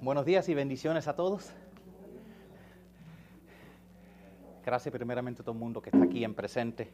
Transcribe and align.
Buenos 0.00 0.24
días 0.24 0.48
y 0.48 0.54
bendiciones 0.54 1.08
a 1.08 1.16
todos. 1.16 1.52
Gracias 4.64 4.92
primeramente 4.92 5.42
a 5.42 5.44
todo 5.44 5.54
el 5.54 5.58
mundo 5.58 5.82
que 5.82 5.90
está 5.90 6.04
aquí 6.04 6.22
en 6.22 6.34
presente. 6.34 6.92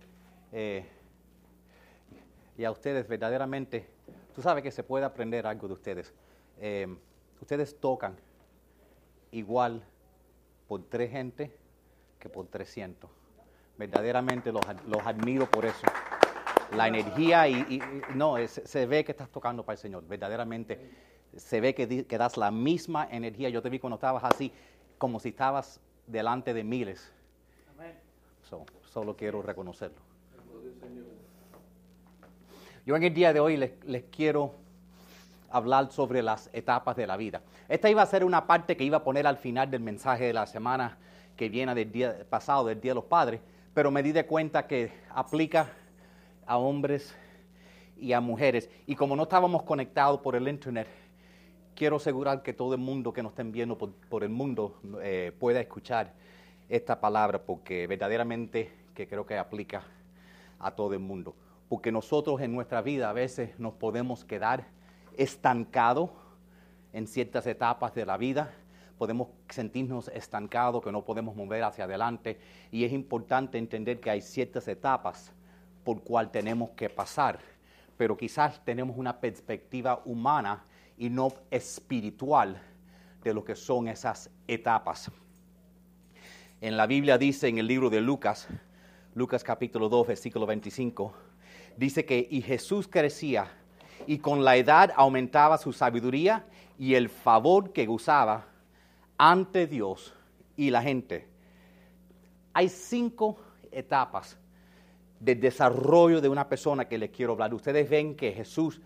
Eh, 0.50 0.86
y 2.56 2.64
a 2.64 2.70
ustedes 2.70 3.06
verdaderamente, 3.08 3.88
tú 4.34 4.42
sabes 4.42 4.62
que 4.62 4.70
se 4.70 4.82
puede 4.82 5.04
aprender 5.04 5.46
algo 5.46 5.66
de 5.68 5.74
ustedes. 5.74 6.14
Eh, 6.58 6.86
ustedes 7.40 7.78
tocan 7.80 8.16
igual 9.32 9.82
por 10.68 10.82
tres 10.84 11.10
gente 11.10 11.56
que 12.18 12.28
por 12.28 12.46
300. 12.46 13.10
Verdaderamente 13.76 14.52
los, 14.52 14.62
los 14.86 15.04
admiro 15.04 15.50
por 15.50 15.64
eso. 15.64 15.86
La 16.76 16.88
energía 16.88 17.48
y, 17.48 17.54
y- 17.68 17.74
y- 17.76 18.02
no, 18.14 18.38
es- 18.38 18.62
se 18.64 18.86
ve 18.86 19.04
que 19.04 19.12
estás 19.12 19.28
tocando 19.30 19.64
para 19.64 19.74
el 19.74 19.78
Señor, 19.78 20.06
verdaderamente 20.06 20.78
se 21.36 21.60
ve 21.60 21.74
que, 21.74 21.86
di- 21.86 22.04
que 22.04 22.16
das 22.16 22.36
la 22.36 22.50
misma 22.50 23.08
energía. 23.10 23.48
Yo 23.48 23.60
te 23.60 23.68
vi 23.68 23.78
cuando 23.80 23.96
estabas 23.96 24.22
así, 24.24 24.52
como 24.98 25.18
si 25.18 25.30
estabas 25.30 25.80
delante 26.06 26.54
de 26.54 26.62
miles. 26.64 27.12
So, 28.42 28.64
solo 28.84 29.16
quiero 29.16 29.42
reconocerlo. 29.42 30.00
Yo 32.86 32.96
en 32.96 33.02
el 33.02 33.14
día 33.14 33.32
de 33.32 33.40
hoy 33.40 33.56
les, 33.56 34.04
quiero 34.10 34.52
hablar 35.50 35.90
sobre 35.90 36.22
las 36.22 36.50
etapas 36.52 36.94
de 36.96 37.06
la 37.06 37.16
vida. 37.16 37.40
Esta 37.66 37.88
iba 37.88 38.02
a 38.02 38.06
ser 38.06 38.24
una 38.24 38.46
parte 38.46 38.76
que 38.76 38.84
iba 38.84 38.98
a 38.98 39.02
poner 39.02 39.26
al 39.26 39.38
final 39.38 39.70
del 39.70 39.80
mensaje 39.80 40.24
de 40.24 40.34
la 40.34 40.46
semana 40.46 40.98
que 41.34 41.48
viene 41.48 41.74
del 41.74 41.90
día 41.90 42.26
pasado, 42.28 42.66
del 42.66 42.82
Día 42.82 42.90
de 42.90 42.96
los 42.96 43.04
Padres, 43.04 43.40
pero 43.72 43.90
me 43.90 44.02
di 44.02 44.12
de 44.12 44.26
cuenta 44.26 44.66
que 44.66 44.92
aplica 45.08 45.72
a 46.44 46.58
hombres 46.58 47.14
y 47.98 48.12
a 48.12 48.20
mujeres. 48.20 48.68
Y 48.86 48.96
como 48.96 49.16
no 49.16 49.22
estábamos 49.22 49.62
conectados 49.62 50.20
por 50.20 50.36
el 50.36 50.46
Internet, 50.46 50.86
quiero 51.74 51.96
asegurar 51.96 52.42
que 52.42 52.52
todo 52.52 52.74
el 52.74 52.80
mundo 52.80 53.14
que 53.14 53.22
nos 53.22 53.32
estén 53.32 53.50
viendo 53.50 53.78
por, 53.78 53.92
por 54.10 54.24
el 54.24 54.30
mundo 54.30 54.78
eh, 55.00 55.32
pueda 55.40 55.58
escuchar 55.58 56.12
esta 56.68 57.00
palabra, 57.00 57.40
porque 57.40 57.86
verdaderamente 57.86 58.70
que 58.94 59.08
creo 59.08 59.24
que 59.24 59.38
aplica 59.38 59.84
a 60.58 60.70
todo 60.72 60.92
el 60.92 61.00
mundo. 61.00 61.34
Porque 61.74 61.90
nosotros 61.90 62.40
en 62.40 62.52
nuestra 62.52 62.82
vida 62.82 63.10
a 63.10 63.12
veces 63.12 63.58
nos 63.58 63.74
podemos 63.74 64.24
quedar 64.24 64.68
estancados 65.16 66.08
en 66.92 67.08
ciertas 67.08 67.48
etapas 67.48 67.92
de 67.96 68.06
la 68.06 68.16
vida, 68.16 68.52
podemos 68.96 69.26
sentirnos 69.48 70.06
estancados, 70.06 70.84
que 70.84 70.92
no 70.92 71.04
podemos 71.04 71.34
mover 71.34 71.64
hacia 71.64 71.82
adelante, 71.82 72.38
y 72.70 72.84
es 72.84 72.92
importante 72.92 73.58
entender 73.58 73.98
que 73.98 74.08
hay 74.08 74.20
ciertas 74.20 74.68
etapas 74.68 75.32
por 75.82 76.04
cual 76.04 76.30
tenemos 76.30 76.70
que 76.76 76.88
pasar, 76.90 77.40
pero 77.96 78.16
quizás 78.16 78.64
tenemos 78.64 78.96
una 78.96 79.18
perspectiva 79.18 80.00
humana 80.04 80.64
y 80.96 81.10
no 81.10 81.32
espiritual 81.50 82.62
de 83.24 83.34
lo 83.34 83.44
que 83.44 83.56
son 83.56 83.88
esas 83.88 84.30
etapas. 84.46 85.10
En 86.60 86.76
la 86.76 86.86
Biblia 86.86 87.18
dice 87.18 87.48
en 87.48 87.58
el 87.58 87.66
libro 87.66 87.90
de 87.90 88.00
Lucas, 88.00 88.46
Lucas 89.16 89.42
capítulo 89.42 89.88
2, 89.88 90.06
versículo 90.06 90.46
25, 90.46 91.33
dice 91.76 92.04
que 92.04 92.26
y 92.30 92.42
Jesús 92.42 92.88
crecía 92.88 93.50
y 94.06 94.18
con 94.18 94.44
la 94.44 94.56
edad 94.56 94.92
aumentaba 94.96 95.58
su 95.58 95.72
sabiduría 95.72 96.44
y 96.78 96.94
el 96.94 97.08
favor 97.08 97.72
que 97.72 97.86
gozaba 97.86 98.46
ante 99.16 99.66
Dios 99.66 100.14
y 100.56 100.70
la 100.70 100.82
gente. 100.82 101.28
Hay 102.52 102.68
cinco 102.68 103.38
etapas 103.72 104.38
de 105.20 105.34
desarrollo 105.34 106.20
de 106.20 106.28
una 106.28 106.48
persona 106.48 106.86
que 106.86 106.98
les 106.98 107.10
quiero 107.10 107.32
hablar. 107.32 107.54
Ustedes 107.54 107.88
ven 107.88 108.14
que 108.14 108.32
Jesús, 108.32 108.80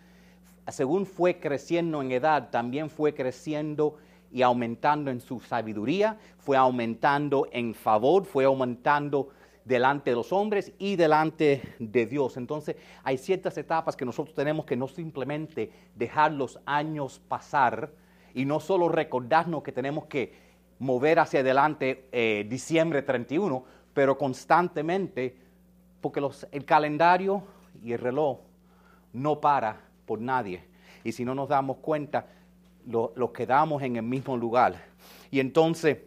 según 0.68 1.06
fue 1.06 1.38
creciendo 1.38 2.00
en 2.00 2.12
edad, 2.12 2.50
también 2.50 2.90
fue 2.90 3.14
creciendo 3.14 3.96
y 4.30 4.42
aumentando 4.42 5.10
en 5.10 5.20
su 5.20 5.40
sabiduría, 5.40 6.18
fue 6.38 6.56
aumentando 6.56 7.48
en 7.50 7.74
favor, 7.74 8.24
fue 8.24 8.44
aumentando 8.44 9.30
delante 9.68 10.10
de 10.10 10.16
los 10.16 10.32
hombres 10.32 10.72
y 10.78 10.96
delante 10.96 11.62
de 11.78 12.06
Dios. 12.06 12.38
Entonces 12.38 12.76
hay 13.04 13.18
ciertas 13.18 13.56
etapas 13.58 13.96
que 13.96 14.06
nosotros 14.06 14.34
tenemos 14.34 14.64
que 14.64 14.76
no 14.76 14.88
simplemente 14.88 15.70
dejar 15.94 16.32
los 16.32 16.58
años 16.64 17.20
pasar 17.28 17.92
y 18.34 18.46
no 18.46 18.60
solo 18.60 18.88
recordarnos 18.88 19.62
que 19.62 19.70
tenemos 19.70 20.06
que 20.06 20.32
mover 20.78 21.18
hacia 21.18 21.40
adelante 21.40 22.08
eh, 22.12 22.46
diciembre 22.48 23.02
31, 23.02 23.62
pero 23.92 24.16
constantemente, 24.16 25.36
porque 26.00 26.22
el 26.52 26.64
calendario 26.64 27.42
y 27.82 27.92
el 27.92 27.98
reloj 27.98 28.38
no 29.12 29.40
para 29.40 29.80
por 30.06 30.20
nadie. 30.20 30.64
Y 31.04 31.12
si 31.12 31.24
no 31.24 31.34
nos 31.34 31.48
damos 31.48 31.78
cuenta, 31.78 32.26
lo 32.86 33.32
quedamos 33.32 33.82
en 33.82 33.96
el 33.96 34.02
mismo 34.02 34.36
lugar. 34.36 34.76
Y 35.30 35.40
entonces, 35.40 35.98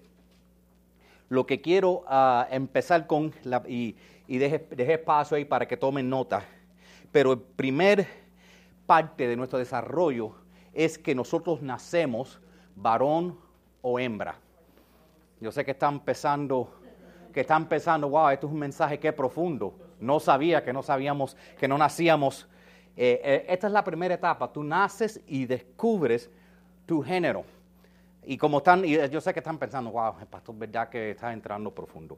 lo 1.31 1.45
que 1.45 1.61
quiero 1.61 2.03
ah, 2.07 2.45
empezar 2.51 3.07
con, 3.07 3.33
la- 3.45 3.63
y, 3.65 3.95
y 4.27 4.37
deje, 4.37 4.67
espacio 4.91 5.37
ahí 5.37 5.45
para 5.45 5.65
que 5.65 5.77
tomen 5.77 6.09
nota, 6.09 6.43
pero 7.09 7.31
el 7.31 7.39
primer 7.39 8.05
parte 8.85 9.29
de 9.29 9.37
nuestro 9.37 9.57
desarrollo 9.57 10.35
es 10.73 10.97
que 10.97 11.15
nosotros 11.15 11.61
nacemos 11.61 12.41
varón 12.75 13.39
o 13.81 13.97
hembra. 13.97 14.35
Yo 15.39 15.53
sé 15.53 15.63
que 15.63 15.71
están 15.71 15.93
empezando, 15.93 16.69
que 17.33 17.39
están 17.39 17.69
pensando, 17.69 18.09
wow, 18.09 18.27
esto 18.27 18.47
es 18.47 18.51
un 18.53 18.59
mensaje 18.59 18.99
que 18.99 19.13
profundo. 19.13 19.73
No 20.01 20.19
sabía 20.19 20.65
que 20.65 20.73
no 20.73 20.83
sabíamos, 20.83 21.37
que 21.57 21.69
no 21.69 21.77
nacíamos. 21.77 22.45
Eh, 22.97 23.21
eh, 23.23 23.45
esta 23.47 23.67
es 23.67 23.73
la 23.73 23.85
primera 23.85 24.15
etapa. 24.15 24.51
Tú 24.51 24.65
naces 24.65 25.21
y 25.27 25.45
descubres 25.45 26.29
tu 26.85 27.01
género. 27.01 27.45
Y 28.23 28.37
como 28.37 28.59
están, 28.59 28.85
y 28.85 28.97
yo 29.09 29.19
sé 29.19 29.33
que 29.33 29.39
están 29.39 29.57
pensando, 29.57 29.91
wow, 29.91 30.13
el 30.19 30.27
pastor, 30.27 30.55
verdad 30.55 30.89
que 30.89 31.11
está 31.11 31.33
entrando 31.33 31.71
profundo. 31.71 32.17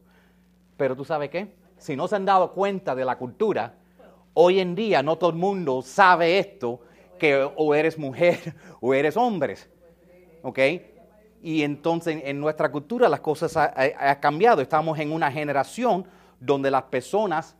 Pero 0.75 0.96
tú 0.96 1.06
sabes 1.06 1.30
qué? 1.30 1.53
Si 1.78 1.96
no 1.96 2.08
se 2.08 2.16
han 2.16 2.25
dado 2.25 2.52
cuenta 2.52 2.94
de 2.96 3.06
la 3.06 3.18
cultura, 3.18 3.74
hoy 4.34 4.59
en 4.59 4.75
día 4.75 5.02
no 5.02 5.18
todo 5.18 5.30
el 5.30 5.36
mundo 5.38 5.81
sabe 5.81 6.40
esto, 6.40 6.81
que 7.18 7.50
o 7.56 7.74
eres 7.74 7.97
mujer 7.97 8.56
o 8.81 8.94
eres 8.94 9.16
hombre. 9.16 9.56
¿Ok? 10.41 10.59
Y 11.41 11.64
entonces 11.64 12.22
en 12.24 12.40
nuestra 12.40 12.72
cultura 12.72 13.08
las 13.08 13.20
cosas 13.20 13.56
han 13.56 14.16
cambiado. 14.20 14.62
Estamos 14.62 14.97
en 15.00 15.12
una 15.12 15.31
generación 15.31 16.06
donde 16.40 16.72
las 16.72 16.84
personas 16.84 17.56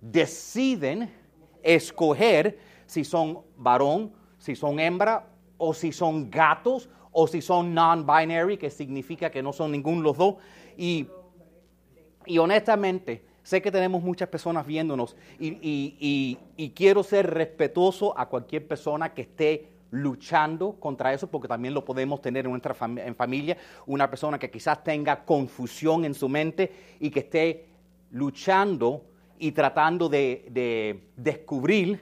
deciden 0.00 1.12
escoger 1.62 2.58
si 2.86 3.04
son 3.04 3.42
varón, 3.56 4.12
si 4.38 4.54
son 4.54 4.78
hembra, 4.78 5.26
o 5.56 5.74
si 5.74 5.92
son 5.92 6.30
gatos, 6.30 6.88
o 7.20 7.26
si 7.26 7.42
son 7.42 7.74
non-binary, 7.74 8.56
que 8.58 8.70
significa 8.70 9.28
que 9.28 9.42
no 9.42 9.52
son 9.52 9.72
ninguno 9.72 9.96
de 9.96 10.02
los 10.04 10.16
dos. 10.16 10.34
Y, 10.76 11.08
y 12.26 12.38
honestamente, 12.38 13.24
sé 13.42 13.60
que 13.60 13.72
tenemos 13.72 14.00
muchas 14.04 14.28
personas 14.28 14.64
viéndonos 14.64 15.16
y, 15.40 15.48
y- 15.60 16.38
y- 16.56 16.70
quiero 16.70 17.02
ser 17.02 17.28
respetuoso 17.28 18.16
a 18.16 18.28
cualquier 18.28 18.68
persona 18.68 19.12
que 19.14 19.22
esté 19.22 19.68
luchando 19.90 20.74
contra 20.78 21.12
eso, 21.12 21.26
porque 21.26 21.48
también 21.48 21.74
lo 21.74 21.84
podemos 21.84 22.20
tener 22.22 22.44
en 22.44 22.52
nuestra 22.52 22.74
familia, 22.74 23.56
una 23.86 24.08
persona 24.08 24.38
que 24.38 24.48
quizás 24.48 24.84
tenga 24.84 25.24
confusión 25.24 26.04
en 26.04 26.14
su 26.14 26.28
mente 26.28 26.70
y 27.00 27.10
que 27.10 27.20
esté 27.20 27.66
luchando 28.12 29.02
y 29.40 29.50
tratando 29.50 30.08
de, 30.08 30.46
de 30.50 31.00
descubrir 31.16 32.00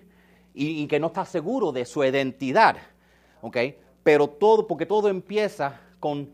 y, 0.53 0.83
y 0.83 0.87
que 0.87 1.01
no 1.01 1.07
está 1.07 1.25
seguro 1.25 1.73
de 1.73 1.87
su 1.87 2.05
identidad, 2.05 2.77
¿ok? 3.41 3.57
Pero 4.07 4.29
todo, 4.29 4.69
porque 4.69 4.87
todo 4.87 5.09
empieza 5.09 5.81
con 5.99 6.31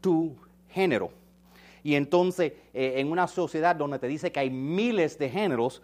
tu 0.00 0.34
género. 0.70 1.10
Y 1.84 1.94
entonces, 1.94 2.54
eh, 2.74 2.94
en 2.96 3.12
una 3.12 3.28
sociedad 3.28 3.76
donde 3.76 4.00
te 4.00 4.08
dice 4.08 4.32
que 4.32 4.40
hay 4.40 4.50
miles 4.50 5.16
de 5.20 5.30
géneros, 5.30 5.82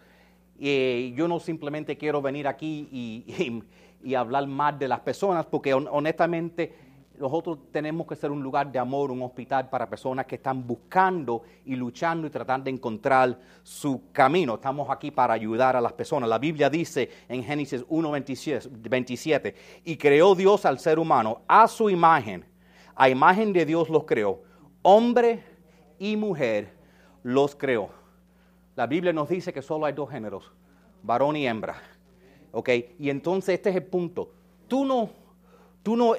eh, 0.59 1.13
yo 1.15 1.29
no 1.29 1.39
simplemente 1.39 1.97
quiero 1.97 2.21
venir 2.21 2.45
aquí 2.45 2.89
y, 2.91 3.63
y- 4.03 4.15
hablar 4.15 4.47
más 4.47 4.77
de 4.77 4.89
las 4.89 4.99
personas, 4.99 5.45
porque 5.45 5.73
hon- 5.73 5.87
honestamente 5.89 6.73
nosotros 7.19 7.59
tenemos 7.71 8.07
que 8.07 8.15
ser 8.15 8.31
un 8.31 8.41
lugar 8.41 8.71
de 8.71 8.79
amor, 8.79 9.11
un 9.11 9.21
hospital 9.21 9.69
para 9.69 9.89
personas 9.89 10.25
que 10.25 10.35
están 10.35 10.65
buscando 10.65 11.43
y 11.65 11.75
luchando 11.75 12.25
y 12.25 12.29
tratando 12.29 12.65
de 12.65 12.71
encontrar 12.71 13.37
su 13.61 14.11
camino. 14.11 14.55
Estamos 14.55 14.89
aquí 14.89 15.11
para 15.11 15.33
ayudar 15.33 15.75
a 15.75 15.81
las 15.81 15.93
personas. 15.93 16.29
La 16.29 16.39
Biblia 16.39 16.69
dice 16.69 17.09
en 17.27 17.43
Génesis 17.43 17.85
1.27, 17.87 18.69
27, 18.89 19.55
y 19.83 19.97
creó 19.97 20.33
Dios 20.33 20.65
al 20.65 20.79
ser 20.79 20.97
humano 20.97 21.41
a 21.47 21.67
su 21.67 21.89
imagen, 21.89 22.45
a 22.95 23.09
imagen 23.09 23.51
de 23.53 23.65
Dios 23.65 23.89
los 23.89 24.05
creó, 24.05 24.41
hombre 24.81 25.43
y 25.99 26.15
mujer 26.15 26.73
los 27.23 27.55
creó. 27.55 27.89
La 28.75 28.87
Biblia 28.87 29.11
nos 29.11 29.27
dice 29.27 29.51
que 29.51 29.61
solo 29.61 29.85
hay 29.85 29.93
dos 29.93 30.09
géneros, 30.09 30.51
varón 31.03 31.35
y 31.35 31.45
hembra. 31.45 31.81
¿Ok? 32.51 32.69
Y 32.97 33.09
entonces 33.09 33.55
este 33.55 33.69
es 33.69 33.75
el 33.75 33.83
punto. 33.83 34.31
Tú 34.67 34.85
no, 34.85 35.09
tú 35.83 35.95
no 35.95 36.15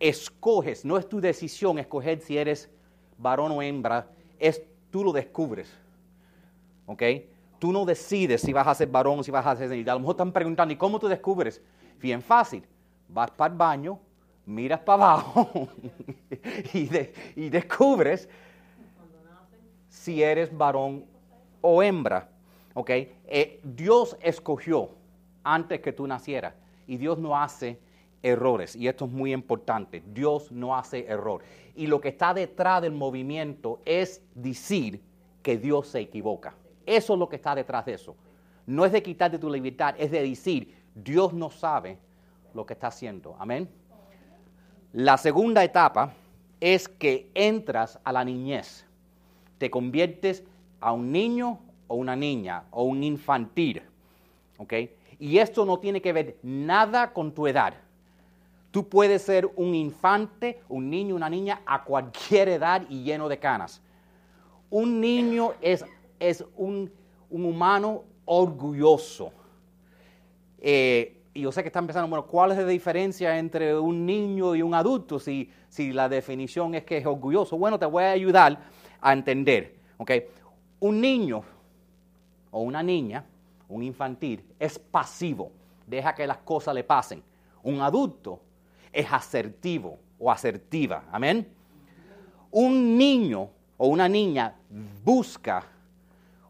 escoges, 0.00 0.84
no 0.84 0.96
es 0.96 1.08
tu 1.08 1.20
decisión 1.20 1.78
escoger 1.78 2.20
si 2.20 2.38
eres 2.38 2.70
varón 3.18 3.52
o 3.52 3.62
hembra, 3.62 4.08
es 4.38 4.62
tú 4.90 5.04
lo 5.04 5.12
descubres. 5.12 5.70
¿Ok? 6.86 7.02
Tú 7.58 7.72
no 7.72 7.84
decides 7.84 8.40
si 8.40 8.52
vas 8.52 8.66
a 8.66 8.74
ser 8.74 8.88
varón 8.88 9.20
o 9.20 9.22
si 9.22 9.30
vas 9.30 9.46
a 9.46 9.54
ser... 9.54 9.72
Y 9.74 9.88
a 9.88 9.92
lo 9.92 10.00
mejor 10.00 10.14
están 10.14 10.32
preguntando, 10.32 10.72
¿y 10.72 10.76
cómo 10.76 10.98
tú 10.98 11.06
descubres? 11.06 11.62
Bien 12.00 12.22
fácil. 12.22 12.64
Vas 13.08 13.30
para 13.30 13.52
el 13.52 13.58
baño, 13.58 14.00
miras 14.46 14.80
para 14.80 15.02
abajo 15.02 15.68
y, 16.72 17.50
descubres 17.50 18.28
si 19.88 20.22
eres 20.22 20.56
varón 20.56 21.04
o 21.60 21.82
hembra. 21.82 22.28
¿Ok? 22.72 22.90
Eh, 22.90 23.60
Dios 23.62 24.16
escogió 24.22 24.90
antes 25.44 25.80
que 25.80 25.92
tú 25.92 26.06
nacieras 26.06 26.54
y 26.86 26.96
Dios 26.96 27.18
no 27.18 27.36
hace 27.36 27.78
errores. 28.22 28.76
Y 28.76 28.88
esto 28.88 29.06
es 29.06 29.10
muy 29.10 29.32
importante. 29.32 30.02
Dios 30.12 30.52
no 30.52 30.76
hace 30.76 31.06
error. 31.06 31.42
Y 31.74 31.86
lo 31.86 32.00
que 32.00 32.08
está 32.08 32.34
detrás 32.34 32.82
del 32.82 32.92
movimiento 32.92 33.80
es 33.84 34.22
decir 34.34 35.00
que 35.42 35.56
Dios 35.56 35.88
se 35.88 36.00
equivoca. 36.00 36.54
Eso 36.86 37.14
es 37.14 37.18
lo 37.18 37.28
que 37.28 37.36
está 37.36 37.54
detrás 37.54 37.84
de 37.86 37.94
eso. 37.94 38.16
No 38.66 38.84
es 38.84 38.92
de 38.92 39.02
quitarte 39.02 39.38
tu 39.38 39.50
libertad, 39.50 39.94
es 39.98 40.10
de 40.10 40.22
decir, 40.22 40.74
Dios 40.94 41.32
no 41.32 41.50
sabe 41.50 41.98
lo 42.54 42.66
que 42.66 42.74
está 42.74 42.88
haciendo. 42.88 43.36
Amén. 43.38 43.68
La 44.92 45.16
segunda 45.16 45.62
etapa 45.62 46.12
es 46.60 46.88
que 46.88 47.30
entras 47.34 47.98
a 48.04 48.12
la 48.12 48.24
niñez. 48.24 48.86
Te 49.58 49.70
conviertes 49.70 50.44
a 50.80 50.92
un 50.92 51.12
niño 51.12 51.58
o 51.86 51.94
una 51.94 52.16
niña 52.16 52.64
o 52.70 52.84
un 52.84 53.02
infantil. 53.02 53.82
¿Ok? 54.58 54.74
Y 55.18 55.38
esto 55.38 55.64
no 55.64 55.78
tiene 55.78 56.00
que 56.00 56.12
ver 56.12 56.38
nada 56.42 57.12
con 57.12 57.32
tu 57.32 57.46
edad. 57.46 57.74
Tú 58.70 58.88
puedes 58.88 59.22
ser 59.22 59.50
un 59.56 59.74
infante, 59.74 60.60
un 60.68 60.88
niño, 60.88 61.16
una 61.16 61.28
niña 61.28 61.60
a 61.66 61.82
cualquier 61.82 62.48
edad 62.48 62.82
y 62.88 63.02
lleno 63.02 63.28
de 63.28 63.38
canas. 63.38 63.82
Un 64.70 65.00
niño 65.00 65.54
es, 65.60 65.84
es 66.20 66.44
un, 66.56 66.92
humano 67.30 68.04
orgulloso. 68.24 69.32
Eh, 70.58 71.16
y 71.32 71.42
yo 71.42 71.52
sé 71.52 71.62
que 71.62 71.68
están 71.68 71.86
pensando, 71.86 72.08
bueno, 72.08 72.26
¿cuál 72.26 72.52
es 72.52 72.58
la 72.58 72.66
diferencia 72.66 73.38
entre 73.38 73.76
un 73.78 74.04
niño 74.04 74.54
y 74.54 74.62
un 74.62 74.74
adulto 74.74 75.18
si, 75.18 75.50
si 75.68 75.92
la 75.92 76.08
definición 76.08 76.74
es 76.74 76.84
que 76.84 76.98
es 76.98 77.06
orgulloso? 77.06 77.56
Bueno, 77.56 77.78
te 77.78 77.86
voy 77.86 78.04
a 78.04 78.10
ayudar 78.10 78.58
a 79.00 79.12
entender. 79.12 79.76
¿okay? 79.96 80.24
Un 80.80 81.00
niño 81.00 81.42
o 82.50 82.62
una 82.62 82.82
niña, 82.82 83.24
un 83.68 83.82
infantil, 83.82 84.44
es 84.58 84.78
pasivo, 84.78 85.52
deja 85.86 86.14
que 86.14 86.26
las 86.26 86.38
cosas 86.38 86.74
le 86.74 86.84
pasen. 86.84 87.22
Un 87.62 87.80
adulto 87.80 88.40
es 88.92 89.12
asertivo 89.12 89.98
o 90.18 90.30
asertiva. 90.30 91.04
Amén. 91.10 91.46
Un 92.50 92.98
niño 92.98 93.50
o 93.76 93.86
una 93.88 94.08
niña 94.08 94.54
busca 95.04 95.64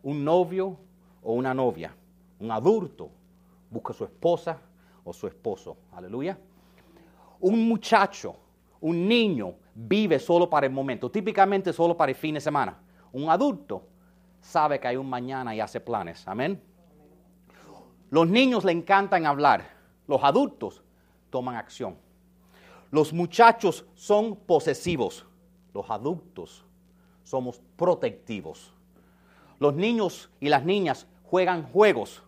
un 0.02 0.24
novio 0.24 0.76
o 1.22 1.32
una 1.34 1.54
novia. 1.54 1.94
Un 2.38 2.50
adulto 2.50 3.10
busca 3.70 3.92
su 3.92 4.04
esposa 4.04 4.58
o 5.04 5.12
su 5.12 5.26
esposo. 5.26 5.76
Aleluya. 5.92 6.38
Un 7.40 7.68
muchacho, 7.68 8.36
un 8.80 9.06
niño 9.06 9.54
vive 9.74 10.18
solo 10.18 10.48
para 10.48 10.66
el 10.66 10.72
momento, 10.72 11.10
típicamente 11.10 11.72
solo 11.72 11.96
para 11.96 12.10
el 12.10 12.16
fin 12.16 12.34
de 12.34 12.40
semana. 12.40 12.78
Un 13.12 13.28
adulto 13.28 13.84
sabe 14.40 14.80
que 14.80 14.88
hay 14.88 14.96
un 14.96 15.08
mañana 15.08 15.54
y 15.54 15.60
hace 15.60 15.80
planes. 15.80 16.26
Amén. 16.26 16.60
Los 18.10 18.28
niños 18.28 18.64
le 18.64 18.72
encantan 18.72 19.26
hablar. 19.26 19.64
Los 20.06 20.22
adultos 20.24 20.82
toman 21.30 21.56
acción. 21.56 21.96
Los 22.90 23.12
muchachos 23.12 23.84
son 23.94 24.34
posesivos, 24.34 25.24
los 25.72 25.88
adultos 25.90 26.64
somos 27.22 27.60
protectivos. 27.76 28.72
Los 29.60 29.74
niños 29.74 30.30
y 30.40 30.48
las 30.48 30.64
niñas 30.64 31.06
juegan 31.24 31.62
juegos, 31.70 32.22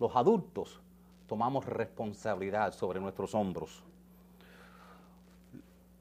los 0.00 0.14
adultos 0.16 0.80
tomamos 1.28 1.66
responsabilidad 1.66 2.72
sobre 2.72 2.98
nuestros 2.98 3.34
hombros. 3.34 3.82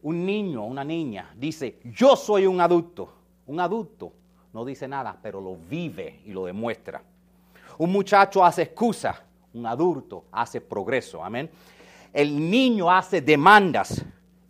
Un 0.01 0.25
niño, 0.25 0.63
una 0.65 0.83
niña 0.83 1.33
dice, 1.35 1.79
yo 1.83 2.15
soy 2.15 2.47
un 2.47 2.61
adulto. 2.61 3.13
Un 3.45 3.59
adulto 3.59 4.13
no 4.53 4.65
dice 4.65 4.87
nada, 4.87 5.17
pero 5.21 5.41
lo 5.41 5.55
vive 5.55 6.21
y 6.25 6.31
lo 6.31 6.45
demuestra. 6.45 7.03
Un 7.77 7.91
muchacho 7.91 8.43
hace 8.43 8.63
excusa, 8.63 9.23
un 9.53 9.65
adulto 9.65 10.25
hace 10.31 10.61
progreso. 10.61 11.23
Amén. 11.23 11.49
El 12.13 12.49
niño 12.49 12.91
hace 12.91 13.21
demandas, 13.21 14.03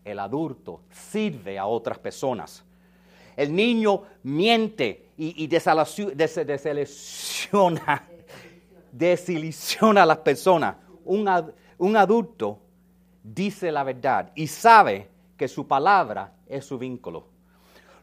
el 0.03 0.19
adulto 0.19 0.81
sirve 0.91 1.57
a 1.59 1.65
otras 1.65 1.97
personas. 1.99 2.63
El 3.35 3.55
niño 3.55 4.03
miente 4.23 5.09
y, 5.17 5.43
y 5.43 5.47
desilusiona, 8.91 10.03
a 10.03 10.05
las 10.05 10.17
personas. 10.19 10.75
Un, 11.05 11.29
un 11.77 11.97
adulto 11.97 12.59
dice 13.23 13.71
la 13.71 13.83
verdad 13.83 14.31
y 14.35 14.47
sabe 14.47 15.09
que 15.37 15.47
su 15.47 15.67
palabra 15.67 16.33
es 16.47 16.65
su 16.65 16.77
vínculo. 16.77 17.25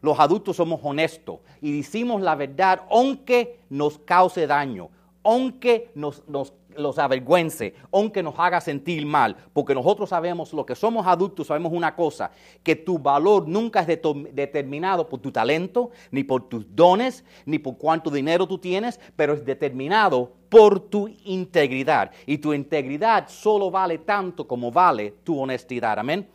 Los 0.01 0.19
adultos 0.19 0.55
somos 0.55 0.79
honestos 0.83 1.39
y 1.61 1.77
decimos 1.77 2.21
la 2.21 2.35
verdad 2.35 2.83
aunque 2.89 3.59
nos 3.69 3.97
cause 3.99 4.45
daño, 4.47 4.89
aunque 5.23 5.91
nos, 5.95 6.27
nos 6.27 6.53
los 6.77 6.99
avergüence, 6.99 7.75
aunque 7.91 8.23
nos 8.23 8.35
haga 8.37 8.61
sentir 8.61 9.05
mal, 9.05 9.35
porque 9.53 9.73
nosotros 9.73 10.09
sabemos, 10.09 10.53
lo 10.53 10.65
que 10.65 10.75
somos 10.75 11.05
adultos, 11.07 11.47
sabemos 11.47 11.71
una 11.73 11.95
cosa, 11.95 12.31
que 12.63 12.75
tu 12.75 12.99
valor 12.99 13.47
nunca 13.47 13.81
es 13.81 13.87
determinado 13.87 15.07
por 15.07 15.19
tu 15.19 15.31
talento, 15.31 15.91
ni 16.11 16.23
por 16.23 16.47
tus 16.49 16.65
dones, 16.75 17.23
ni 17.45 17.59
por 17.59 17.77
cuánto 17.77 18.09
dinero 18.09 18.47
tú 18.47 18.57
tienes, 18.57 18.99
pero 19.15 19.33
es 19.33 19.45
determinado 19.45 20.31
por 20.49 20.79
tu 20.79 21.07
integridad. 21.25 22.11
Y 22.25 22.37
tu 22.37 22.53
integridad 22.53 23.27
solo 23.27 23.71
vale 23.71 23.99
tanto 23.99 24.47
como 24.47 24.71
vale 24.71 25.15
tu 25.23 25.39
honestidad. 25.39 25.99
Amén. 25.99 26.27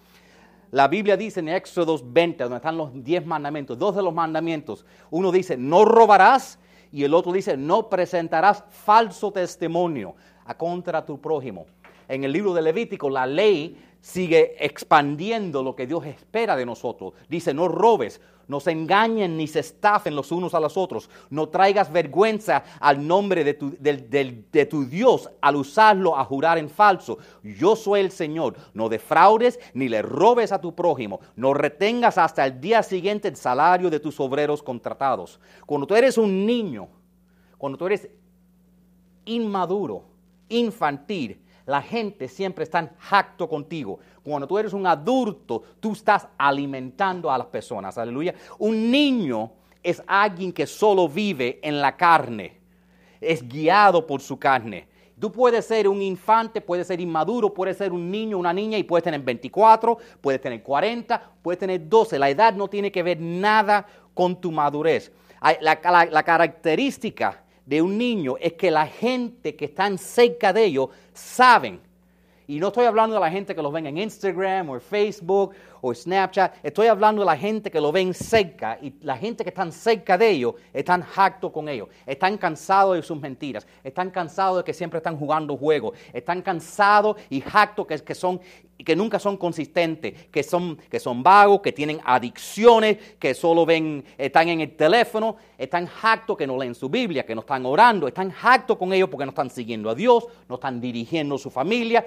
La 0.71 0.87
Biblia 0.87 1.17
dice 1.17 1.41
en 1.41 1.49
Éxodo 1.49 1.99
20, 2.03 2.45
donde 2.45 2.57
están 2.57 2.77
los 2.77 2.91
10 2.93 3.27
mandamientos, 3.27 3.77
dos 3.77 3.97
de 3.97 4.03
los 4.03 4.15
mandamientos, 4.15 4.87
uno 5.11 5.33
dice, 5.33 5.57
no 5.57 5.85
robarás, 5.85 6.61
y 6.93 7.05
el 7.05 7.15
otro 7.15 7.33
dice, 7.33 7.57
no 7.57 7.89
presentarás 7.89 8.65
falso 8.71 9.33
testimonio 9.33 10.15
a 10.45 10.57
contra 10.57 11.05
tu 11.05 11.21
prójimo. 11.21 11.67
En 12.09 12.25
el 12.25 12.33
libro 12.33 12.53
de 12.55 12.63
Levítico 12.63 13.09
la 13.09 13.27
ley 13.27 13.77
sigue 14.01 14.57
expandiendo 14.65 15.63
lo 15.63 15.77
que 15.77 15.87
Dios 15.87 16.05
espera 16.07 16.57
de 16.57 16.67
nosotros. 16.67 17.15
Dice, 17.29 17.53
no 17.53 17.69
robes, 17.69 18.21
no 18.51 18.59
se 18.59 18.73
engañen 18.73 19.37
ni 19.37 19.47
se 19.47 19.61
estafen 19.61 20.17
los 20.17 20.33
unos 20.33 20.55
a 20.55 20.61
los 20.61 20.77
otros, 20.77 21.09
no 21.31 21.49
traigas 21.49 21.93
vergüenza 21.93 22.65
al 22.81 23.07
nombre 23.07 23.45
de 23.45 23.55
tu, 23.55 23.77
de 23.79 24.67
tu 24.69 24.85
Dios 24.87 25.31
al 25.41 25.55
usarlo 25.55 26.19
a 26.19 26.25
jurar 26.25 26.59
en 26.59 26.69
falso. 26.69 27.19
Yo 27.45 27.77
soy 27.77 28.01
el 28.01 28.11
Señor, 28.11 28.57
no 28.75 28.89
defraudes 28.89 29.61
ni 29.73 29.89
le 29.89 30.03
robes 30.03 30.51
a 30.51 30.61
tu 30.61 30.75
prójimo, 30.75 31.21
no 31.37 31.55
retengas 31.55 32.19
hasta 32.19 32.45
el 32.45 32.61
día 32.61 32.83
siguiente 32.83 33.29
el 33.29 33.37
salario 33.37 33.89
de 33.89 34.01
tus 34.01 34.19
obreros 34.19 34.65
contratados. 34.65 35.39
Cuando 35.65 35.87
tú 35.87 35.95
eres 35.95 36.19
un 36.19 36.45
niño, 36.45 36.89
cuando 37.57 37.79
tú 37.79 37.87
eres 37.87 38.11
inmaduro, 39.27 40.03
infantil, 40.49 41.41
la 41.71 41.83
gente 41.83 42.27
siempre 42.27 42.65
está 42.65 42.81
en 42.81 42.91
jacto 42.99 43.49
contigo. 43.49 44.01
Cuando 44.25 44.49
tú 44.49 44.59
eres 44.59 44.73
un 44.73 44.89
adulto, 44.89 45.63
tú 45.79 45.93
estás 45.93 46.27
alimentando 46.37 47.31
a 47.31 47.39
las 47.39 47.47
personas. 47.47 47.97
Aleluya. 47.97 48.35
Un 48.59 48.91
niño 48.91 49.53
es 49.81 50.03
alguien 50.05 50.53
que 50.53 50.67
solo 50.67 51.09
vive 51.09 51.61
en 51.63 51.81
la 51.81 51.97
carne. 51.97 52.59
Es 53.21 53.47
guiado 53.47 54.05
por 54.05 54.21
su 54.21 54.37
carne. 54.37 54.89
Tú 55.21 55.31
puedes 55.31 55.65
ser 55.65 55.87
un 55.87 56.03
infante, 56.03 56.61
puedes 56.61 56.89
ser 56.89 57.01
inmaduro, 57.01 57.55
puedes 57.55 57.77
ser 57.77 57.93
un 57.93 58.11
niño, 58.11 58.37
una 58.37 58.53
niña 58.53 58.77
y 58.77 58.83
puedes 58.83 59.05
tener 59.05 59.21
24, 59.21 59.97
puedes 60.21 60.41
tener 60.41 60.65
40, 60.65 61.23
puedes 61.41 61.61
tener 61.61 61.89
12. 61.89 62.19
La 62.19 62.31
edad 62.31 62.53
no 62.53 62.67
tiene 62.67 62.91
que 62.91 63.05
ver 63.05 63.21
nada 63.21 63.87
con 64.13 64.41
tu 64.41 64.51
madurez. 64.51 65.13
La, 65.61 66.09
la 66.11 66.23
característica 66.25 67.45
de 67.67 67.83
un 67.83 67.97
niño 67.99 68.37
es 68.41 68.55
que 68.55 68.71
la 68.71 68.87
gente 68.87 69.55
que 69.57 69.67
está 69.67 69.97
cerca 69.99 70.53
de 70.53 70.65
ellos 70.65 70.89
saben. 71.13 71.81
Y 72.47 72.59
no 72.59 72.69
estoy 72.69 72.87
hablando 72.87 73.15
de 73.15 73.21
la 73.21 73.31
gente 73.31 73.55
que 73.55 73.63
lo 73.63 73.71
ven 73.71 73.87
en 73.87 73.99
Instagram 73.99 74.71
o 74.71 74.81
Facebook 74.81 75.53
o 75.81 75.95
Snapchat. 75.95 76.57
Estoy 76.63 76.87
hablando 76.87 77.23
de 77.23 77.27
la 77.27 77.37
gente 77.37 77.71
que 77.71 77.81
lo 77.81 77.93
ven 77.93 78.15
cerca. 78.15 78.79
Y 78.81 78.95
la 79.03 79.17
gente 79.17 79.45
que 79.45 79.51
están 79.51 79.73
cerca 79.73 80.17
de 80.17 80.31
ellos 80.31 80.55
están 80.73 81.03
jacto 81.03 81.53
con 81.53 81.69
ellos. 81.69 81.89
Están 82.07 82.39
cansados 82.39 82.97
de 82.97 83.03
sus 83.03 83.21
mentiras. 83.21 83.67
Están 83.83 84.11
cansados 84.11 84.59
de 84.59 84.65
que 84.65 84.75
siempre 84.75 84.99
están 84.99 85.17
jugando 85.17 85.57
juegos. 85.57 85.97
Están 86.13 86.43
cansados 86.43 87.17
y 87.29 87.41
jacto 87.41 87.87
que, 87.87 87.99
que 87.99 88.15
son 88.15 88.41
que 88.85 88.97
nunca 88.97 89.19
son 89.19 89.37
consistentes, 89.37 90.29
que 90.29 90.43
son, 90.43 90.77
que 90.77 90.99
son 90.99 91.23
vagos, 91.23 91.61
que 91.61 91.73
tienen 91.73 92.01
adicciones, 92.05 92.97
que 93.19 93.35
solo 93.35 93.67
ven, 93.67 94.05
están 94.17 94.49
en 94.49 94.61
el 94.61 94.77
teléfono, 94.77 95.37
están 95.59 95.87
jactos 95.87 96.37
que 96.37 96.47
no 96.47 96.57
leen 96.57 96.75
su 96.75 96.89
Biblia, 96.89 97.25
que 97.25 97.35
no 97.35 97.43
están 97.43 97.67
orando, 97.67 98.09
están 98.09 98.31
jactos 98.31 98.77
con 98.77 98.93
ellos 98.93 99.09
porque 99.09 99.27
no 99.27 99.31
están 99.31 99.51
siguiendo 99.51 99.91
a 99.91 99.95
Dios, 99.95 100.27
no 100.49 100.55
están 100.57 100.81
dirigiendo 100.81 101.37
su 101.39 101.51
familia, 101.51 102.07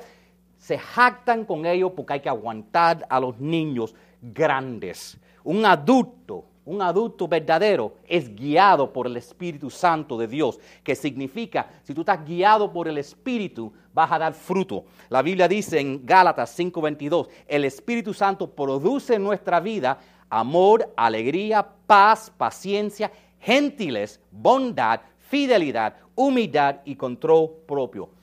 se 0.64 0.78
jactan 0.78 1.44
con 1.44 1.66
ellos 1.66 1.92
porque 1.94 2.14
hay 2.14 2.20
que 2.22 2.30
aguantar 2.30 3.06
a 3.10 3.20
los 3.20 3.38
niños 3.38 3.94
grandes. 4.22 5.18
Un 5.44 5.66
adulto, 5.66 6.46
un 6.64 6.82
adulto 6.82 7.28
verdadero 7.28 7.96
es 8.08 8.34
guiado 8.34 8.94
por 8.94 9.06
el 9.06 9.18
Espíritu 9.18 9.70
Santo 9.70 10.18
de 10.18 10.26
Dios, 10.26 10.62
que 10.82 10.96
significa, 10.96 11.70
si 11.84 11.94
tú 11.94 12.00
estás 12.00 12.26
guiado 12.26 12.72
por 12.72 12.88
el 12.88 12.98
Espíritu, 12.98 13.74
vas 13.94 14.10
a 14.10 14.18
dar 14.18 14.34
fruto. 14.34 14.86
La 15.10 15.22
Biblia 15.22 15.50
dice 15.50 15.82
en 15.82 16.06
Gálatas 16.06 16.58
5:22, 16.58 17.28
el 17.46 17.66
Espíritu 17.66 18.14
Santo 18.14 18.50
produce 18.50 19.16
en 19.16 19.24
nuestra 19.26 19.60
vida 19.60 20.00
amor, 20.30 20.94
alegría, 20.96 21.68
paz, 21.86 22.32
paciencia, 22.38 23.12
gentiles, 23.38 24.22
bondad, 24.32 25.02
fidelidad, 25.20 25.98
humildad 26.16 26.78
y 26.86 26.96
control 26.96 27.52
propio 27.68 28.23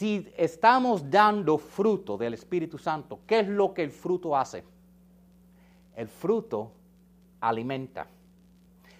si 0.00 0.26
estamos 0.34 1.10
dando 1.10 1.58
fruto 1.58 2.16
del 2.16 2.32
Espíritu 2.32 2.78
Santo, 2.78 3.18
¿qué 3.26 3.40
es 3.40 3.48
lo 3.48 3.74
que 3.74 3.82
el 3.82 3.90
fruto 3.90 4.34
hace? 4.34 4.64
El 5.94 6.08
fruto 6.08 6.72
alimenta. 7.38 8.06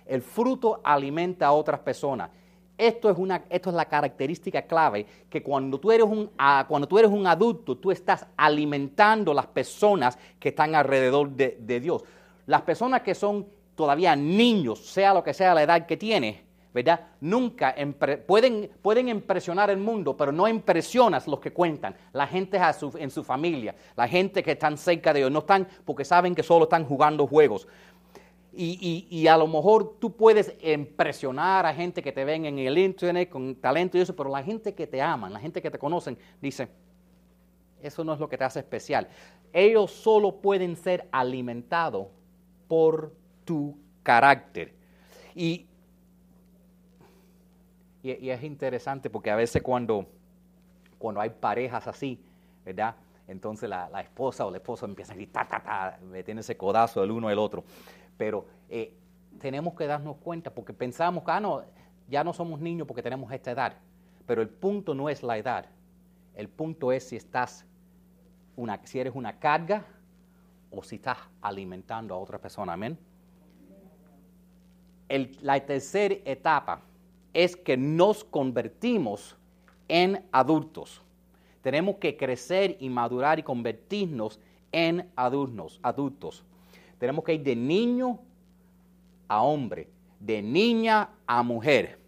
El 0.04 0.20
fruto 0.20 0.78
alimenta 0.84 1.46
a 1.46 1.52
otras 1.52 1.80
personas. 1.80 2.28
Esto 2.76 3.08
es, 3.08 3.16
una, 3.16 3.44
esto 3.48 3.70
es 3.70 3.76
la 3.76 3.86
característica 3.86 4.60
clave, 4.60 5.06
que 5.30 5.42
cuando 5.42 5.80
tú, 5.80 5.90
eres 5.90 6.04
un, 6.04 6.30
ah, 6.36 6.66
cuando 6.68 6.86
tú 6.86 6.98
eres 6.98 7.10
un 7.10 7.26
adulto, 7.26 7.78
tú 7.78 7.90
estás 7.90 8.26
alimentando 8.36 9.32
las 9.32 9.46
personas 9.46 10.18
que 10.38 10.50
están 10.50 10.74
alrededor 10.74 11.30
de, 11.30 11.80
Dios. 11.80 12.04
Las 12.44 12.60
personas 12.60 13.00
que 13.00 13.14
son 13.14 13.46
todavía 13.74 14.14
niños, 14.14 14.80
sea 14.80 15.14
lo 15.14 15.24
que 15.24 15.32
sea 15.32 15.54
la 15.54 15.62
edad 15.62 15.86
que 15.86 15.96
tiene, 15.96 16.44
¿verdad? 16.72 17.08
Nunca 17.20 17.74
pueden, 18.26 18.70
pueden 18.80 19.08
impresionar 19.08 19.70
el 19.70 19.78
mundo, 19.78 20.16
pero 20.16 20.30
no 20.32 20.46
impresionas 20.46 21.26
los 21.26 21.40
que 21.40 21.52
cuentan, 21.52 21.96
la 22.12 22.26
gente 22.26 22.60
en 22.98 23.10
su 23.10 23.24
familia, 23.24 23.74
la 23.96 24.06
gente 24.06 24.42
que 24.42 24.52
están 24.52 24.78
cerca 24.78 25.12
de 25.12 25.20
ellos, 25.20 25.32
no 25.32 25.40
están 25.40 25.66
porque 25.84 26.04
saben 26.04 26.34
que 26.34 26.42
solo 26.42 26.64
están 26.64 26.84
jugando 26.84 27.26
juegos. 27.26 27.66
Y, 28.52 29.26
a 29.28 29.36
lo 29.36 29.46
mejor 29.46 29.96
tú 30.00 30.16
puedes 30.16 30.54
impresionar 30.60 31.64
a 31.66 31.72
gente 31.72 32.02
que 32.02 32.10
te 32.10 32.24
ven 32.24 32.44
en 32.46 32.58
el 32.58 32.76
internet 32.78 33.28
con 33.28 33.54
talento 33.54 33.96
y 33.96 34.00
eso, 34.00 34.14
pero 34.14 34.28
la 34.28 34.42
gente 34.42 34.74
que 34.74 34.86
te 34.86 35.00
aman, 35.00 35.32
la 35.32 35.38
gente 35.38 35.62
que 35.62 35.70
te 35.70 35.78
conocen, 35.78 36.18
dice, 36.40 36.68
eso 37.80 38.02
no 38.04 38.12
es 38.12 38.20
lo 38.20 38.28
que 38.28 38.36
te 38.36 38.44
hace 38.44 38.58
especial. 38.58 39.08
Ellos 39.52 39.92
solo 39.92 40.40
pueden 40.40 40.76
ser 40.76 41.08
alimentados 41.12 42.08
por 42.66 43.14
tu 43.44 43.78
carácter. 44.02 44.74
Y 45.34 45.69
y, 48.02 48.30
es 48.30 48.42
interesante 48.42 49.10
porque 49.10 49.30
a 49.30 49.36
veces 49.36 49.62
cuando, 49.62 50.06
cuando 50.98 51.20
hay 51.20 51.30
parejas 51.30 51.86
así, 51.86 52.22
¿verdad? 52.64 52.94
Entonces 53.28 53.68
la, 53.68 53.88
esposa 54.00 54.44
o 54.46 54.48
el 54.48 54.56
esposo 54.56 54.86
empieza 54.86 55.12
a 55.12 55.16
decir, 55.16 55.32
ta, 55.32 55.46
ta, 55.46 55.62
ta, 55.62 55.98
ese 56.12 56.56
codazo 56.56 57.02
el 57.04 57.10
uno 57.10 57.30
el 57.30 57.38
otro. 57.38 57.64
Pero 58.16 58.46
eh, 58.68 58.94
tenemos 59.38 59.74
que 59.74 59.86
darnos 59.86 60.16
cuenta 60.16 60.52
porque 60.52 60.72
pensamos 60.72 61.24
que, 61.24 61.30
ah, 61.30 61.40
no, 61.40 61.62
ya 62.08 62.24
no 62.24 62.32
somos 62.32 62.60
niños 62.60 62.86
porque 62.86 63.02
tenemos 63.02 63.30
esta 63.32 63.52
edad. 63.52 63.74
Pero 64.26 64.42
el 64.42 64.48
punto 64.48 64.94
no 64.94 65.08
es 65.08 65.22
la 65.22 65.38
edad. 65.38 65.66
El 66.34 66.48
punto 66.48 66.92
es 66.92 67.08
si 67.08 67.16
estás, 67.16 67.66
una, 68.56 68.80
si 68.84 68.98
eres 68.98 69.14
una 69.14 69.38
carga 69.38 69.84
o 70.70 70.82
si 70.82 70.96
estás 70.96 71.18
alimentando 71.42 72.14
a 72.14 72.18
otra 72.18 72.38
persona. 72.38 72.72
Amén. 72.72 72.98
la 75.42 75.60
tercera 75.60 76.14
etapa 76.24 76.82
es 77.34 77.56
que 77.56 77.76
nos 77.76 78.24
convertimos 78.24 79.36
en 79.88 80.24
adultos. 80.32 81.02
Tenemos 81.62 81.96
que 81.96 82.16
crecer 82.16 82.76
y 82.80 82.88
madurar 82.88 83.38
y 83.38 83.42
convertirnos 83.42 84.40
en 84.72 85.10
adultos. 85.16 85.78
adultos. 85.82 86.44
Tenemos 86.98 87.24
que 87.24 87.34
ir 87.34 87.42
de 87.42 87.56
niño 87.56 88.18
a 89.28 89.42
hombre, 89.42 89.88
de 90.18 90.42
niña 90.42 91.10
a 91.26 91.42
mujer. 91.42 91.98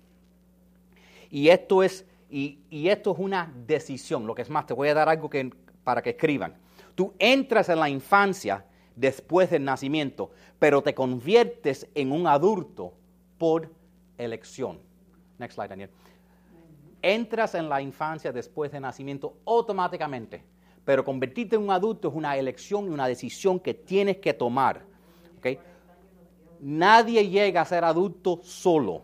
Y 1.31 1.49
esto 1.49 1.83
es, 1.83 2.05
y, 2.31 2.59
esto 2.71 3.13
es 3.13 3.19
una 3.19 3.53
decisión. 3.67 4.27
Lo 4.27 4.35
que 4.35 4.43
es 4.43 4.51
más, 4.51 4.67
te 4.67 4.75
voy 4.75 4.89
a 4.89 4.95
dar 4.95 5.09
algo 5.09 5.31
que, 5.31 5.51
para 5.83 6.03
que 6.03 6.11
escriban. 6.11 6.55
Tú 6.95 7.15
entras 7.19 7.69
en 7.69 7.81
la 7.81 7.89
infancia 7.89 8.67
después 8.97 9.51
del 9.51 9.65
nacimiento, 9.65 10.31
pero 10.59 10.83
te 10.83 10.95
conviertes 10.95 11.89
en 11.95 12.13
un 12.13 12.27
adulto 12.27 12.93
por 13.39 13.71
elección. 14.19 14.79
Next 15.43 15.57
slide, 15.57 15.69
Daniel. 15.69 15.91
Entras 17.03 17.55
en 17.57 17.69
la 17.69 17.83
infancia 17.83 18.33
después 18.33 18.71
de 18.71 18.79
nacimiento 18.79 19.35
automáticamente, 19.45 20.45
pero 20.85 21.05
convertirte 21.05 21.57
en 21.57 21.63
un 21.63 21.71
adulto 21.73 22.09
es 22.09 22.15
una 22.15 22.37
elección 22.37 22.87
y 22.87 22.91
una 22.91 23.09
decisión 23.09 23.59
que 23.59 23.75
tienes 23.75 24.19
que 24.19 24.33
tomar. 24.33 24.91
Nadie 26.65 27.29
llega 27.29 27.61
a 27.61 27.65
ser 27.65 27.83
adulto 27.83 28.39
solo. 28.45 29.03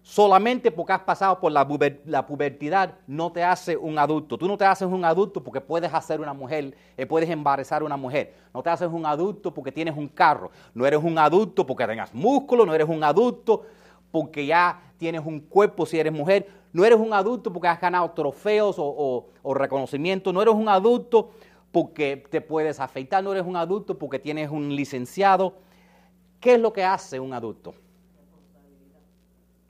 Solamente 0.00 0.70
porque 0.70 0.94
has 0.94 1.02
pasado 1.02 1.38
por 1.38 1.52
la, 1.52 1.68
la, 2.06 2.26
pubertad 2.26 2.92
no 3.06 3.30
te 3.30 3.44
hace 3.44 3.76
un 3.76 3.98
adulto. 3.98 4.38
Tú 4.38 4.48
no 4.48 4.56
te 4.56 4.64
haces 4.64 4.88
un 4.88 5.04
adulto 5.04 5.44
porque 5.44 5.60
puedes 5.60 5.92
hacer 5.92 6.18
una 6.18 6.32
mujer, 6.32 6.74
eh, 6.96 7.04
puedes 7.04 7.28
embarazar 7.28 7.82
a 7.82 7.84
una 7.84 7.98
mujer. 7.98 8.34
No 8.54 8.62
te 8.62 8.70
haces 8.70 8.88
un 8.88 9.04
adulto 9.04 9.52
porque 9.52 9.70
tienes 9.70 9.94
un 9.94 10.08
carro. 10.08 10.50
No 10.72 10.86
eres 10.86 11.02
un 11.02 11.18
adulto 11.18 11.66
porque 11.66 11.86
tengas 11.86 12.14
músculo. 12.14 12.64
No 12.64 12.74
eres 12.74 12.88
un 12.88 13.04
adulto 13.04 13.66
porque 14.10 14.46
ya 14.46 14.80
tienes 14.96 15.24
un 15.24 15.40
cuerpo 15.40 15.86
si 15.86 15.98
eres 15.98 16.12
mujer, 16.12 16.48
no 16.72 16.84
eres 16.84 16.98
un 16.98 17.12
adulto 17.12 17.52
porque 17.52 17.68
has 17.68 17.80
ganado 17.80 18.10
trofeos 18.10 18.76
o, 18.78 19.54
reconocimiento, 19.54 20.32
no 20.32 20.42
eres 20.42 20.54
un 20.54 20.68
adulto 20.68 21.30
porque 21.72 22.24
te 22.30 22.40
puedes 22.40 22.80
afeitar, 22.80 23.22
no 23.22 23.32
eres 23.32 23.44
un 23.44 23.56
adulto 23.56 23.98
porque 23.98 24.18
tienes 24.18 24.50
un 24.50 24.74
licenciado. 24.74 25.56
¿Qué 26.40 26.54
es 26.54 26.60
lo 26.60 26.72
que 26.72 26.84
hace 26.84 27.20
un 27.20 27.32
adulto? 27.32 27.74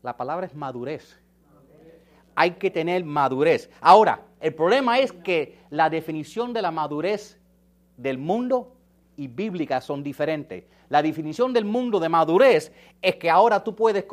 La 0.03 0.17
palabra 0.17 0.47
es 0.47 0.55
madurez. 0.55 1.19
Hay 2.35 2.53
que 2.53 2.71
tener 2.71 3.05
madurez. 3.05 3.69
Ahora, 3.81 4.23
el 4.41 4.55
problema 4.55 5.01
es 5.01 5.13
que 5.13 5.59
la 5.71 5.91
definición 5.91 6.53
de 6.53 6.63
la 6.63 6.71
madurez 6.71 7.41
del 7.97 8.19
mundo 8.19 8.78
y 9.19 9.27
bíblica 9.27 9.81
son 9.81 10.03
diferentes. 10.03 10.65
La 10.89 11.03
definición 11.03 11.53
del 11.53 11.65
mundo 11.65 11.99
de 12.01 12.09
madurez 12.09 12.73
es 13.03 13.17
que 13.17 13.29
ahora 13.29 13.63
tú 13.63 13.75
puedes 13.75 14.05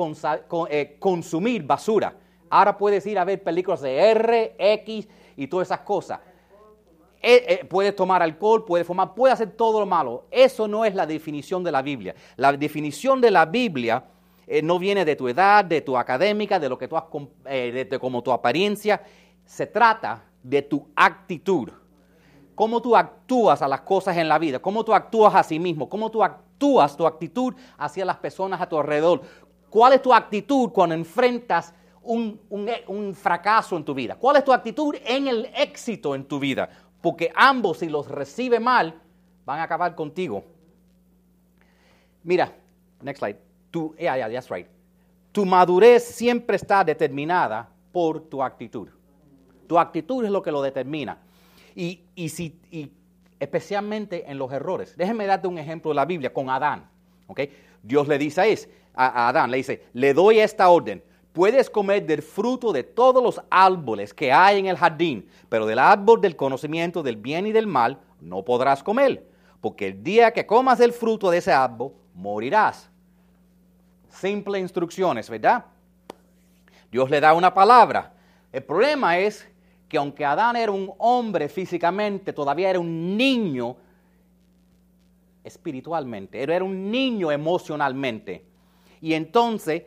eh, 0.70 0.98
consumir 1.00 1.64
basura. 1.64 2.16
Ahora 2.50 2.76
puedes 2.76 3.06
ir 3.06 3.18
a 3.20 3.24
ver 3.24 3.42
películas 3.42 3.82
de 3.82 3.96
R, 3.98 4.56
X 4.58 5.08
y 5.38 5.48
todas 5.48 5.68
esas 5.68 5.82
cosas. 5.82 6.20
Eh, 7.22 7.46
eh, 7.48 7.66
puedes 7.70 7.96
tomar 7.96 8.22
alcohol, 8.24 8.66
puedes 8.66 8.86
fumar, 8.86 9.14
puedes 9.14 9.36
hacer 9.36 9.52
todo 9.52 9.80
lo 9.80 9.86
malo. 9.86 10.26
Eso 10.32 10.68
no 10.68 10.84
es 10.84 10.96
la 10.96 11.06
definición 11.06 11.64
de 11.64 11.72
la 11.72 11.84
Biblia. 11.84 12.16
La 12.36 12.52
definición 12.52 13.22
de 13.22 13.30
la 13.30 13.46
Biblia 13.46 14.04
no 14.64 14.80
viene 14.80 15.06
de 15.06 15.16
tu 15.16 15.28
edad, 15.28 15.64
de 15.66 15.82
tu 15.82 15.98
académica, 15.98 16.60
de 16.60 16.70
lo 16.70 16.78
que 16.80 16.88
tú 16.88 16.98
has, 16.98 17.06
de 17.46 17.98
como 18.00 18.24
tu 18.24 18.32
apariencia. 18.32 19.04
Se 19.46 19.68
trata 19.68 20.24
de 20.42 20.64
tu 20.64 20.88
actitud 20.96 21.70
cómo 22.56 22.82
tú 22.82 22.96
actúas 22.96 23.62
a 23.62 23.68
las 23.68 23.82
cosas 23.82 24.18
en 24.18 24.28
la 24.28 24.40
vida, 24.40 24.60
cómo 24.60 24.84
tú 24.84 24.94
actúas 24.94 25.36
a 25.36 25.44
sí 25.44 25.60
mismo, 25.60 25.88
cómo 25.88 26.10
tú 26.10 26.24
actúas 26.24 26.96
tu 26.96 27.06
actitud 27.06 27.54
hacia 27.78 28.06
las 28.06 28.18
personas 28.18 28.60
a 28.62 28.68
tu 28.68 28.78
alrededor. 28.78 29.22
¿Cuál 29.70 29.94
es 29.94 30.02
tu 30.02 30.14
actitud 30.14 30.70
cuando 30.72 30.96
enfrentas 30.96 31.74
un, 32.02 32.40
fracaso 33.14 33.76
en 33.76 33.84
tu 33.84 33.94
vida? 33.94 34.16
¿Cuál 34.16 34.38
es 34.38 34.46
tu 34.46 34.54
actitud 34.54 34.96
en 35.06 35.28
el 35.28 35.50
éxito 35.56 36.16
en 36.16 36.26
tu 36.26 36.40
vida? 36.40 36.70
Porque 37.02 37.32
ambos, 37.36 37.80
si 37.80 37.90
los 37.90 38.08
recibe 38.08 38.60
mal, 38.60 39.00
van 39.46 39.60
a 39.60 39.64
acabar 39.64 39.94
contigo. 39.94 40.44
Mira, 42.24 42.52
next 43.02 43.20
slide. 43.20 43.38
Yeah, 44.00 44.16
yeah, 44.16 44.30
that's 44.30 44.50
right. 44.50 44.68
Tu 45.34 45.46
madurez 45.46 46.06
siempre 46.06 46.56
está 46.56 46.84
determinada 46.84 47.70
por 47.92 48.22
tu 48.22 48.42
actitud. 48.42 48.88
Tu 49.68 49.78
actitud 49.78 50.24
es 50.24 50.32
lo 50.32 50.42
que 50.42 50.52
lo 50.52 50.62
determina. 50.62 51.18
Y, 51.76 52.02
y, 52.16 52.30
si, 52.30 52.60
y 52.72 52.92
especialmente 53.40 54.30
en 54.30 54.38
los 54.38 54.52
errores. 54.52 54.96
Déjenme 54.98 55.26
darte 55.26 55.48
un 55.48 55.58
ejemplo 55.58 55.92
de 55.92 55.96
la 55.96 56.06
Biblia 56.06 56.34
con 56.34 56.50
Adán. 56.50 56.90
Dios 57.84 58.08
le 58.08 58.18
dice 58.18 58.70
a, 58.94 59.06
a 59.06 59.30
Adán, 59.30 59.52
le 59.52 59.58
dice, 59.58 59.86
le 59.94 60.14
doy 60.14 60.40
esta 60.40 60.70
orden, 60.70 61.04
puedes 61.34 61.70
comer 61.70 62.06
del 62.06 62.22
fruto 62.22 62.72
de 62.72 62.84
todos 62.84 63.22
los 63.22 63.42
árboles 63.50 64.14
que 64.14 64.32
hay 64.32 64.60
en 64.60 64.68
el 64.68 64.78
jardín, 64.78 65.28
pero 65.50 65.66
del 65.66 65.80
árbol 65.80 66.22
del 66.22 66.36
conocimiento 66.36 67.04
del 67.04 67.18
bien 67.18 67.46
y 67.46 67.52
del 67.52 67.68
mal 67.68 68.00
no 68.22 68.44
podrás 68.44 68.82
comer, 68.82 69.28
porque 69.60 69.88
el 69.88 70.04
día 70.04 70.32
que 70.32 70.46
comas 70.46 70.80
el 70.80 70.94
fruto 70.94 71.30
de 71.30 71.40
ese 71.40 71.52
árbol, 71.52 71.92
morirás. 72.14 72.90
Simple 74.10 74.60
instrucciones, 74.60 75.30
¿verdad? 75.30 75.66
Dios 76.90 77.10
le 77.10 77.20
da 77.20 77.34
una 77.34 77.54
palabra. 77.54 78.14
El 78.54 78.64
problema 78.64 79.18
es 79.18 79.46
que 79.88 79.98
aunque 79.98 80.26
Adán 80.26 80.56
era 80.56 80.72
un 80.72 80.92
hombre 80.98 81.48
físicamente, 81.50 82.34
todavía 82.34 82.70
era 82.70 82.80
un 82.80 83.16
niño 83.16 83.78
espiritualmente, 85.44 86.42
era 86.42 86.64
un 86.64 86.90
niño 86.90 87.32
emocionalmente. 87.32 88.44
Y 89.00 89.14
entonces 89.14 89.84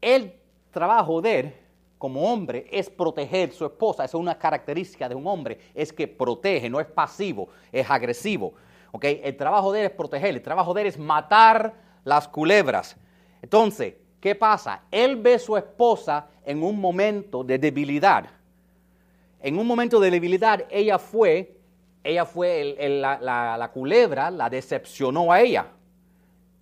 el 0.00 0.34
trabajo 0.70 1.20
de 1.20 1.40
él 1.40 1.54
como 1.96 2.30
hombre 2.32 2.66
es 2.70 2.88
proteger 2.88 3.50
a 3.50 3.52
su 3.52 3.64
esposa. 3.64 4.04
Esa 4.04 4.16
es 4.16 4.20
una 4.20 4.38
característica 4.38 5.08
de 5.08 5.14
un 5.14 5.26
hombre, 5.26 5.58
es 5.74 5.92
que 5.92 6.06
protege, 6.06 6.70
no 6.70 6.80
es 6.80 6.86
pasivo, 6.86 7.48
es 7.72 7.88
agresivo. 7.90 8.54
¿okay? 8.92 9.20
El 9.24 9.36
trabajo 9.36 9.72
de 9.72 9.80
él 9.80 9.86
es 9.86 9.92
proteger, 9.92 10.34
el 10.34 10.42
trabajo 10.42 10.72
de 10.74 10.82
él 10.82 10.86
es 10.86 10.98
matar 10.98 11.74
las 12.04 12.28
culebras. 12.28 12.96
Entonces, 13.42 13.94
¿qué 14.20 14.34
pasa? 14.34 14.82
Él 14.90 15.16
ve 15.16 15.34
a 15.34 15.38
su 15.38 15.56
esposa 15.56 16.28
en 16.44 16.62
un 16.62 16.80
momento 16.80 17.42
de 17.42 17.58
debilidad. 17.58 18.26
En 19.40 19.58
un 19.58 19.66
momento 19.66 20.00
de 20.00 20.10
debilidad, 20.10 20.64
ella 20.70 20.98
fue, 20.98 21.56
ella 22.02 22.24
fue 22.24 22.76
la, 23.00 23.70
culebra, 23.72 24.30
la 24.30 24.50
decepcionó 24.50 25.30
a 25.32 25.40
ella. 25.40 25.66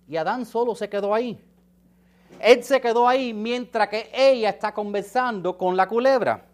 Y 0.07 0.15
Adán 0.15 0.45
solo 0.45 0.75
se 0.75 0.87
quedó 0.87 1.13
ahí. 1.13 1.39
Él 2.39 2.63
se 2.63 2.79
quedó 2.79 3.07
ahí 3.07 3.33
mientras 3.33 3.87
que 3.87 4.09
ella 4.13 4.49
está 4.49 4.73
conversando 4.73 5.57
con 5.57 5.75
la 5.75 5.87
culebra. 5.87 6.45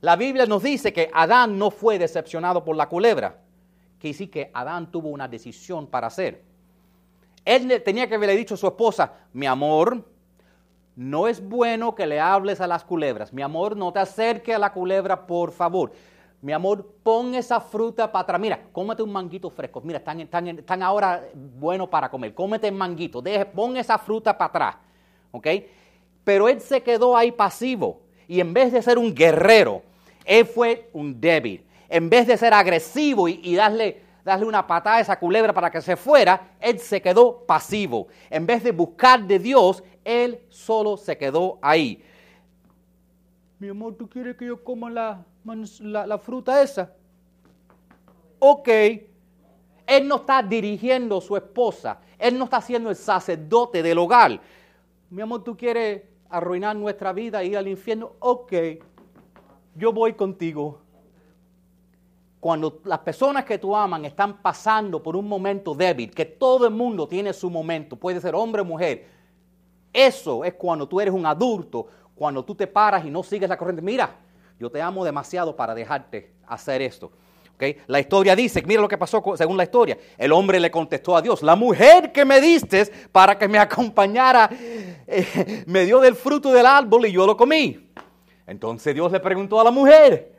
La 0.00 0.16
Biblia 0.16 0.46
nos 0.46 0.64
dice 0.64 0.92
que 0.92 1.10
Adán 1.12 1.56
no 1.58 1.70
fue 1.70 1.98
decepcionado 1.98 2.64
por 2.64 2.74
la 2.74 2.88
culebra, 2.88 3.38
que 4.00 4.12
sí 4.12 4.26
que 4.26 4.50
Adán 4.52 4.90
tuvo 4.90 5.10
una 5.10 5.28
decisión 5.28 5.86
para 5.86 6.08
hacer. 6.08 6.42
Él 7.44 7.82
tenía 7.84 8.08
que 8.08 8.16
haberle 8.16 8.36
dicho 8.36 8.54
a 8.54 8.56
su 8.56 8.66
esposa, 8.66 9.12
mi 9.32 9.46
amor, 9.46 10.04
no 10.96 11.28
es 11.28 11.46
bueno 11.46 11.94
que 11.94 12.06
le 12.06 12.20
hables 12.20 12.60
a 12.60 12.66
las 12.66 12.84
culebras. 12.84 13.32
Mi 13.32 13.42
amor, 13.42 13.76
no 13.76 13.92
te 13.92 13.98
acerques 13.98 14.54
a 14.54 14.58
la 14.58 14.72
culebra, 14.72 15.26
por 15.26 15.52
favor. 15.52 15.92
Mi 16.40 16.52
amor, 16.52 16.86
pon 17.02 17.34
esa 17.34 17.60
fruta 17.60 18.10
para 18.10 18.22
atrás. 18.22 18.40
Mira, 18.40 18.60
cómete 18.72 19.02
un 19.02 19.12
manguito 19.12 19.48
fresco. 19.48 19.80
Mira, 19.80 19.98
están, 19.98 20.20
están, 20.20 20.48
están 20.48 20.82
ahora 20.82 21.22
buenos 21.34 21.88
para 21.88 22.10
comer. 22.10 22.34
Cómete 22.34 22.68
el 22.68 22.74
manguito. 22.74 23.22
Deje, 23.22 23.46
pon 23.46 23.76
esa 23.76 23.96
fruta 23.96 24.36
para 24.36 24.48
atrás. 24.48 24.76
¿ok? 25.32 25.48
Pero 26.22 26.48
él 26.48 26.60
se 26.60 26.82
quedó 26.82 27.16
ahí 27.16 27.32
pasivo 27.32 28.02
y 28.28 28.38
en 28.40 28.54
vez 28.54 28.72
de 28.72 28.80
ser 28.80 28.98
un 28.98 29.12
guerrero, 29.12 29.82
él 30.24 30.46
fue 30.46 30.88
un 30.92 31.20
débil. 31.20 31.66
En 31.88 32.08
vez 32.08 32.26
de 32.26 32.36
ser 32.36 32.54
agresivo 32.54 33.28
y, 33.28 33.54
darle, 33.56 34.00
darle 34.24 34.46
una 34.46 34.66
patada 34.66 34.96
a 34.96 35.00
esa 35.00 35.18
culebra 35.18 35.52
para 35.52 35.70
que 35.70 35.82
se 35.82 35.96
fuera, 35.96 36.52
él 36.60 36.78
se 36.78 37.02
quedó 37.02 37.44
pasivo. 37.44 38.06
En 38.30 38.46
vez 38.46 38.62
de 38.62 38.70
buscar 38.70 39.24
de 39.24 39.38
Dios, 39.38 39.82
él 40.04 40.40
solo 40.48 40.96
se 40.96 41.16
quedó 41.16 41.58
ahí. 41.62 42.02
Mi 43.58 43.68
amor, 43.68 43.94
¿tú 43.94 44.08
quieres 44.08 44.36
que 44.36 44.46
yo 44.46 44.62
coma 44.62 44.90
la, 44.90 45.24
la, 45.80 46.06
la 46.06 46.18
fruta 46.18 46.62
esa? 46.62 46.92
Ok. 48.38 48.68
Él 49.86 50.08
no 50.08 50.16
está 50.16 50.42
dirigiendo 50.42 51.18
a 51.18 51.20
su 51.20 51.36
esposa. 51.36 52.00
Él 52.18 52.38
no 52.38 52.44
está 52.44 52.60
siendo 52.60 52.90
el 52.90 52.96
sacerdote 52.96 53.82
del 53.82 53.98
hogar 53.98 54.40
mi 55.12 55.20
amor, 55.20 55.44
tú 55.44 55.54
quieres 55.54 56.04
arruinar 56.30 56.74
nuestra 56.74 57.12
vida, 57.12 57.44
ir 57.44 57.58
al 57.58 57.68
infierno, 57.68 58.12
ok, 58.18 58.50
yo 59.74 59.92
voy 59.92 60.14
contigo. 60.14 60.80
Cuando 62.40 62.80
las 62.84 63.00
personas 63.00 63.44
que 63.44 63.58
tú 63.58 63.76
aman 63.76 64.06
están 64.06 64.40
pasando 64.40 65.02
por 65.02 65.14
un 65.14 65.28
momento 65.28 65.74
débil, 65.74 66.10
que 66.10 66.24
todo 66.24 66.66
el 66.66 66.72
mundo 66.72 67.06
tiene 67.06 67.34
su 67.34 67.50
momento, 67.50 67.94
puede 67.94 68.22
ser 68.22 68.34
hombre 68.34 68.62
o 68.62 68.64
mujer, 68.64 69.06
eso 69.92 70.44
es 70.44 70.54
cuando 70.54 70.88
tú 70.88 71.00
eres 71.00 71.12
un 71.14 71.26
adulto, 71.26 71.86
cuando 72.14 72.44
tú 72.44 72.54
te 72.54 72.66
paras 72.66 73.04
y 73.04 73.10
no 73.10 73.22
sigues 73.22 73.48
la 73.48 73.56
corriente. 73.56 73.82
Mira, 73.82 74.14
yo 74.58 74.70
te 74.70 74.80
amo 74.80 75.04
demasiado 75.04 75.54
para 75.54 75.74
dejarte 75.74 76.34
hacer 76.46 76.82
esto. 76.82 77.10
La 77.86 78.00
historia 78.00 78.34
dice, 78.34 78.62
mira 78.66 78.80
lo 78.80 78.88
que 78.88 78.98
pasó 78.98 79.22
según 79.36 79.56
la 79.56 79.64
historia. 79.64 79.96
El 80.18 80.32
hombre 80.32 80.58
le 80.58 80.70
contestó 80.70 81.16
a 81.16 81.22
Dios, 81.22 81.42
la 81.42 81.54
mujer 81.54 82.10
que 82.10 82.24
me 82.24 82.40
diste 82.40 82.90
para 83.12 83.38
que 83.38 83.46
me 83.46 83.58
acompañara 83.58 84.50
eh, 85.06 85.64
me 85.66 85.84
dio 85.84 86.00
del 86.00 86.16
fruto 86.16 86.52
del 86.52 86.66
árbol 86.66 87.06
y 87.06 87.12
yo 87.12 87.26
lo 87.26 87.36
comí. 87.36 87.90
Entonces 88.46 88.94
Dios 88.94 89.12
le 89.12 89.20
preguntó 89.20 89.60
a 89.60 89.64
la 89.64 89.70
mujer, 89.70 90.32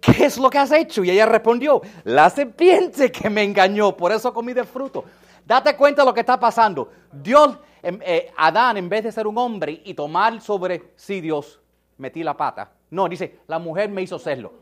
¿qué 0.00 0.24
es 0.24 0.38
lo 0.38 0.48
que 0.48 0.58
has 0.58 0.72
hecho? 0.72 1.04
Y 1.04 1.10
ella 1.10 1.26
respondió, 1.26 1.82
la 2.04 2.30
serpiente 2.30 3.12
que 3.12 3.28
me 3.28 3.42
engañó, 3.42 3.94
por 3.96 4.10
eso 4.10 4.32
comí 4.32 4.54
del 4.54 4.66
fruto. 4.66 5.04
Date 5.44 5.76
cuenta 5.76 6.02
de 6.02 6.06
lo 6.06 6.14
que 6.14 6.20
está 6.20 6.40
pasando. 6.40 6.90
Dios, 7.12 7.58
eh, 7.82 8.32
Adán, 8.36 8.76
en 8.76 8.88
vez 8.88 9.04
de 9.04 9.12
ser 9.12 9.26
un 9.26 9.38
hombre 9.38 9.82
y 9.84 9.94
tomar 9.94 10.40
sobre 10.40 10.92
sí, 10.96 11.20
Dios, 11.20 11.60
metí 11.98 12.22
la 12.22 12.36
pata. 12.36 12.70
No, 12.90 13.08
dice, 13.08 13.40
la 13.46 13.58
mujer 13.58 13.90
me 13.90 14.02
hizo 14.02 14.18
serlo. 14.18 14.54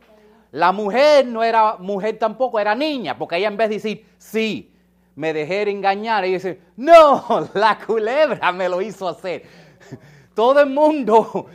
La 0.51 0.71
mujer 0.71 1.25
no 1.27 1.43
era 1.43 1.77
mujer 1.77 2.17
tampoco, 2.17 2.59
era 2.59 2.73
niña, 2.73 3.17
porque 3.17 3.37
ella 3.37 3.47
en 3.47 3.57
vez 3.57 3.69
de 3.69 3.75
decir, 3.75 4.05
sí, 4.17 4.73
me 5.15 5.33
dejé 5.33 5.69
engañar, 5.69 6.23
ella 6.23 6.35
dice, 6.35 6.61
no, 6.77 7.49
la 7.53 7.77
culebra 7.79 8.51
me 8.51 8.69
lo 8.69 8.81
hizo 8.81 9.07
hacer. 9.07 9.43
Todo 10.33 10.61
el 10.61 10.69
mundo, 10.69 11.47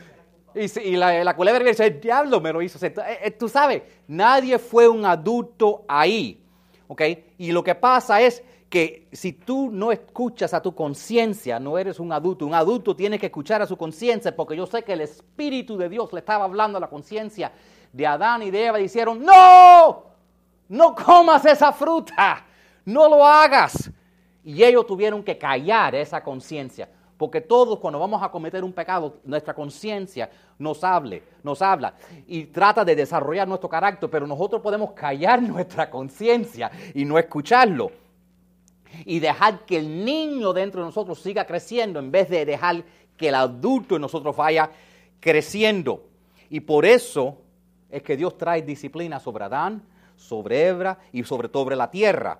y, 0.55 0.95
la, 0.95 1.35
culebra 1.35 1.63
dice, 1.63 1.87
el 1.87 1.99
diablo 1.99 2.39
me 2.39 2.53
lo 2.53 2.61
hizo 2.61 2.77
hacer. 2.77 2.93
Eh, 3.07 3.19
eh, 3.23 3.31
tú 3.31 3.49
sabes, 3.49 3.83
nadie 4.07 4.59
fue 4.59 4.87
un 4.87 5.05
adulto 5.05 5.85
ahí, 5.87 6.43
¿ok? 6.87 7.01
Y 7.37 7.51
lo 7.51 7.63
que 7.63 7.75
pasa 7.75 8.21
es 8.21 8.43
que 8.73 9.07
si 9.11 9.33
tú 9.33 9.69
no 9.71 9.91
escuchas 9.91 10.51
a 10.51 10.59
tu 10.59 10.73
conciencia, 10.73 11.59
no 11.59 11.77
eres 11.77 11.99
un 11.99 12.11
adulto. 12.11 12.47
Un 12.47 12.55
adulto 12.55 12.95
tiene 12.95 13.19
que 13.19 13.27
escuchar 13.27 13.61
a 13.61 13.67
su 13.67 13.77
conciencia, 13.77 14.35
porque 14.35 14.55
yo 14.55 14.65
sé 14.65 14.81
que 14.81 14.93
el 14.93 15.01
Espíritu 15.01 15.77
de 15.77 15.87
Dios 15.87 16.11
le 16.11 16.21
estaba 16.21 16.45
hablando 16.45 16.79
a 16.79 16.81
la 16.81 16.89
conciencia 16.89 17.51
de 17.91 18.07
Adán 18.07 18.41
y 18.41 18.49
de 18.49 18.65
Eva 18.65 18.79
dijeron, 18.79 19.21
no, 19.23 20.05
no 20.69 20.95
comas 20.95 21.45
esa 21.45 21.71
fruta, 21.71 22.43
no 22.85 23.07
lo 23.07 23.23
hagas. 23.23 23.91
Y 24.43 24.63
ellos 24.63 24.87
tuvieron 24.87 25.21
que 25.21 25.37
callar 25.37 25.93
esa 25.93 26.23
conciencia, 26.23 26.89
porque 27.15 27.41
todos 27.41 27.77
cuando 27.77 27.99
vamos 27.99 28.23
a 28.23 28.31
cometer 28.31 28.63
un 28.63 28.73
pecado, 28.73 29.17
nuestra 29.23 29.53
conciencia 29.53 30.31
nos 30.57 30.83
hable, 30.83 31.21
nos 31.43 31.61
habla 31.61 31.93
y 32.25 32.45
trata 32.45 32.83
de 32.83 32.95
desarrollar 32.95 33.47
nuestro 33.47 33.69
carácter, 33.69 34.09
pero 34.09 34.25
nosotros 34.25 34.63
podemos 34.63 34.93
callar 34.93 35.43
nuestra 35.43 35.91
conciencia 35.91 36.71
y 36.95 37.05
no 37.05 37.19
escucharlo. 37.19 38.01
Y 39.05 39.19
dejar 39.19 39.65
que 39.65 39.77
el 39.77 40.05
niño 40.05 40.53
dentro 40.53 40.81
de 40.81 40.87
nosotros 40.87 41.19
siga 41.19 41.45
creciendo 41.45 41.99
en 41.99 42.11
vez 42.11 42.29
de 42.29 42.45
dejar 42.45 42.83
que 43.17 43.29
el 43.29 43.35
adulto 43.35 43.95
en 43.95 44.01
nosotros 44.01 44.35
vaya 44.35 44.69
creciendo. 45.19 46.05
Y 46.49 46.59
por 46.59 46.85
eso 46.85 47.37
es 47.89 48.03
que 48.03 48.17
Dios 48.17 48.37
trae 48.37 48.61
disciplina 48.61 49.19
sobre 49.19 49.45
Adán, 49.45 49.83
sobre 50.15 50.67
Hebra 50.67 50.99
y 51.11 51.23
sobre 51.23 51.49
sobre 51.49 51.75
la 51.75 51.89
tierra. 51.89 52.39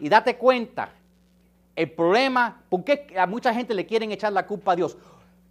Y 0.00 0.08
date 0.08 0.36
cuenta, 0.36 0.90
el 1.74 1.90
problema, 1.90 2.62
¿por 2.68 2.84
qué 2.84 3.06
a 3.18 3.26
mucha 3.26 3.52
gente 3.52 3.74
le 3.74 3.86
quieren 3.86 4.12
echar 4.12 4.32
la 4.32 4.46
culpa 4.46 4.72
a 4.72 4.76
Dios? 4.76 4.96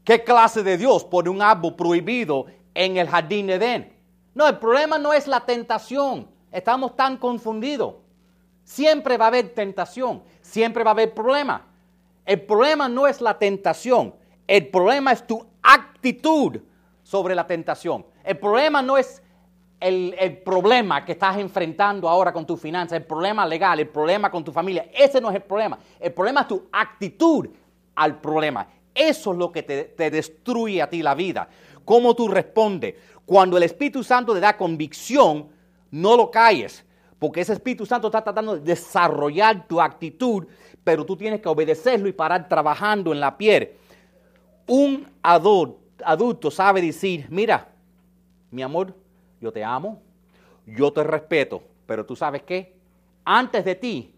¿Qué 0.03 0.23
clase 0.23 0.63
de 0.63 0.77
Dios 0.77 1.03
pone 1.03 1.29
un 1.29 1.41
árbol 1.41 1.75
prohibido 1.75 2.45
en 2.73 2.97
el 2.97 3.07
jardín 3.07 3.47
de 3.47 3.55
Edén? 3.55 3.93
No, 4.33 4.47
el 4.47 4.57
problema 4.57 4.97
no 4.97 5.13
es 5.13 5.27
la 5.27 5.45
tentación. 5.45 6.27
Estamos 6.51 6.95
tan 6.95 7.17
confundidos. 7.17 7.95
Siempre 8.65 9.15
va 9.17 9.25
a 9.25 9.27
haber 9.29 9.53
tentación, 9.53 10.23
siempre 10.41 10.83
va 10.83 10.89
a 10.89 10.93
haber 10.93 11.13
problema. 11.13 11.65
El 12.25 12.41
problema 12.41 12.89
no 12.89 13.05
es 13.05 13.21
la 13.21 13.37
tentación, 13.37 14.15
el 14.47 14.67
problema 14.67 15.11
es 15.11 15.25
tu 15.25 15.45
actitud 15.61 16.59
sobre 17.03 17.35
la 17.35 17.45
tentación. 17.45 18.05
El 18.23 18.37
problema 18.37 18.81
no 18.81 18.97
es 18.97 19.21
el, 19.79 20.41
problema 20.43 21.05
que 21.05 21.11
estás 21.11 21.37
enfrentando 21.37 22.09
ahora 22.09 22.33
con 22.33 22.45
tu 22.45 22.57
finanzas, 22.57 22.97
el 22.97 23.05
problema 23.05 23.45
legal, 23.45 23.79
el 23.79 23.87
problema 23.87 24.31
con 24.31 24.43
tu 24.43 24.51
familia. 24.51 24.89
Ese 24.91 25.21
no 25.21 25.29
es 25.29 25.35
el 25.35 25.43
problema. 25.43 25.77
El 25.99 26.11
problema 26.11 26.41
es 26.41 26.47
tu 26.47 26.67
actitud 26.71 27.47
al 27.93 28.19
problema. 28.19 28.67
Eso 28.95 29.31
es 29.31 29.37
lo 29.37 29.51
que 29.51 29.61
te, 29.61 29.83
te 29.83 30.09
destruye 30.09 30.81
a 30.81 30.89
ti 30.89 31.03
la 31.03 31.13
vida. 31.13 31.47
Cómo 31.83 32.15
tú 32.15 32.27
respondes. 32.27 32.95
Cuando 33.27 33.57
el 33.57 33.63
Espíritu 33.63 34.03
Santo 34.03 34.33
te 34.33 34.39
da 34.39 34.57
convicción, 34.57 35.49
no 35.91 36.17
lo 36.17 36.31
calles. 36.31 36.83
Porque 37.25 37.41
ese 37.41 37.53
Espíritu 37.53 37.87
Santo 37.87 38.09
está 38.09 38.23
tratando 38.23 38.53
de 38.53 38.59
desarrollar 38.59 39.67
tu 39.67 39.81
actitud, 39.81 40.45
pero 40.83 41.03
tú 41.03 41.17
tienes 41.17 41.41
que 41.41 41.49
obedecerlo 41.49 42.07
y 42.07 42.11
parar 42.11 42.47
trabajando 42.47 43.11
en 43.11 43.19
la 43.19 43.35
piel. 43.35 43.71
Un 44.67 45.07
adulto 45.23 46.51
sabe 46.51 46.83
decir, 46.83 47.25
mira, 47.31 47.67
mi 48.51 48.61
amor, 48.61 48.95
yo 49.41 49.51
te 49.51 49.63
amo, 49.63 50.03
yo 50.67 50.93
te 50.93 51.03
respeto, 51.03 51.63
pero 51.87 52.05
tú 52.05 52.15
sabes 52.15 52.43
qué, 52.43 52.75
antes 53.23 53.65
de 53.65 53.73
ti, 53.73 54.13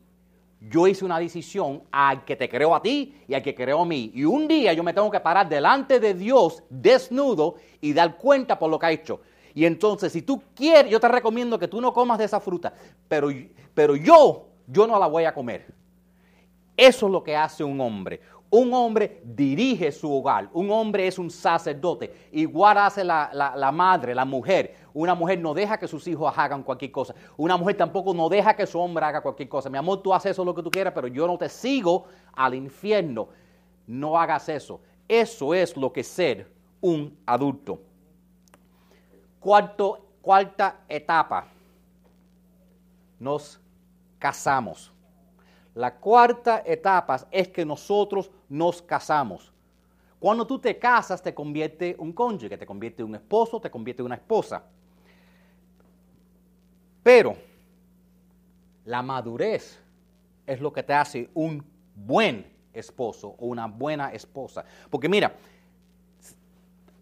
yo 0.59 0.85
hice 0.85 1.05
una 1.05 1.17
decisión 1.17 1.83
al 1.89 2.25
que 2.25 2.35
te 2.35 2.49
creó 2.49 2.75
a 2.75 2.81
ti 2.81 3.15
y 3.25 3.35
al 3.35 3.41
que 3.41 3.55
creó 3.55 3.83
a 3.83 3.85
mí. 3.85 4.11
Y 4.13 4.25
un 4.25 4.49
día 4.49 4.73
yo 4.73 4.83
me 4.83 4.91
tengo 4.91 5.09
que 5.09 5.21
parar 5.21 5.47
delante 5.47 6.01
de 6.01 6.13
Dios 6.13 6.61
desnudo 6.69 7.55
y 7.79 7.93
dar 7.93 8.17
cuenta 8.17 8.59
por 8.59 8.69
lo 8.69 8.77
que 8.77 8.85
ha 8.85 8.91
hecho. 8.91 9.21
Y 9.57 9.65
entonces, 9.65 10.13
si 10.13 10.21
tú 10.21 10.39
quieres, 10.53 10.91
yo 10.91 10.99
te 10.99 11.07
recomiendo 11.07 11.57
que 11.57 11.67
tú 11.67 11.81
no 11.81 11.91
comas 11.91 12.19
de 12.19 12.25
esa 12.25 12.39
fruta, 12.39 12.71
pero, 13.07 13.29
pero 13.73 13.95
yo, 13.95 14.49
yo 14.67 14.85
no 14.85 14.99
la 14.99 15.07
voy 15.07 15.23
a 15.23 15.33
comer. 15.33 15.65
Eso 16.77 17.07
es 17.07 17.11
lo 17.11 17.23
que 17.23 17.35
hace 17.35 17.63
un 17.63 17.81
hombre. 17.81 18.21
Un 18.51 18.71
hombre 18.71 19.19
dirige 19.23 19.91
su 19.91 20.13
hogar, 20.13 20.47
un 20.53 20.69
hombre 20.69 21.07
es 21.07 21.17
un 21.17 21.31
sacerdote. 21.31 22.27
Igual 22.33 22.77
hace 22.77 23.03
la, 23.03 23.31
la, 23.33 23.71
madre, 23.71 24.13
la 24.13 24.25
mujer. 24.25 24.75
Una 24.93 25.15
mujer 25.15 25.39
no 25.39 25.55
deja 25.55 25.79
que 25.79 25.87
sus 25.87 26.07
hijos 26.07 26.31
hagan 26.37 26.61
cualquier 26.61 26.91
cosa. 26.91 27.15
Una 27.35 27.57
mujer 27.57 27.77
tampoco 27.77 28.13
no 28.13 28.29
deja 28.29 28.55
que 28.55 28.67
su 28.67 28.79
hombre 28.79 29.05
haga 29.05 29.21
cualquier 29.21 29.49
cosa. 29.49 29.71
Mi 29.71 29.79
amor, 29.79 30.03
tú 30.03 30.13
haces 30.13 30.33
eso 30.33 30.45
lo 30.45 30.53
que 30.53 30.61
tú 30.61 30.69
quieras, 30.69 30.93
pero 30.93 31.07
yo 31.07 31.25
no 31.25 31.35
te 31.35 31.49
sigo 31.49 32.05
al 32.33 32.53
infierno. 32.53 33.29
No 33.87 34.19
hagas 34.19 34.49
eso. 34.49 34.81
Eso 35.07 35.55
es 35.55 35.75
lo 35.75 35.91
que 35.91 36.03
ser 36.03 36.47
un 36.79 37.17
adulto. 37.25 37.86
Cuarta 39.39 40.79
etapa. 40.87 41.47
Nos 43.19 43.59
casamos. 44.19 44.91
La 45.73 45.93
cuarta 45.95 46.63
etapa 46.65 47.27
es 47.31 47.47
que 47.49 47.65
nosotros 47.65 48.31
nos 48.49 48.81
casamos. 48.81 49.51
Cuando 50.19 50.47
tú 50.47 50.57
te 50.57 50.77
casas, 50.79 51.21
te 51.21 51.33
convierte 51.33 51.95
un 51.99 52.11
cónyuge, 52.11 52.57
te 52.57 52.65
convierte 52.65 53.03
un 53.03 53.13
esposo, 53.13 53.61
te 53.61 53.69
convierte 53.69 54.01
una 54.01 54.15
esposa. 54.15 54.63
Pero 57.03 57.37
la 58.85 59.01
madurez 59.01 59.79
es 60.45 60.59
lo 60.59 60.73
que 60.73 60.81
te 60.81 60.93
hace 60.93 61.29
un 61.35 61.63
buen 61.93 62.51
esposo 62.73 63.35
o 63.37 63.45
una 63.45 63.67
buena 63.67 64.11
esposa. 64.11 64.65
Porque 64.89 65.07
mira, 65.07 65.35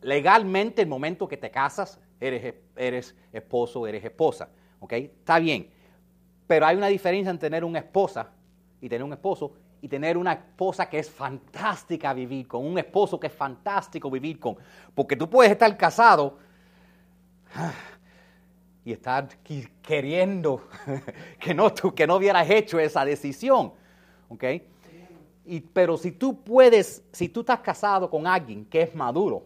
legalmente 0.01 0.81
el 0.81 0.87
momento 0.87 1.27
que 1.27 1.37
te 1.37 1.49
casas, 1.49 1.99
eres, 2.19 2.55
eres 2.75 3.15
esposo, 3.31 3.87
eres 3.87 4.03
esposa. 4.03 4.49
¿Ok? 4.79 4.93
Está 4.93 5.39
bien. 5.39 5.69
Pero 6.47 6.65
hay 6.65 6.75
una 6.75 6.87
diferencia 6.87 7.31
en 7.31 7.39
tener 7.39 7.63
una 7.63 7.79
esposa 7.79 8.29
y 8.81 8.89
tener 8.89 9.03
un 9.03 9.13
esposo 9.13 9.53
y 9.81 9.87
tener 9.87 10.17
una 10.17 10.33
esposa 10.33 10.89
que 10.89 10.99
es 10.99 11.09
fantástica 11.09 12.13
vivir 12.13 12.47
con, 12.47 12.65
un 12.65 12.77
esposo 12.79 13.19
que 13.19 13.27
es 13.27 13.33
fantástico 13.33 14.09
vivir 14.09 14.39
con. 14.39 14.57
Porque 14.93 15.15
tú 15.15 15.29
puedes 15.29 15.51
estar 15.51 15.75
casado 15.77 16.37
y 18.83 18.91
estar 18.91 19.27
queriendo 19.81 20.67
que 21.39 21.53
no, 21.53 21.73
tú, 21.73 21.93
que 21.93 22.07
no 22.07 22.15
hubieras 22.15 22.49
hecho 22.49 22.79
esa 22.79 23.05
decisión. 23.05 23.73
¿Ok? 24.29 24.43
Y, 25.45 25.59
pero 25.59 25.97
si 25.97 26.11
tú 26.11 26.43
puedes, 26.43 27.03
si 27.11 27.29
tú 27.29 27.41
estás 27.41 27.59
casado 27.59 28.09
con 28.09 28.25
alguien 28.25 28.65
que 28.65 28.81
es 28.81 28.95
maduro, 28.95 29.45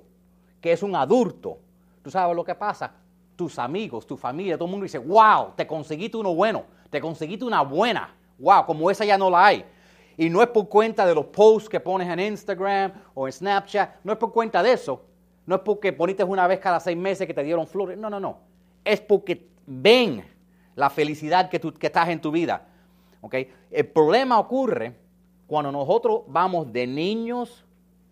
que 0.62 0.71
es 0.71 0.82
un 0.84 0.95
adulto, 0.95 1.60
tú 2.02 2.12
sabes 2.12 2.36
lo 2.36 2.44
que 2.44 2.56
pasa. 2.56 2.92
Tus 3.36 3.58
amigos, 3.58 4.06
tu 4.06 4.18
familia, 4.18 4.58
todo 4.58 4.66
el 4.66 4.72
mundo 4.72 4.84
dice, 4.84 4.98
wow, 4.98 5.54
te 5.56 5.66
conseguiste 5.66 6.18
uno 6.18 6.34
bueno, 6.36 6.64
te 6.90 7.00
conseguiste 7.00 7.46
una 7.46 7.62
buena. 7.62 8.14
Wow, 8.38 8.66
como 8.66 8.92
esa 8.92 9.06
ya 9.06 9.18
no 9.18 9.30
la 9.30 9.46
hay. 9.46 9.66
Y 10.18 10.30
no 10.30 10.42
es 10.42 10.50
por 10.50 10.68
cuenta 10.68 11.06
de 11.06 11.16
los 11.16 11.28
posts 11.28 11.70
que 11.70 11.80
pones 11.80 12.10
en 12.10 12.20
Instagram 12.20 12.92
o 13.14 13.28
en 13.28 13.34
Snapchat, 13.34 14.04
no 14.04 14.12
es 14.12 14.18
por 14.18 14.34
cuenta 14.34 14.62
de 14.62 14.74
eso. 14.74 15.06
No 15.46 15.56
es 15.56 15.62
porque 15.62 15.94
poniste 15.94 16.24
una 16.24 16.46
vez 16.46 16.60
cada 16.60 16.80
seis 16.80 16.98
meses 16.98 17.26
que 17.26 17.34
te 17.34 17.44
dieron 17.44 17.66
flores. 17.66 17.98
No, 17.98 18.10
no, 18.10 18.20
no. 18.20 18.40
Es 18.84 19.02
porque 19.02 19.50
ven 19.66 20.24
la 20.76 20.90
felicidad 20.90 21.50
que, 21.50 21.60
tú, 21.60 21.74
que 21.74 21.88
estás 21.88 22.10
en 22.10 22.22
tu 22.22 22.32
vida. 22.32 22.68
¿Okay? 23.22 23.52
El 23.72 23.88
problema 23.88 24.40
ocurre 24.40 24.96
cuando 25.48 25.72
nosotros 25.72 26.22
vamos 26.28 26.72
de 26.72 26.86
niños, 26.86 27.66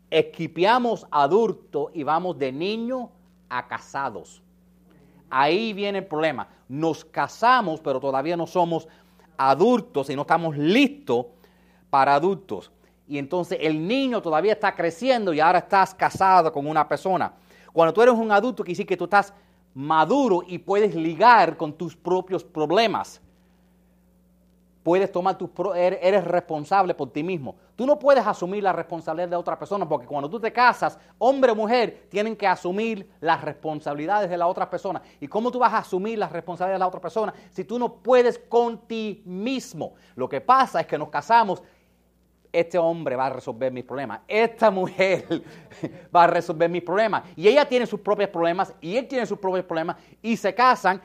equipiamos 0.10 1.06
adultos 1.12 1.92
y 1.94 2.04
vamos 2.04 2.40
de 2.40 2.52
niños 2.52 3.10
a 3.50 3.68
casados. 3.68 4.42
Ahí 5.30 5.74
viene 5.74 6.00
el 6.00 6.06
problema. 6.06 6.48
Nos 6.68 7.04
casamos, 7.04 7.80
pero 7.82 8.00
todavía 8.00 8.38
no 8.38 8.48
somos 8.48 8.88
adultos 9.38 10.10
y 10.10 10.16
no 10.16 10.22
estamos 10.22 10.58
listos 10.58 11.28
para 11.90 12.16
adultos. 12.16 12.72
Y 13.08 13.18
entonces 13.18 13.58
el 13.62 13.88
niño 13.88 14.22
todavía 14.22 14.54
está 14.54 14.76
creciendo 14.76 15.34
y 15.34 15.40
ahora 15.40 15.60
estás 15.60 15.94
casado 15.94 16.52
con 16.52 16.68
una 16.68 16.88
persona. 16.88 17.34
Cuando 17.72 17.94
tú 17.94 18.02
eres 18.02 18.16
un 18.16 18.32
adulto, 18.32 18.64
quiere 18.64 18.74
decir 18.74 18.88
que 18.88 18.98
tú 18.98 19.06
estás 19.06 19.34
maduro 19.74 20.42
y 20.46 20.58
puedes 20.58 20.96
ligar 20.96 21.56
con 21.56 21.74
tus 21.74 21.96
propios 21.96 22.44
problemas 22.44 23.22
puedes 24.88 25.12
tomar 25.12 25.38
tus 25.38 25.50
er, 25.76 26.00
eres 26.02 26.24
responsable 26.24 26.94
por 26.94 27.12
ti 27.12 27.22
mismo. 27.22 27.58
Tú 27.76 27.86
no 27.86 28.00
puedes 28.00 28.26
asumir 28.26 28.64
la 28.64 28.72
responsabilidad 28.72 29.28
de 29.28 29.36
otra 29.36 29.60
persona 29.60 29.86
porque 29.86 30.08
cuando 30.08 30.30
tú 30.30 30.40
te 30.40 30.54
casas, 30.54 30.98
hombre 31.18 31.52
o 31.52 31.56
mujer 31.56 32.08
tienen 32.10 32.38
que 32.38 32.48
asumir 32.48 33.06
las 33.20 33.42
responsabilidades 33.42 34.30
de 34.30 34.38
la 34.38 34.48
otra 34.48 34.70
persona. 34.70 35.02
¿Y 35.20 35.28
cómo 35.28 35.52
tú 35.52 35.60
vas 35.60 35.74
a 35.74 35.80
asumir 35.80 36.18
las 36.18 36.32
responsabilidades 36.32 36.76
de 36.76 36.80
la 36.80 36.88
otra 36.88 37.02
persona 37.02 37.34
si 37.52 37.66
tú 37.66 37.78
no 37.78 37.96
puedes 37.96 38.40
con 38.40 38.78
ti 38.88 39.22
mismo? 39.26 39.96
Lo 40.16 40.30
que 40.30 40.40
pasa 40.40 40.80
es 40.80 40.88
que 40.88 40.98
nos 40.98 41.10
casamos 41.10 41.62
este 42.54 42.78
hombre 42.78 43.18
va 43.18 43.26
a 43.26 43.32
resolver 43.32 43.74
mis 43.74 43.84
problemas, 43.84 44.22
esta 44.26 44.72
mujer 44.72 45.44
va 46.16 46.24
a 46.24 46.28
resolver 46.28 46.70
mis 46.70 46.82
problemas. 46.82 47.24
Y 47.36 47.50
ella 47.50 47.68
tiene 47.68 47.86
sus 47.86 48.00
propios 48.00 48.30
problemas 48.30 48.74
y 48.80 48.96
él 48.96 49.06
tiene 49.06 49.26
sus 49.26 49.38
propios 49.38 49.66
problemas 49.66 49.98
y 50.22 50.38
se 50.38 50.56
casan 50.56 51.02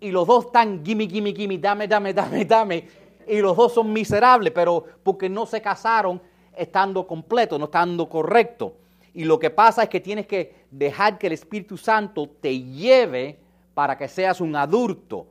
y 0.00 0.10
los 0.10 0.26
dos 0.26 0.46
están 0.46 0.84
gimme, 0.84 1.08
gimme, 1.08 1.32
gimme, 1.32 1.58
dame, 1.58 1.88
dame, 1.88 2.12
dame, 2.14 2.44
dame, 2.44 2.88
y 3.26 3.38
los 3.40 3.56
dos 3.56 3.74
son 3.74 3.92
miserables, 3.92 4.52
pero 4.52 4.84
porque 5.02 5.28
no 5.28 5.44
se 5.46 5.60
casaron 5.60 6.20
estando 6.56 7.06
completo, 7.06 7.58
no 7.58 7.66
estando 7.66 8.08
correcto. 8.08 8.74
Y 9.14 9.24
lo 9.24 9.38
que 9.38 9.50
pasa 9.50 9.82
es 9.82 9.88
que 9.88 10.00
tienes 10.00 10.26
que 10.26 10.66
dejar 10.70 11.18
que 11.18 11.26
el 11.26 11.32
Espíritu 11.32 11.76
Santo 11.76 12.28
te 12.40 12.60
lleve 12.60 13.38
para 13.74 13.96
que 13.96 14.08
seas 14.08 14.40
un 14.40 14.54
adulto. 14.56 15.26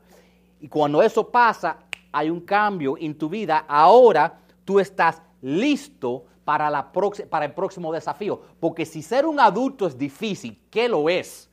Y 0.60 0.68
cuando 0.68 1.02
eso 1.02 1.30
pasa, 1.30 1.78
hay 2.12 2.30
un 2.30 2.42
cambio 2.42 2.96
en 3.00 3.18
tu 3.18 3.30
vida. 3.30 3.66
Ahora 3.68 4.40
tú 4.66 4.80
estás 4.80 5.22
listo 5.42 6.26
para, 6.44 6.70
la 6.70 6.92
para 7.30 7.46
el 7.46 7.54
próximo 7.54 7.92
desafío. 7.94 8.42
Porque 8.60 8.86
si 8.86 9.02
ser 9.02 9.26
un 9.26 9.40
adulto 9.40 9.88
es 9.88 9.98
difícil, 9.98 10.60
¿qué 10.70 10.88
lo 10.88 11.10
es? 11.10 11.50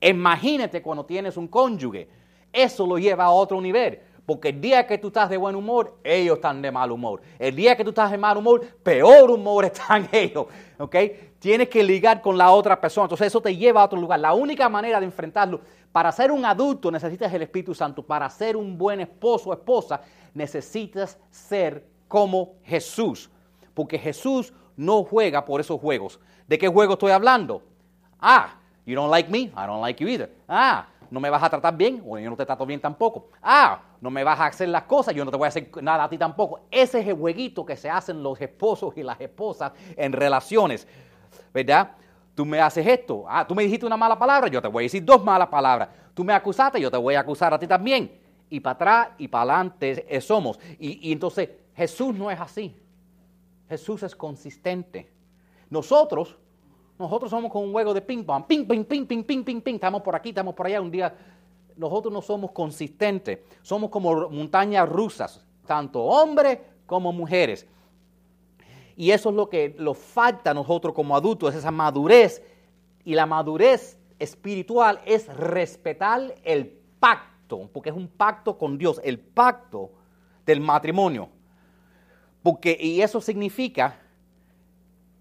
Imagínate 0.00 0.82
cuando 0.82 1.04
tienes 1.04 1.36
un 1.36 1.48
cónyuge 1.48 2.08
eso 2.52 2.86
lo 2.86 2.98
lleva 2.98 3.24
a 3.24 3.30
otro 3.30 3.60
nivel. 3.60 4.00
Porque 4.26 4.48
el 4.48 4.60
día 4.60 4.86
que 4.86 4.98
tú 4.98 5.06
estás 5.06 5.30
de 5.30 5.36
buen 5.36 5.54
humor, 5.54 5.98
ellos 6.02 6.36
están 6.36 6.60
de 6.60 6.72
mal 6.72 6.90
humor. 6.90 7.22
El 7.38 7.54
día 7.54 7.76
que 7.76 7.84
tú 7.84 7.90
estás 7.90 8.10
de 8.10 8.18
mal 8.18 8.36
humor, 8.36 8.60
peor 8.82 9.30
humor 9.30 9.64
están 9.66 10.08
ellos. 10.10 10.46
¿Ok? 10.78 10.96
Tienes 11.38 11.68
que 11.68 11.84
ligar 11.84 12.20
con 12.20 12.36
la 12.36 12.50
otra 12.50 12.80
persona. 12.80 13.04
Entonces 13.04 13.28
eso 13.28 13.40
te 13.40 13.56
lleva 13.56 13.82
a 13.82 13.84
otro 13.84 14.00
lugar. 14.00 14.18
La 14.18 14.34
única 14.34 14.68
manera 14.68 14.98
de 14.98 15.06
enfrentarlo, 15.06 15.60
para 15.92 16.10
ser 16.10 16.32
un 16.32 16.44
adulto 16.44 16.90
necesitas 16.90 17.32
el 17.32 17.42
Espíritu 17.42 17.72
Santo. 17.72 18.02
Para 18.02 18.28
ser 18.28 18.56
un 18.56 18.76
buen 18.76 19.00
esposo 19.00 19.50
o 19.50 19.52
esposa, 19.52 20.00
necesitas 20.34 21.18
ser 21.30 21.86
como 22.08 22.54
Jesús. 22.64 23.30
Porque 23.74 23.96
Jesús 23.96 24.52
no 24.76 25.04
juega 25.04 25.44
por 25.44 25.60
esos 25.60 25.80
juegos. 25.80 26.18
¿De 26.48 26.58
qué 26.58 26.66
juego 26.66 26.94
estoy 26.94 27.12
hablando? 27.12 27.62
Ah, 28.20 28.58
you 28.84 28.96
don't 28.96 29.10
like 29.10 29.30
me, 29.30 29.52
I 29.56 29.66
don't 29.66 29.80
like 29.80 30.02
you 30.02 30.08
either. 30.08 30.30
Ah, 30.48 30.88
no 31.10 31.20
me 31.20 31.30
vas 31.30 31.42
a 31.42 31.50
tratar 31.50 31.76
bien 31.76 32.02
o 32.06 32.18
yo 32.18 32.30
no 32.30 32.36
te 32.36 32.46
trato 32.46 32.66
bien 32.66 32.80
tampoco. 32.80 33.28
Ah, 33.42 33.80
no 34.00 34.10
me 34.10 34.24
vas 34.24 34.38
a 34.38 34.46
hacer 34.46 34.68
las 34.68 34.84
cosas, 34.84 35.14
yo 35.14 35.24
no 35.24 35.30
te 35.30 35.36
voy 35.36 35.46
a 35.46 35.48
hacer 35.48 35.70
nada 35.82 36.04
a 36.04 36.08
ti 36.08 36.18
tampoco. 36.18 36.60
Ese 36.70 37.00
es 37.00 37.08
el 37.08 37.14
jueguito 37.14 37.64
que 37.64 37.76
se 37.76 37.90
hacen 37.90 38.22
los 38.22 38.40
esposos 38.40 38.96
y 38.96 39.02
las 39.02 39.20
esposas 39.20 39.72
en 39.96 40.12
relaciones, 40.12 40.86
¿verdad? 41.52 41.92
Tú 42.34 42.44
me 42.44 42.60
haces 42.60 42.86
esto, 42.86 43.24
ah, 43.28 43.46
tú 43.46 43.54
me 43.54 43.62
dijiste 43.62 43.86
una 43.86 43.96
mala 43.96 44.18
palabra, 44.18 44.48
yo 44.48 44.60
te 44.60 44.68
voy 44.68 44.84
a 44.84 44.86
decir 44.86 45.04
dos 45.04 45.24
malas 45.24 45.48
palabras. 45.48 45.88
Tú 46.14 46.24
me 46.24 46.32
acusaste, 46.32 46.80
yo 46.80 46.90
te 46.90 46.96
voy 46.96 47.14
a 47.14 47.20
acusar 47.20 47.52
a 47.52 47.58
ti 47.58 47.66
también. 47.66 48.20
Y 48.48 48.60
para 48.60 48.74
atrás 48.74 49.08
y 49.18 49.28
para 49.28 49.54
adelante 49.54 50.20
somos. 50.20 50.58
Y, 50.78 51.08
y 51.08 51.12
entonces 51.12 51.50
Jesús 51.74 52.14
no 52.14 52.30
es 52.30 52.40
así. 52.40 52.76
Jesús 53.68 54.02
es 54.02 54.14
consistente. 54.14 55.10
Nosotros 55.68 56.38
nosotros 56.98 57.30
somos 57.30 57.50
como 57.50 57.66
un 57.66 57.72
juego 57.72 57.92
de 57.92 58.00
ping-pong. 58.00 58.46
Ping, 58.46 58.66
ping, 58.66 58.84
ping, 58.84 59.04
ping, 59.06 59.22
ping, 59.22 59.44
ping, 59.44 59.60
ping. 59.60 59.74
Estamos 59.74 60.02
por 60.02 60.16
aquí, 60.16 60.30
estamos 60.30 60.54
por 60.54 60.66
allá. 60.66 60.80
Un 60.80 60.90
día 60.90 61.14
nosotros 61.76 62.12
no 62.12 62.22
somos 62.22 62.52
consistentes. 62.52 63.40
Somos 63.62 63.90
como 63.90 64.30
montañas 64.30 64.88
rusas, 64.88 65.44
tanto 65.66 66.02
hombres 66.02 66.58
como 66.86 67.12
mujeres. 67.12 67.66
Y 68.96 69.10
eso 69.10 69.28
es 69.28 69.36
lo 69.36 69.48
que 69.50 69.76
nos 69.78 69.98
falta 69.98 70.52
a 70.52 70.54
nosotros 70.54 70.94
como 70.94 71.14
adultos, 71.14 71.54
esa 71.54 71.70
madurez. 71.70 72.42
Y 73.04 73.14
la 73.14 73.26
madurez 73.26 73.98
espiritual 74.18 75.00
es 75.04 75.28
respetar 75.36 76.34
el 76.44 76.66
pacto, 76.98 77.68
porque 77.72 77.90
es 77.90 77.96
un 77.96 78.08
pacto 78.08 78.56
con 78.56 78.78
Dios, 78.78 79.00
el 79.04 79.18
pacto 79.18 79.90
del 80.46 80.60
matrimonio. 80.60 81.28
Porque, 82.42 82.76
y 82.80 83.02
eso 83.02 83.20
significa 83.20 84.00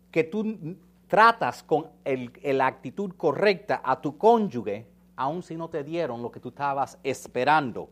que 0.10 0.24
tú 0.24 0.78
tratas 1.16 1.64
con 1.64 1.88
la 2.04 2.68
actitud 2.68 3.14
correcta 3.16 3.80
a 3.82 4.02
tu 4.02 4.18
cónyuge, 4.18 4.86
aun 5.16 5.42
si 5.42 5.56
no 5.56 5.70
te 5.70 5.82
dieron 5.82 6.22
lo 6.22 6.30
que 6.30 6.42
tú 6.42 6.50
estabas 6.50 6.98
esperando. 7.04 7.90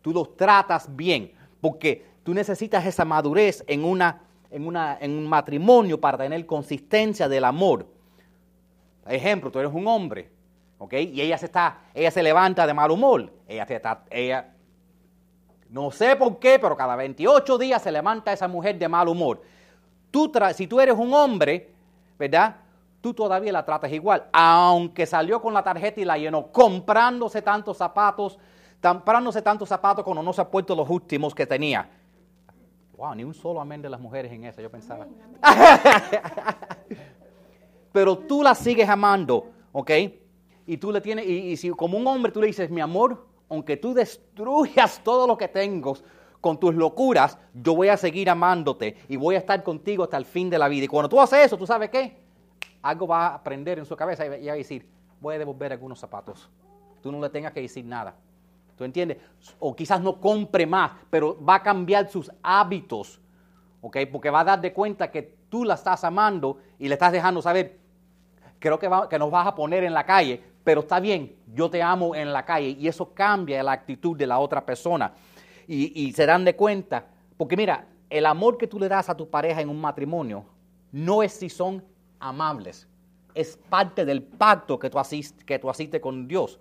Tú 0.00 0.12
los 0.12 0.36
tratas 0.36 0.94
bien. 0.94 1.32
Porque 1.60 2.06
tú 2.22 2.32
necesitas 2.32 2.86
esa 2.86 3.04
madurez 3.04 3.64
en, 3.66 3.84
una, 3.84 4.22
en, 4.52 4.68
una, 4.68 4.96
en 5.00 5.18
un 5.18 5.28
matrimonio 5.28 6.00
para 6.00 6.16
tener 6.18 6.46
consistencia 6.46 7.28
del 7.28 7.42
amor. 7.42 7.88
Ejemplo, 9.08 9.50
tú 9.50 9.58
eres 9.58 9.72
un 9.74 9.88
hombre, 9.88 10.30
¿ok? 10.78 10.92
Y 10.92 11.22
ella 11.22 11.38
se, 11.38 11.46
está, 11.46 11.80
ella 11.92 12.12
se 12.12 12.22
levanta 12.22 12.68
de 12.68 12.72
mal 12.72 12.92
humor. 12.92 13.32
Ella, 13.48 13.66
se 13.66 13.74
está, 13.74 14.04
ella 14.10 14.54
no 15.70 15.90
sé 15.90 16.14
por 16.14 16.38
qué, 16.38 16.60
pero 16.60 16.76
cada 16.76 16.94
28 16.94 17.58
días 17.58 17.82
se 17.82 17.90
levanta 17.90 18.32
esa 18.32 18.46
mujer 18.46 18.78
de 18.78 18.86
mal 18.88 19.08
humor. 19.08 19.42
Tú 20.12 20.30
si 20.54 20.68
tú 20.68 20.78
eres 20.78 20.94
un 20.96 21.12
hombre, 21.12 21.79
¿verdad? 22.20 22.56
Tú 23.00 23.14
todavía 23.14 23.50
la 23.50 23.64
tratas 23.64 23.90
igual, 23.90 24.26
aunque 24.30 25.06
salió 25.06 25.40
con 25.40 25.54
la 25.54 25.62
tarjeta 25.62 26.02
y 26.02 26.04
la 26.04 26.18
llenó, 26.18 26.52
comprándose 26.52 27.40
tantos 27.40 27.78
zapatos, 27.78 28.38
comprándose 28.80 29.40
tantos 29.40 29.70
zapatos 29.70 30.04
cuando 30.04 30.22
no 30.22 30.30
se 30.34 30.42
ha 30.42 30.50
puesto 30.50 30.76
los 30.76 30.88
últimos 30.90 31.34
que 31.34 31.46
tenía. 31.46 31.88
Wow, 32.98 33.14
ni 33.14 33.24
un 33.24 33.32
solo 33.32 33.58
amén 33.58 33.80
de 33.80 33.88
las 33.88 33.98
mujeres 33.98 34.30
en 34.30 34.44
esa, 34.44 34.60
yo 34.60 34.70
pensaba. 34.70 35.06
Pero 37.92 38.18
tú 38.18 38.42
la 38.42 38.54
sigues 38.54 38.86
amando, 38.86 39.50
¿ok? 39.72 39.90
Y 40.66 40.76
tú 40.76 40.92
le 40.92 41.00
tienes, 41.00 41.26
y, 41.26 41.52
y 41.52 41.56
si 41.56 41.70
como 41.70 41.96
un 41.96 42.06
hombre 42.06 42.30
tú 42.30 42.42
le 42.42 42.48
dices, 42.48 42.68
mi 42.68 42.82
amor, 42.82 43.26
aunque 43.48 43.78
tú 43.78 43.94
destruyas 43.94 45.00
todo 45.02 45.26
lo 45.26 45.38
que 45.38 45.48
tengo 45.48 45.96
con 46.40 46.58
tus 46.58 46.74
locuras, 46.74 47.38
yo 47.54 47.74
voy 47.74 47.88
a 47.88 47.96
seguir 47.96 48.30
amándote 48.30 48.96
y 49.08 49.16
voy 49.16 49.34
a 49.34 49.38
estar 49.38 49.62
contigo 49.62 50.04
hasta 50.04 50.16
el 50.16 50.24
fin 50.24 50.48
de 50.48 50.58
la 50.58 50.68
vida. 50.68 50.84
Y 50.84 50.88
cuando 50.88 51.08
tú 51.08 51.20
haces 51.20 51.46
eso, 51.46 51.58
¿tú 51.58 51.66
sabes 51.66 51.90
qué? 51.90 52.16
Algo 52.82 53.06
va 53.06 53.28
a 53.28 53.34
aprender 53.34 53.78
en 53.78 53.84
su 53.84 53.94
cabeza 53.94 54.24
y 54.24 54.46
va 54.46 54.52
a 54.52 54.56
decir, 54.56 54.86
voy 55.20 55.34
a 55.34 55.38
devolver 55.38 55.72
algunos 55.72 55.98
zapatos. 55.98 56.48
Tú 57.02 57.12
no 57.12 57.20
le 57.20 57.28
tengas 57.28 57.52
que 57.52 57.60
decir 57.60 57.84
nada. 57.84 58.14
¿Tú 58.76 58.84
entiendes? 58.84 59.18
O 59.58 59.76
quizás 59.76 60.00
no 60.00 60.18
compre 60.18 60.66
más, 60.66 60.92
pero 61.10 61.42
va 61.44 61.56
a 61.56 61.62
cambiar 61.62 62.08
sus 62.08 62.32
hábitos. 62.42 63.20
¿Ok? 63.82 63.98
Porque 64.10 64.30
va 64.30 64.40
a 64.40 64.44
dar 64.44 64.60
de 64.60 64.72
cuenta 64.72 65.10
que 65.10 65.34
tú 65.50 65.64
la 65.64 65.74
estás 65.74 66.04
amando 66.04 66.58
y 66.78 66.88
le 66.88 66.94
estás 66.94 67.12
dejando 67.12 67.42
saber, 67.42 67.78
creo 68.58 68.78
que, 68.78 68.88
que 69.10 69.18
nos 69.18 69.30
vas 69.30 69.46
a 69.46 69.54
poner 69.54 69.84
en 69.84 69.92
la 69.92 70.04
calle, 70.04 70.42
pero 70.64 70.80
está 70.80 71.00
bien, 71.00 71.36
yo 71.54 71.70
te 71.70 71.82
amo 71.82 72.14
en 72.14 72.32
la 72.32 72.44
calle 72.44 72.76
y 72.78 72.88
eso 72.88 73.12
cambia 73.12 73.62
la 73.62 73.72
actitud 73.72 74.16
de 74.16 74.26
la 74.26 74.38
otra 74.38 74.64
persona. 74.64 75.12
Y, 75.72 76.12
se 76.14 76.26
dan 76.26 76.44
de 76.44 76.56
cuenta, 76.56 77.06
porque 77.36 77.56
mira, 77.56 77.86
el 78.08 78.26
amor 78.26 78.58
que 78.58 78.66
tú 78.66 78.80
le 78.80 78.88
das 78.88 79.08
a 79.08 79.16
tu 79.16 79.30
pareja 79.30 79.60
en 79.60 79.68
un 79.68 79.80
matrimonio 79.80 80.44
no 80.90 81.22
es 81.22 81.32
si 81.32 81.48
son 81.48 81.84
amables, 82.18 82.88
es 83.36 83.56
parte 83.68 84.04
del 84.04 84.20
pacto 84.20 84.80
que 84.80 84.90
tú, 84.90 84.98
asiste, 84.98 85.44
que 85.44 85.60
tú 85.60 85.70
asiste 85.70 86.00
con 86.00 86.26
Dios. 86.26 86.58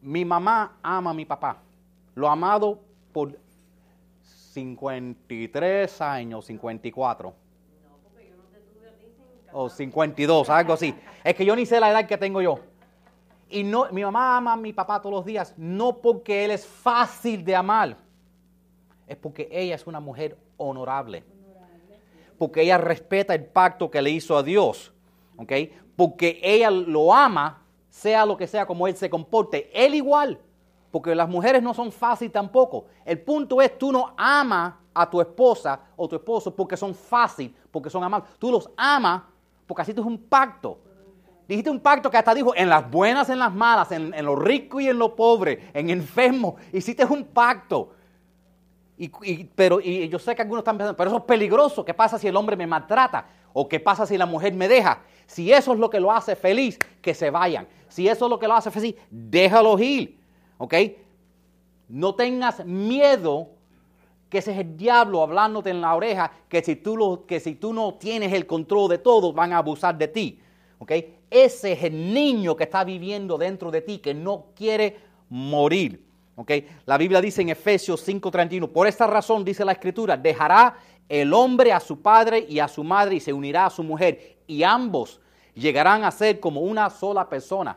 Mi 0.00 0.24
mamá 0.24 0.78
ama 0.84 1.10
a 1.10 1.14
mi 1.14 1.24
papá, 1.24 1.58
lo 2.14 2.28
ha 2.28 2.32
amado 2.32 2.78
por 3.12 3.36
53 4.22 6.00
años, 6.00 6.46
54 6.46 7.34
o 9.52 9.68
52, 9.68 10.48
algo 10.48 10.74
así. 10.74 10.94
Es 11.24 11.34
que 11.34 11.44
yo 11.44 11.56
ni 11.56 11.66
sé 11.66 11.80
la 11.80 11.90
edad 11.90 12.06
que 12.06 12.16
tengo 12.16 12.40
yo. 12.40 12.60
Y 13.48 13.64
no, 13.64 13.86
mi 13.90 14.02
mamá 14.02 14.36
ama 14.36 14.52
a 14.52 14.56
mi 14.56 14.72
papá 14.72 15.00
todos 15.00 15.14
los 15.14 15.24
días, 15.24 15.54
no 15.56 15.98
porque 15.98 16.44
él 16.44 16.50
es 16.50 16.66
fácil 16.66 17.44
de 17.44 17.56
amar, 17.56 17.96
es 19.06 19.16
porque 19.16 19.48
ella 19.50 19.74
es 19.74 19.86
una 19.86 20.00
mujer 20.00 20.36
honorable. 20.56 21.24
Porque 22.36 22.62
ella 22.62 22.78
respeta 22.78 23.34
el 23.34 23.46
pacto 23.46 23.90
que 23.90 24.00
le 24.00 24.10
hizo 24.10 24.36
a 24.36 24.42
Dios. 24.42 24.92
¿ok? 25.38 25.52
Porque 25.96 26.38
ella 26.42 26.70
lo 26.70 27.14
ama, 27.14 27.62
sea 27.88 28.26
lo 28.26 28.36
que 28.36 28.46
sea 28.46 28.66
como 28.66 28.86
él 28.86 28.96
se 28.96 29.08
comporte. 29.08 29.70
Él 29.72 29.94
igual. 29.94 30.38
Porque 30.90 31.14
las 31.14 31.28
mujeres 31.28 31.62
no 31.62 31.74
son 31.74 31.92
fáciles 31.92 32.32
tampoco. 32.32 32.86
El 33.04 33.20
punto 33.20 33.60
es, 33.62 33.78
tú 33.78 33.92
no 33.92 34.14
amas 34.16 34.74
a 34.92 35.08
tu 35.08 35.20
esposa 35.20 35.80
o 35.96 36.08
tu 36.08 36.16
esposo 36.16 36.54
porque 36.54 36.76
son 36.76 36.94
fáciles, 36.94 37.52
porque 37.70 37.90
son 37.90 38.02
amables. 38.02 38.30
Tú 38.38 38.50
los 38.50 38.70
amas 38.76 39.22
porque 39.66 39.82
así 39.82 39.92
es 39.92 39.98
un 39.98 40.18
pacto. 40.18 40.78
Dijiste 41.48 41.70
un 41.70 41.80
pacto 41.80 42.10
que 42.10 42.18
hasta 42.18 42.34
dijo, 42.34 42.52
en 42.54 42.68
las 42.68 42.90
buenas, 42.90 43.30
en 43.30 43.38
las 43.38 43.54
malas, 43.54 43.90
en, 43.90 44.12
lo 44.22 44.36
rico 44.36 44.80
y 44.80 44.88
en 44.88 44.98
lo 44.98 45.16
pobre, 45.16 45.70
en 45.72 45.88
enfermo. 45.88 46.56
Hiciste 46.74 47.06
un 47.06 47.24
pacto. 47.24 47.94
Y, 48.98 49.08
pero 49.54 49.80
yo 49.80 50.18
sé 50.18 50.34
que 50.34 50.42
algunos 50.42 50.60
están 50.60 50.76
pensando, 50.76 50.96
pero 50.96 51.08
eso 51.08 51.18
es 51.18 51.24
peligroso. 51.24 51.86
¿Qué 51.86 51.94
pasa 51.94 52.18
si 52.18 52.28
el 52.28 52.36
hombre 52.36 52.54
me 52.54 52.66
maltrata? 52.66 53.26
¿O 53.54 53.66
qué 53.66 53.80
pasa 53.80 54.06
si 54.06 54.18
la 54.18 54.26
mujer 54.26 54.52
me 54.52 54.68
deja? 54.68 55.00
Si 55.26 55.50
eso 55.50 55.72
es 55.72 55.78
lo 55.78 55.88
que 55.88 56.00
lo 56.00 56.12
hace 56.12 56.36
feliz, 56.36 56.78
que 57.00 57.14
se 57.14 57.30
vayan. 57.30 57.66
Si 57.88 58.06
eso 58.06 58.26
es 58.26 58.30
lo 58.30 58.38
que 58.38 58.46
lo 58.46 58.54
hace 58.54 58.70
feliz, 58.70 58.94
déjalo 59.10 59.78
ir. 59.78 60.18
¿Ok? 60.58 60.74
No 61.88 62.14
tengas 62.14 62.62
miedo 62.66 63.48
que 64.28 64.38
ese 64.38 64.52
es 64.52 64.58
el 64.58 64.76
diablo 64.76 65.22
hablándote 65.22 65.70
en 65.70 65.80
la 65.80 65.94
oreja, 65.94 66.30
que 66.50 66.62
si 66.62 66.76
tú, 66.76 66.94
lo, 66.94 67.24
que 67.24 67.40
si 67.40 67.54
tú 67.54 67.72
no 67.72 67.94
tienes 67.94 68.34
el 68.34 68.46
control 68.46 68.90
de 68.90 68.98
todo, 68.98 69.32
van 69.32 69.54
a 69.54 69.58
abusar 69.58 69.96
de 69.96 70.08
ti. 70.08 70.40
¿okay? 70.78 71.17
Ese 71.30 71.72
es 71.72 71.84
el 71.84 72.14
niño 72.14 72.56
que 72.56 72.64
está 72.64 72.84
viviendo 72.84 73.36
dentro 73.36 73.70
de 73.70 73.82
ti, 73.82 73.98
que 73.98 74.14
no 74.14 74.46
quiere 74.54 74.96
morir. 75.28 76.08
La 76.86 76.96
Biblia 76.96 77.20
dice 77.20 77.42
en 77.42 77.48
Efesios 77.48 78.06
5:31, 78.06 78.68
por 78.68 78.86
esta 78.86 79.06
razón 79.06 79.44
dice 79.44 79.64
la 79.64 79.72
Escritura, 79.72 80.16
dejará 80.16 80.76
el 81.08 81.32
hombre 81.34 81.72
a 81.72 81.80
su 81.80 82.00
padre 82.00 82.46
y 82.48 82.60
a 82.60 82.68
su 82.68 82.84
madre 82.84 83.16
y 83.16 83.20
se 83.20 83.32
unirá 83.32 83.66
a 83.66 83.70
su 83.70 83.82
mujer, 83.82 84.38
y 84.46 84.62
ambos 84.62 85.20
llegarán 85.54 86.04
a 86.04 86.10
ser 86.10 86.38
como 86.38 86.60
una 86.60 86.88
sola 86.90 87.28
persona. 87.28 87.76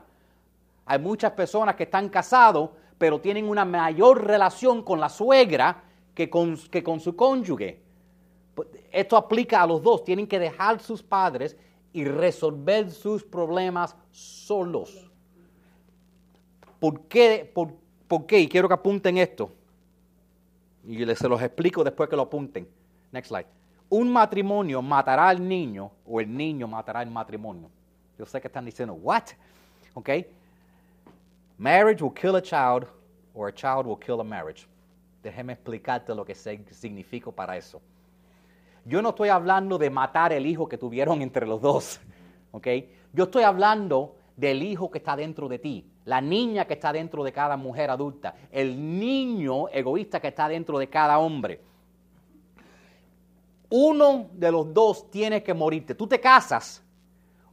Hay 0.85 0.99
muchas 0.99 1.31
personas 1.31 1.75
que 1.75 1.83
están 1.83 2.09
casados, 2.09 2.69
pero 2.97 3.19
tienen 3.19 3.49
una 3.49 3.65
mayor 3.65 4.25
relación 4.25 4.83
con 4.83 4.99
la 4.99 5.09
suegra 5.09 5.83
que 6.13 6.29
con, 6.29 6.55
que 6.69 6.83
con 6.83 6.99
su 6.99 7.15
cónyuge. 7.15 7.81
Esto 8.91 9.17
aplica 9.17 9.63
a 9.63 9.67
los 9.67 9.81
dos, 9.81 10.03
tienen 10.03 10.27
que 10.27 10.37
dejar 10.37 10.79
sus 10.81 11.01
padres 11.01 11.57
y 11.93 12.05
resolver 12.05 12.91
sus 12.91 13.23
problemas 13.23 13.95
solos. 14.11 15.11
¿Por 16.79 17.01
qué? 17.01 17.51
¿Por, 17.53 18.25
qué? 18.25 18.39
Y 18.39 18.47
quiero 18.47 18.67
que 18.67 18.73
apunten 18.73 19.17
esto. 19.17 19.51
Y 20.85 21.05
les, 21.05 21.19
se 21.19 21.27
los 21.29 21.41
explico 21.41 21.83
después 21.83 22.09
que 22.09 22.15
lo 22.15 22.23
apunten. 22.23 22.67
Next 23.11 23.29
slide. 23.29 23.47
Un 23.89 24.11
matrimonio 24.11 24.81
matará 24.81 25.29
al 25.29 25.45
niño 25.47 25.91
o 26.05 26.19
el 26.21 26.35
niño 26.35 26.67
matará 26.67 27.01
al 27.01 27.11
matrimonio. 27.11 27.69
Yo 28.17 28.25
sé 28.25 28.39
que 28.39 28.47
están 28.47 28.65
diciendo, 28.65 28.93
what? 28.93 29.23
¿Ok? 29.93 30.09
Marriage 31.57 32.01
will 32.01 32.13
kill 32.13 32.35
a 32.35 32.41
child 32.41 32.87
or 33.33 33.49
a 33.49 33.53
child 33.53 33.85
will 33.85 33.99
kill 33.99 34.19
a 34.21 34.23
marriage. 34.23 34.65
Déjeme 35.21 35.53
explicarte 35.53 36.15
lo 36.15 36.25
que 36.25 36.33
significa 36.33 37.31
para 37.31 37.55
eso. 37.55 37.81
Yo 38.85 39.01
no 39.01 39.09
estoy 39.09 39.29
hablando 39.29 39.77
de 39.77 39.89
matar 39.89 40.33
el 40.33 40.45
hijo 40.45 40.67
que 40.67 40.77
tuvieron 40.77 41.21
entre 41.21 41.45
los 41.45 41.61
dos, 41.61 41.99
¿ok? 42.51 42.67
Yo 43.13 43.25
estoy 43.25 43.43
hablando 43.43 44.15
del 44.35 44.63
hijo 44.63 44.89
que 44.89 44.97
está 44.97 45.15
dentro 45.15 45.47
de 45.47 45.59
ti, 45.59 45.85
la 46.05 46.19
niña 46.21 46.65
que 46.65 46.73
está 46.73 46.91
dentro 46.91 47.23
de 47.23 47.31
cada 47.31 47.57
mujer 47.57 47.89
adulta, 47.91 48.35
el 48.51 48.99
niño 48.99 49.69
egoísta 49.69 50.19
que 50.19 50.29
está 50.29 50.47
dentro 50.47 50.79
de 50.79 50.89
cada 50.89 51.19
hombre. 51.19 51.61
Uno 53.69 54.27
de 54.33 54.51
los 54.51 54.73
dos 54.73 55.09
tiene 55.11 55.43
que 55.43 55.53
morirte. 55.53 55.95
Tú 55.95 56.07
te 56.07 56.19
casas, 56.19 56.83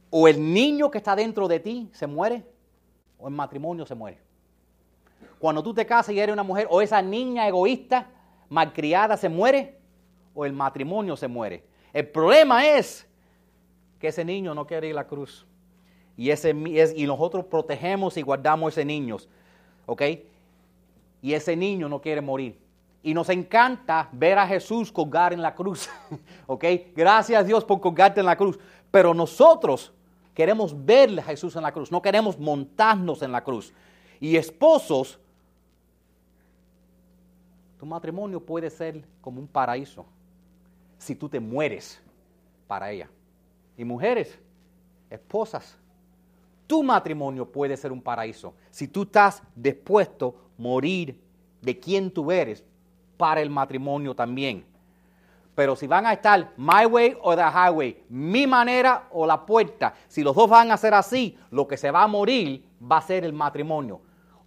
o 0.09 0.27
el 0.27 0.53
niño 0.53 0.89
que 0.89 0.97
está 0.97 1.15
dentro 1.15 1.47
de 1.47 1.59
ti 1.59 1.89
se 1.93 2.07
muere, 2.07 2.43
o 3.17 3.27
el 3.27 3.33
matrimonio 3.33 3.85
se 3.85 3.95
muere 3.95 4.29
cuando 5.39 5.63
tú 5.63 5.73
te 5.73 5.85
casas 5.85 6.13
y 6.13 6.19
eres 6.19 6.33
una 6.33 6.43
mujer, 6.43 6.67
o 6.69 6.81
esa 6.81 7.01
niña 7.01 7.47
egoísta, 7.47 8.07
malcriada, 8.49 9.15
se 9.15 9.29
muere, 9.29 9.78
o 10.39 10.45
el 10.45 10.53
matrimonio 10.53 11.17
se 11.17 11.27
muere. 11.27 11.61
El 11.91 12.07
problema 12.07 12.65
es 12.65 13.05
que 13.99 14.07
ese 14.07 14.23
niño 14.23 14.55
no 14.55 14.65
quiere 14.65 14.87
ir 14.87 14.93
a 14.93 15.01
la 15.01 15.07
cruz. 15.07 15.45
Y, 16.15 16.29
ese, 16.29 16.51
y 16.95 17.05
nosotros 17.05 17.43
protegemos 17.43 18.15
y 18.15 18.21
guardamos 18.21 18.71
ese 18.71 18.85
niño. 18.85 19.17
¿Ok? 19.85 20.01
Y 21.21 21.33
ese 21.33 21.57
niño 21.57 21.89
no 21.89 21.99
quiere 21.99 22.21
morir. 22.21 22.57
Y 23.03 23.13
nos 23.13 23.27
encanta 23.27 24.07
ver 24.13 24.37
a 24.37 24.47
Jesús 24.47 24.93
colgar 24.93 25.33
en 25.33 25.41
la 25.41 25.53
cruz. 25.53 25.89
¿Ok? 26.47 26.63
Gracias 26.95 27.41
a 27.41 27.43
Dios 27.43 27.65
por 27.65 27.81
colgarte 27.81 28.21
en 28.21 28.25
la 28.25 28.37
cruz. 28.37 28.57
Pero 28.91 29.13
nosotros 29.13 29.91
queremos 30.33 30.73
ver 30.85 31.19
a 31.19 31.23
Jesús 31.23 31.53
en 31.57 31.63
la 31.63 31.73
cruz. 31.73 31.91
No 31.91 32.01
queremos 32.01 32.39
montarnos 32.39 33.21
en 33.23 33.33
la 33.33 33.43
cruz. 33.43 33.73
Y 34.21 34.37
esposos 34.37 35.19
tu 37.77 37.85
matrimonio 37.85 38.39
puede 38.39 38.69
ser 38.69 39.03
como 39.19 39.41
un 39.41 39.47
paraíso 39.47 40.05
si 40.99 41.15
tú 41.15 41.27
te 41.27 41.39
mueres 41.39 41.99
para 42.67 42.91
ella. 42.91 43.09
Y 43.75 43.83
mujeres, 43.83 44.37
esposas, 45.09 45.75
tu 46.67 46.83
matrimonio 46.83 47.51
puede 47.51 47.75
ser 47.75 47.91
un 47.91 48.01
paraíso 48.01 48.53
si 48.69 48.87
tú 48.87 49.01
estás 49.01 49.41
dispuesto 49.55 50.35
a 50.37 50.61
morir 50.61 51.19
de 51.61 51.79
quien 51.79 52.11
tú 52.11 52.31
eres 52.31 52.63
para 53.17 53.41
el 53.41 53.49
matrimonio 53.49 54.13
también. 54.13 54.63
Pero 55.55 55.75
si 55.75 55.87
van 55.87 56.05
a 56.05 56.13
estar 56.13 56.53
my 56.55 56.85
way 56.85 57.17
o 57.21 57.35
the 57.35 57.41
highway, 57.41 58.03
mi 58.07 58.45
manera 58.45 59.07
o 59.11 59.25
la 59.25 59.45
puerta, 59.45 59.93
si 60.07 60.21
los 60.21 60.35
dos 60.35 60.49
van 60.49 60.71
a 60.71 60.77
ser 60.77 60.93
así, 60.93 61.37
lo 61.49 61.67
que 61.67 61.75
se 61.75 61.91
va 61.91 62.03
a 62.03 62.07
morir 62.07 62.63
va 62.79 62.97
a 62.97 63.01
ser 63.01 63.25
el 63.25 63.33
matrimonio. 63.33 63.99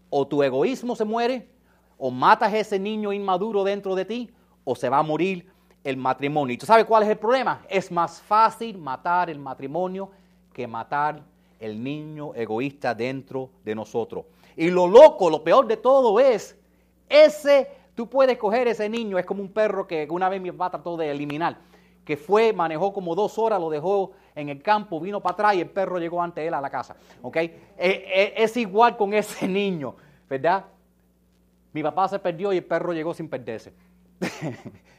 O 0.09 0.27
tu 0.27 0.43
egoísmo 0.43 0.95
se 0.95 1.05
muere 1.05 1.51
o 1.99 2.11
matas 2.11 2.53
a 2.53 2.59
ese 2.59 2.79
niño 2.79 3.13
inmaduro 3.13 3.63
dentro 3.63 3.95
de 3.95 4.05
ti, 4.05 4.31
o 4.65 4.75
se 4.75 4.89
va 4.89 4.99
a 4.99 5.03
morir 5.03 5.53
el 5.85 5.97
matrimonio. 5.97 6.55
¿Y 6.55 6.59
tú 6.59 6.67
sabes 6.67 6.85
cuál 6.85 7.03
es 7.03 7.09
el 7.09 7.19
problema? 7.19 7.63
Es 7.69 7.91
más 7.91 8.21
fácil 8.21 8.79
matar 8.79 9.31
el 9.31 9.39
matrimonio 9.39 10.11
que 10.53 10.67
matar 10.67 11.23
el 11.59 11.83
niño 11.83 12.35
egoísta 12.35 12.95
dentro 12.95 13.51
de 13.65 13.75
nosotros. 13.75 14.25
Y 14.57 14.71
lo 14.71 14.87
loco, 14.87 15.31
lo 15.31 15.43
peor 15.43 15.67
de 15.67 15.77
todo 15.77 16.19
es, 16.21 16.57
ese, 17.09 17.69
tú 17.95 18.09
puedes 18.09 18.37
coger 18.37 18.69
ese 18.69 18.89
niño, 18.89 19.19
es 19.19 19.25
como 19.25 19.43
un 19.43 19.53
perro 19.53 19.87
que 19.87 20.07
una 20.11 20.29
vez 20.29 20.41
mi 20.41 20.51
papá 20.51 20.71
trató 20.71 20.97
de 20.97 21.11
eliminar, 21.11 21.59
que 22.05 22.17
fue, 22.17 22.53
manejó 22.53 22.93
como 22.93 23.15
dos 23.15 23.39
horas, 23.39 23.61
lo 23.61 23.71
dejó 23.71 24.13
en 24.35 24.49
el 24.49 24.63
campo, 24.63 25.01
vino 25.01 25.21
para 25.21 25.35
atrás 25.35 25.55
y 25.55 25.61
el 25.61 25.71
perro 25.71 25.99
llegó 25.99 26.23
ante 26.23 26.47
él 26.47 26.55
a 26.55 26.61
la 26.61 26.71
casa. 26.71 26.97
¿ok? 27.23 27.37
Eh, 27.37 27.53
eh, 27.79 28.35
es 28.37 28.57
igual 28.57 28.97
con 28.97 29.15
ese 29.15 29.47
niño, 29.49 29.95
¿verdad? 30.29 30.65
Mi 31.73 31.83
papá 31.83 32.09
se 32.09 32.19
perdió 32.19 32.53
y 32.53 32.59
el 32.59 32.65
perro 32.65 32.93
llegó 32.93 33.15
sin 33.15 33.29
perderse. 33.29 33.73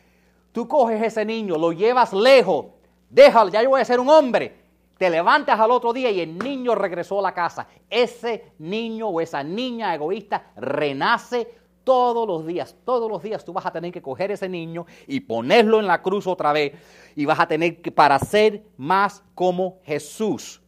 Tú 0.53 0.67
coges 0.67 1.01
ese 1.01 1.25
niño, 1.25 1.57
lo 1.57 1.71
llevas 1.71 2.13
lejos, 2.13 2.67
déjalo, 3.09 3.49
ya 3.49 3.63
yo 3.63 3.71
voy 3.71 3.81
a 3.81 3.85
ser 3.85 3.99
un 3.99 4.07
hombre. 4.07 4.63
Te 4.97 5.09
levantas 5.09 5.59
al 5.59 5.71
otro 5.71 5.91
día 5.91 6.11
y 6.11 6.21
el 6.21 6.37
niño 6.37 6.75
regresó 6.75 7.19
a 7.19 7.23
la 7.23 7.33
casa. 7.33 7.67
Ese 7.89 8.53
niño 8.59 9.09
o 9.09 9.19
esa 9.19 9.43
niña 9.43 9.93
egoísta 9.95 10.51
renace 10.55 11.49
todos 11.83 12.27
los 12.27 12.45
días. 12.45 12.75
Todos 12.85 13.09
los 13.09 13.23
días 13.23 13.43
tú 13.43 13.51
vas 13.51 13.65
a 13.65 13.71
tener 13.71 13.91
que 13.91 14.01
coger 14.01 14.29
ese 14.29 14.47
niño 14.47 14.85
y 15.07 15.19
ponerlo 15.21 15.79
en 15.79 15.87
la 15.87 16.03
cruz 16.03 16.27
otra 16.27 16.53
vez. 16.53 16.73
Y 17.15 17.25
vas 17.25 17.39
a 17.39 17.47
tener 17.47 17.81
que, 17.81 17.91
para 17.91 18.19
ser 18.19 18.63
más 18.77 19.23
como 19.33 19.79
Jesús. 19.83 20.61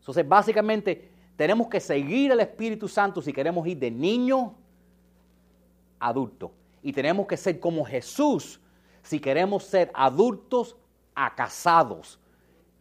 Entonces, 0.00 0.28
básicamente, 0.28 1.08
tenemos 1.36 1.68
que 1.68 1.78
seguir 1.78 2.32
el 2.32 2.40
Espíritu 2.40 2.88
Santo 2.88 3.22
si 3.22 3.32
queremos 3.32 3.64
ir 3.68 3.78
de 3.78 3.92
niño 3.92 4.56
a 6.00 6.08
adulto. 6.08 6.50
Y 6.82 6.92
tenemos 6.92 7.28
que 7.28 7.36
ser 7.36 7.60
como 7.60 7.84
Jesús 7.84 8.60
si 9.04 9.20
queremos 9.20 9.64
ser 9.64 9.90
adultos 9.94 10.76
a 11.14 11.34
casados. 11.34 12.18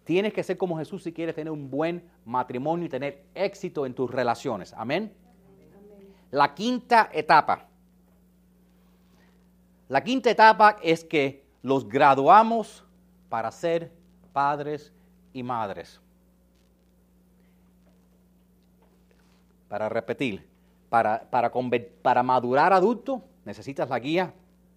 Tienes 0.05 0.33
que 0.33 0.41
ser 0.41 0.57
como 0.57 0.77
Jesús 0.77 1.03
si 1.03 1.13
quieres 1.13 1.35
tener 1.35 1.51
un 1.51 1.69
buen 1.69 2.09
matrimonio 2.25 2.85
y 2.85 2.89
tener 2.89 3.25
éxito 3.35 3.85
en 3.85 3.93
tus 3.93 4.09
relaciones. 4.09 4.73
Amén. 4.73 5.13
La 6.31 6.55
quinta 6.55 7.09
etapa. 7.13 7.67
La 9.89 10.03
quinta 10.03 10.31
etapa 10.31 10.77
es 10.81 11.03
que 11.03 11.45
los 11.61 11.87
graduamos 11.87 12.83
para 13.29 13.51
ser 13.51 13.91
padres 14.31 14.91
y 15.33 15.43
madres. 15.43 15.99
Para 19.67 19.89
repetir, 19.89 20.47
para, 20.89 21.29
para, 21.29 21.51
para 22.01 22.23
madurar 22.23 22.73
adulto 22.73 23.23
necesitas 23.45 23.89
la 23.89 23.99
guía 23.99 24.33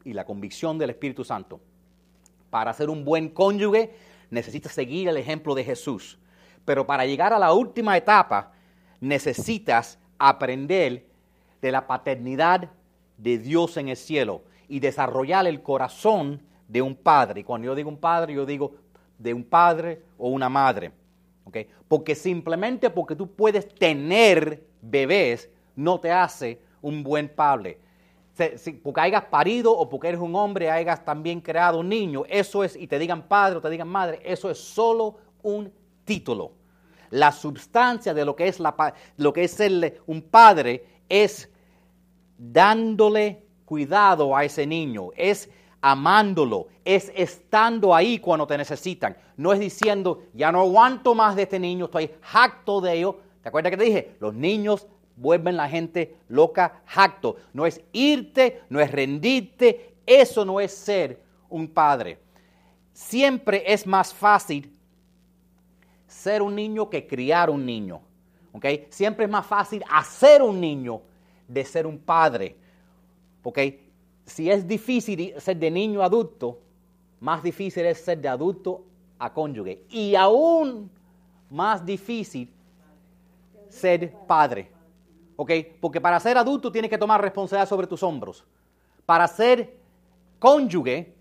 y 0.07 0.13
la 0.13 0.25
convicción 0.25 0.79
del 0.79 0.91
Espíritu 0.91 1.25
Santo. 1.25 1.61
Para 2.49 2.73
ser 2.73 2.89
un 2.89 3.05
buen 3.05 3.29
cónyuge 3.29 3.93
necesitas 4.31 4.73
seguir 4.73 5.09
el 5.09 5.17
ejemplo 5.17 5.55
de 5.55 5.65
Jesús. 5.65 6.17
Pero 6.65 6.87
para 6.87 7.05
llegar 7.05 7.33
a 7.33 7.39
la 7.41 7.53
última 7.53 7.97
etapa 7.97 8.53
necesitas 9.01 9.99
aprender 10.17 11.05
de 11.61 11.73
la 11.73 11.89
paternidad 11.89 12.71
de 13.19 13.39
Dios 13.39 13.77
en 13.77 13.89
el 13.89 13.97
cielo 13.97 14.43
y 14.69 14.79
desarrollar 14.79 15.47
el 15.49 15.61
corazón 15.61 16.41
de 16.69 16.83
un 16.83 16.95
padre. 16.95 17.41
Y 17.41 17.45
cuando 17.45 17.67
yo 17.67 17.75
digo 17.75 17.91
un 17.91 17.99
padre, 17.99 18.35
yo 18.35 18.47
digo 18.47 18.77
de 19.19 19.35
un 19.35 19.43
padre 19.43 20.03
o 20.19 20.29
una 20.29 20.49
madre. 20.49 20.93
¿okay? 21.45 21.69
Porque 21.89 22.15
simplemente 22.15 22.91
porque 22.91 23.17
tú 23.17 23.29
puedes 23.33 23.69
tener 23.75 24.63
bebés 24.81 25.51
no 25.75 25.99
te 25.99 26.13
hace 26.13 26.61
un 26.81 27.03
buen 27.03 27.29
padre 27.29 27.81
porque 28.83 29.01
hayas 29.01 29.25
parido 29.25 29.77
o 29.77 29.89
porque 29.89 30.09
eres 30.09 30.21
un 30.21 30.35
hombre, 30.35 30.71
hayas 30.71 31.05
también 31.05 31.41
creado 31.41 31.81
un 31.81 31.89
niño, 31.89 32.25
eso 32.29 32.65
es, 32.65 32.77
y 32.77 32.87
te 32.87 32.99
digan 32.99 33.23
padre 33.29 33.59
o 33.59 33.61
te 33.61 33.71
digan 33.71 33.89
madre, 33.89 34.21
eso 34.25 34.51
es 34.51 34.59
solo 34.59 35.17
un 35.43 35.73
título. 36.05 36.53
La 37.11 37.33
sustancia 37.33 38.13
de 38.13 38.25
lo 38.25 38.35
que 38.35 38.49
es, 38.49 38.61
la, 38.61 38.95
lo 39.17 39.33
que 39.33 39.45
es 39.45 39.53
ser 39.53 40.03
un 40.07 40.23
padre 40.23 40.85
es 41.09 41.49
dándole 42.37 43.45
cuidado 43.65 44.37
a 44.37 44.45
ese 44.45 44.67
niño, 44.67 45.11
es 45.17 45.51
amándolo, 45.81 46.69
es 46.85 47.13
estando 47.15 47.95
ahí 47.95 48.19
cuando 48.19 48.47
te 48.47 48.59
necesitan. 48.59 49.17
No 49.37 49.53
es 49.53 49.61
diciendo, 49.61 50.25
ya 50.35 50.51
no 50.51 50.61
aguanto 50.61 51.15
más 51.15 51.37
de 51.37 51.43
este 51.43 51.59
niño, 51.59 51.87
estoy 51.87 52.11
jacto 52.21 52.81
de 52.81 52.95
ello. 52.95 53.19
¿Te 53.43 53.49
acuerdas 53.49 53.71
que 53.71 53.77
te 53.77 53.85
dije? 53.85 54.17
Los 54.19 54.35
niños 54.35 54.87
vuelven 55.17 55.57
la 55.57 55.69
gente 55.69 56.17
loca, 56.29 56.83
jacto. 56.87 57.37
No 57.53 57.67
es 57.67 57.81
irte, 57.93 58.63
no 58.69 58.81
es 58.81 58.91
rendirte, 58.91 59.95
eso 60.07 60.45
no 60.45 60.61
es 60.61 60.73
ser 60.73 61.21
un 61.49 61.69
padre. 61.69 62.19
Siempre 62.93 63.65
es 63.67 63.87
más 63.87 64.15
fácil 64.15 64.73
ser 66.07 66.43
un 66.43 66.55
niño 66.55 66.89
que 66.89 67.07
criar 67.07 67.51
un 67.51 67.65
niño. 67.65 68.01
¿okay? 68.53 68.87
Siempre 68.91 69.25
es 69.25 69.31
más 69.31 69.47
fácil 69.47 69.85
hacer 69.91 70.43
un 70.43 70.61
niño 70.61 71.03
de 71.49 71.65
ser 71.65 71.87
un 71.87 71.99
padre. 71.99 72.57
¿okay? 73.43 73.91
Si 74.25 74.51
es 74.51 74.67
difícil 74.67 75.35
ser 75.39 75.57
de 75.57 75.71
niño 75.71 76.03
a 76.03 76.07
adulto, 76.07 76.61
más 77.21 77.43
difícil 77.43 77.87
es 77.87 77.99
ser 77.99 78.21
de 78.21 78.29
adulto 78.29 78.85
a 79.19 79.33
cónyuge. 79.33 79.83
Y 79.91 80.15
aún 80.15 80.91
más 81.51 81.85
difícil 81.85 82.53
ser 83.69 84.13
padre. 84.27 84.76
Porque 85.37 86.01
para 86.01 86.19
ser 86.19 86.39
adulto 86.39 86.73
tienes 86.73 86.91
que 86.91 86.99
tomar 86.99 87.21
responsabilidad 87.21 87.69
sobre 87.69 87.87
tus 87.87 88.03
hombros. 88.03 88.43
Para 89.05 89.29
ser 89.29 89.77
cónyuge, 90.39 91.15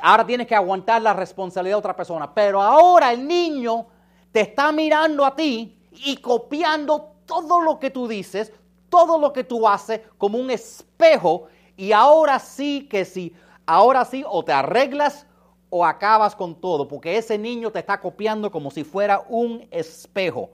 ahora 0.00 0.24
tienes 0.24 0.46
que 0.46 0.54
aguantar 0.54 1.02
la 1.02 1.12
responsabilidad 1.12 1.74
de 1.74 1.80
otra 1.80 1.96
persona. 1.96 2.32
Pero 2.32 2.62
ahora 2.62 3.12
el 3.12 3.26
niño 3.26 3.86
te 4.30 4.40
está 4.42 4.70
mirando 4.70 5.24
a 5.24 5.34
ti 5.34 5.76
y 5.90 6.16
copiando 6.18 7.14
todo 7.26 7.60
lo 7.60 7.78
que 7.78 7.90
tú 7.90 8.06
dices, 8.06 8.52
todo 8.88 9.18
lo 9.18 9.32
que 9.32 9.44
tú 9.44 9.66
haces 9.66 10.00
como 10.16 10.38
un 10.38 10.50
espejo. 10.50 11.48
Y 11.76 11.92
ahora 11.92 12.38
sí 12.38 12.86
que 12.88 13.04
sí, 13.04 13.34
ahora 13.66 14.04
sí 14.04 14.24
o 14.26 14.44
te 14.44 14.52
arreglas 14.52 15.26
o 15.70 15.84
acabas 15.84 16.34
con 16.34 16.54
todo, 16.54 16.88
porque 16.88 17.18
ese 17.18 17.36
niño 17.36 17.70
te 17.70 17.80
está 17.80 18.00
copiando 18.00 18.50
como 18.50 18.70
si 18.70 18.84
fuera 18.84 19.24
un 19.28 19.66
espejo 19.70 20.50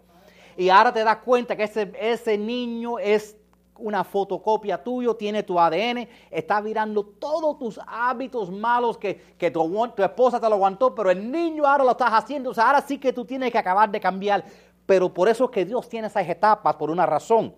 y 0.57 0.69
ahora 0.69 0.93
te 0.93 1.05
das 1.05 1.19
cuenta 1.19 1.57
que 1.57 1.65
ese, 1.65 1.93
ese 1.99 2.39
niño 2.39 2.99
es 2.99 3.37
una 3.79 4.05
fotocopia 4.05 4.83
tuyo, 4.83 5.15
tiene 5.15 5.43
tu 5.43 5.59
ADN, 5.59 6.09
está 6.31 6.61
mirando 6.61 7.05
todos 7.05 7.59
tus 7.59 7.81
hábitos 7.87 8.51
malos 8.51 8.97
que, 8.99 9.21
tu, 9.53 9.89
tu, 9.97 10.03
esposa 10.03 10.41
te 10.41 10.49
lo 10.49 10.55
aguantó, 10.55 10.95
pero 10.95 11.11
el 11.11 11.31
niño 11.31 11.67
ahora 11.67 11.85
lo 11.85 11.91
estás 11.91 12.13
haciendo, 12.13 12.51
o 12.51 12.55
sea, 12.55 12.67
ahora 12.67 12.81
sí 12.83 12.99
que 12.99 13.13
tú 13.13 13.25
tienes 13.25 13.51
que 13.51 13.59
acabar 13.59 13.91
de 13.91 14.01
cambiar. 14.01 14.45
Pero 14.87 15.13
por 15.13 15.29
eso 15.29 15.45
es 15.45 15.51
que 15.51 15.65
Dios 15.65 15.89
tiene 15.89 16.09
esas 16.09 16.29
etapas, 16.29 16.77
por 16.77 16.91
una 16.91 17.07
razón. 17.07 17.55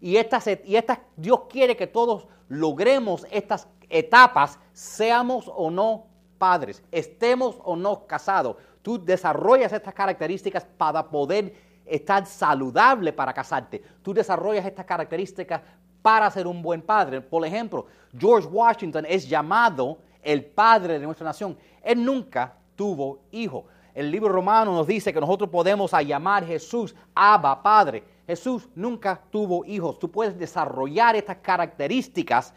Y, 0.00 0.16
estas, 0.16 0.46
y 0.64 0.76
estas, 0.76 0.98
Dios 1.16 1.42
quiere 1.48 1.76
que 1.76 1.86
todos 1.86 2.26
logremos 2.48 3.26
estas 3.30 3.68
etapas, 3.88 4.58
seamos 4.72 5.50
o 5.54 5.70
no 5.70 6.06
padres, 6.38 6.82
estemos 6.90 7.56
o 7.64 7.76
no 7.76 8.06
casados. 8.06 8.56
Tú 8.82 9.02
desarrollas 9.02 9.72
estas 9.72 9.94
características 9.94 10.64
para 10.64 11.08
poder 11.08 11.54
estar 11.88 12.26
saludable 12.26 13.12
para 13.12 13.32
casarte. 13.32 13.82
Tú 14.02 14.12
desarrollas 14.12 14.66
estas 14.66 14.84
características 14.84 15.62
para 16.02 16.30
ser 16.30 16.46
un 16.46 16.62
buen 16.62 16.82
padre. 16.82 17.20
Por 17.20 17.44
ejemplo, 17.44 17.86
George 18.16 18.48
Washington 18.48 19.06
es 19.08 19.28
llamado 19.28 19.98
el 20.22 20.44
padre 20.44 20.98
de 20.98 21.06
nuestra 21.06 21.24
nación. 21.24 21.56
Él 21.82 22.04
nunca 22.04 22.54
tuvo 22.76 23.20
hijo. 23.30 23.66
El 23.94 24.10
libro 24.10 24.28
romano 24.28 24.72
nos 24.72 24.86
dice 24.86 25.12
que 25.12 25.20
nosotros 25.20 25.50
podemos 25.50 25.90
llamar 26.06 26.44
a 26.44 26.46
Jesús 26.46 26.94
Abba, 27.14 27.60
Padre. 27.62 28.04
Jesús 28.26 28.68
nunca 28.74 29.20
tuvo 29.30 29.64
hijos. 29.64 29.98
Tú 29.98 30.10
puedes 30.10 30.38
desarrollar 30.38 31.16
estas 31.16 31.38
características 31.38 32.54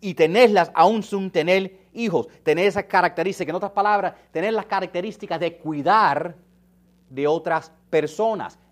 y 0.00 0.14
tenerlas 0.14 0.72
aún 0.74 1.02
sin 1.02 1.30
tener 1.30 1.88
hijos. 1.92 2.26
Tener 2.42 2.66
esas 2.66 2.84
características, 2.84 3.50
en 3.50 3.56
otras 3.56 3.72
palabras, 3.72 4.14
tener 4.32 4.52
las 4.52 4.66
características 4.66 5.38
de 5.38 5.56
cuidar 5.58 6.34
de 7.08 7.26
otras 7.28 7.70
personas, 7.70 7.83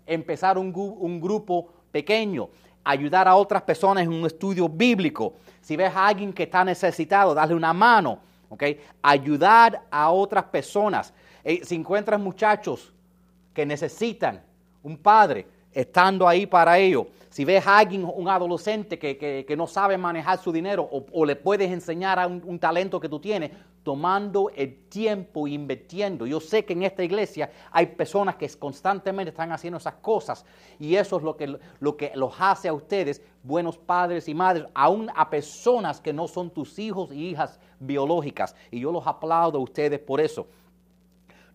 empezar 0.05 0.57
un, 0.57 1.21
grupo 1.21 1.69
pequeño, 1.91 2.49
ayudar 2.83 3.27
a 3.27 3.35
otras 3.35 3.61
personas 3.63 4.03
en 4.03 4.13
un 4.13 4.25
estudio 4.25 4.67
bíblico. 4.67 5.33
Si 5.61 5.75
ves 5.75 5.93
a 5.95 6.07
alguien 6.07 6.33
que 6.33 6.43
está 6.43 6.63
necesitado, 6.63 7.33
darle 7.33 7.55
una 7.55 7.73
mano. 7.73 8.19
Ayudar 9.01 9.81
a 9.89 10.11
otras 10.11 10.43
personas. 10.45 11.13
Eh, 11.43 11.61
si 11.63 11.75
encuentras 11.75 12.19
muchachos 12.19 12.93
que 13.53 13.65
necesitan 13.65 14.41
un 14.83 14.97
padre, 14.97 15.47
estando 15.73 16.27
ahí 16.27 16.45
para 16.45 16.77
ello. 16.77 17.07
Si 17.29 17.45
ves 17.45 17.65
a 17.65 17.79
alguien, 17.79 18.05
un 18.05 18.29
adolescente 18.29 18.99
que, 18.99 19.55
no 19.57 19.65
sabe 19.65 19.97
manejar 19.97 20.37
su 20.37 20.51
dinero 20.51 20.87
o, 20.91 21.25
le 21.25 21.35
puedes 21.35 21.71
enseñar 21.71 22.19
a 22.19 22.27
un, 22.27 22.59
talento 22.59 22.99
que 22.99 23.09
tú 23.09 23.19
tienes, 23.19 23.51
tomando 23.83 24.49
el 24.55 24.87
tiempo, 24.87 25.47
invirtiendo. 25.47 26.25
Yo 26.25 26.39
sé 26.39 26.65
que 26.65 26.73
en 26.73 26.83
esta 26.83 27.03
iglesia 27.03 27.51
hay 27.71 27.87
personas 27.87 28.35
que 28.35 28.47
constantemente 28.49 29.29
están 29.29 29.51
haciendo 29.51 29.77
esas 29.77 29.95
cosas 29.95 30.45
y 30.79 30.95
eso 30.95 31.17
es 31.17 31.23
lo 31.23 31.35
que, 31.35 31.59
lo 31.79 31.97
que 31.97 32.11
los 32.15 32.33
hace 32.39 32.69
a 32.69 32.73
ustedes 32.73 33.21
buenos 33.43 33.77
padres 33.77 34.27
y 34.29 34.33
madres, 34.33 34.65
aún 34.73 35.09
a 35.15 35.29
personas 35.29 35.99
que 35.99 36.13
no 36.13 36.27
son 36.27 36.49
tus 36.49 36.79
hijos 36.79 37.11
y 37.11 37.29
hijas 37.29 37.59
biológicas. 37.79 38.55
Y 38.71 38.79
yo 38.79 38.91
los 38.91 39.05
aplaudo 39.05 39.59
a 39.59 39.61
ustedes 39.61 39.99
por 39.99 40.21
eso. 40.21 40.47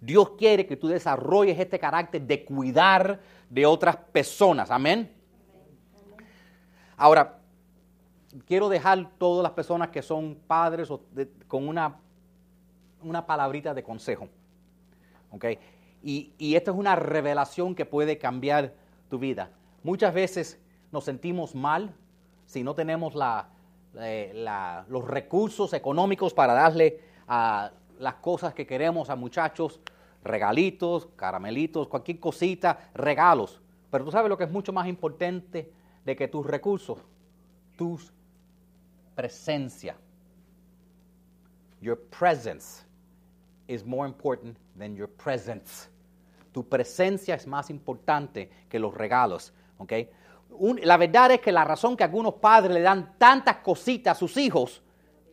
Dios 0.01 0.31
quiere 0.39 0.67
que 0.67 0.77
tú 0.77 0.87
desarrolles 0.87 1.59
este 1.59 1.79
carácter 1.79 2.23
de 2.23 2.45
cuidar 2.45 3.21
de 3.49 3.67
otras 3.67 3.97
personas. 3.97 4.71
Amén. 4.71 5.13
Ahora, 6.97 7.39
quiero 8.47 8.69
dejar 8.69 9.11
todas 9.19 9.43
las 9.43 9.53
personas 9.53 9.89
que 9.89 10.03
son 10.03 10.37
padres 10.47 10.89
con 11.47 11.67
una, 11.67 11.97
una 13.03 13.27
palabrita 13.27 13.75
de 13.75 13.83
consejo. 13.83 14.29
¿Ok? 15.31 15.45
Y, 16.03 16.33
y 16.39 16.55
esta 16.55 16.71
es 16.71 16.77
una 16.77 16.97
revelación 16.97 17.75
que 17.75 17.85
puede 17.85 18.19
cambiar 18.19 18.75
tu 19.09 19.19
vida. 19.19 19.51
Muchas 19.83 20.15
veces 20.15 20.61
nos 20.91 21.05
sentimos 21.05 21.55
mal 21.55 21.95
si 22.47 22.63
no 22.63 22.75
tenemos 22.75 23.15
eh, 23.95 24.47
los 24.89 25.07
recursos 25.07 25.73
económicos 25.75 26.33
para 26.33 26.55
darle 26.55 27.01
a 27.27 27.71
las 27.99 28.15
cosas 28.15 28.55
que 28.55 28.67
queremos 28.67 29.11
a 29.11 29.17
muchachos, 29.17 29.81
regalitos, 30.25 31.09
caramelitos, 31.15 31.89
cualquier 31.89 32.19
cosita, 32.19 32.91
regalos. 32.95 33.61
Pero 33.91 34.05
tú 34.05 34.11
sabes 34.11 34.29
lo 34.29 34.39
que 34.39 34.45
es 34.45 34.51
mucho 34.51 34.73
más 34.73 34.87
importante 34.87 35.71
de 36.05 36.17
que 36.17 36.29
tus 36.29 36.47
recursos, 36.47 36.99
tu 37.77 37.99
presencia. 39.15 39.97
Your 41.81 42.01
presence 42.19 42.88
is 43.69 43.85
more 43.85 44.09
important 44.09 44.57
than 44.77 44.97
your 44.97 45.09
presence. 45.09 45.89
Tu 46.53 46.69
presencia 46.69 47.37
es 47.37 47.47
más 47.47 47.71
importante 47.71 48.51
que 48.69 48.81
los 48.81 48.93
regalos, 48.95 49.53
la 50.83 50.97
verdad 50.97 51.31
es 51.33 51.41
que 51.41 51.53
la 51.53 51.63
razón 51.63 51.97
que 51.97 52.03
algunos 52.03 52.35
padres 52.35 52.73
le 52.73 52.81
dan 52.81 53.15
tantas 53.19 53.59
cositas 53.59 54.17
a 54.17 54.19
sus 54.19 54.37
hijos 54.37 54.83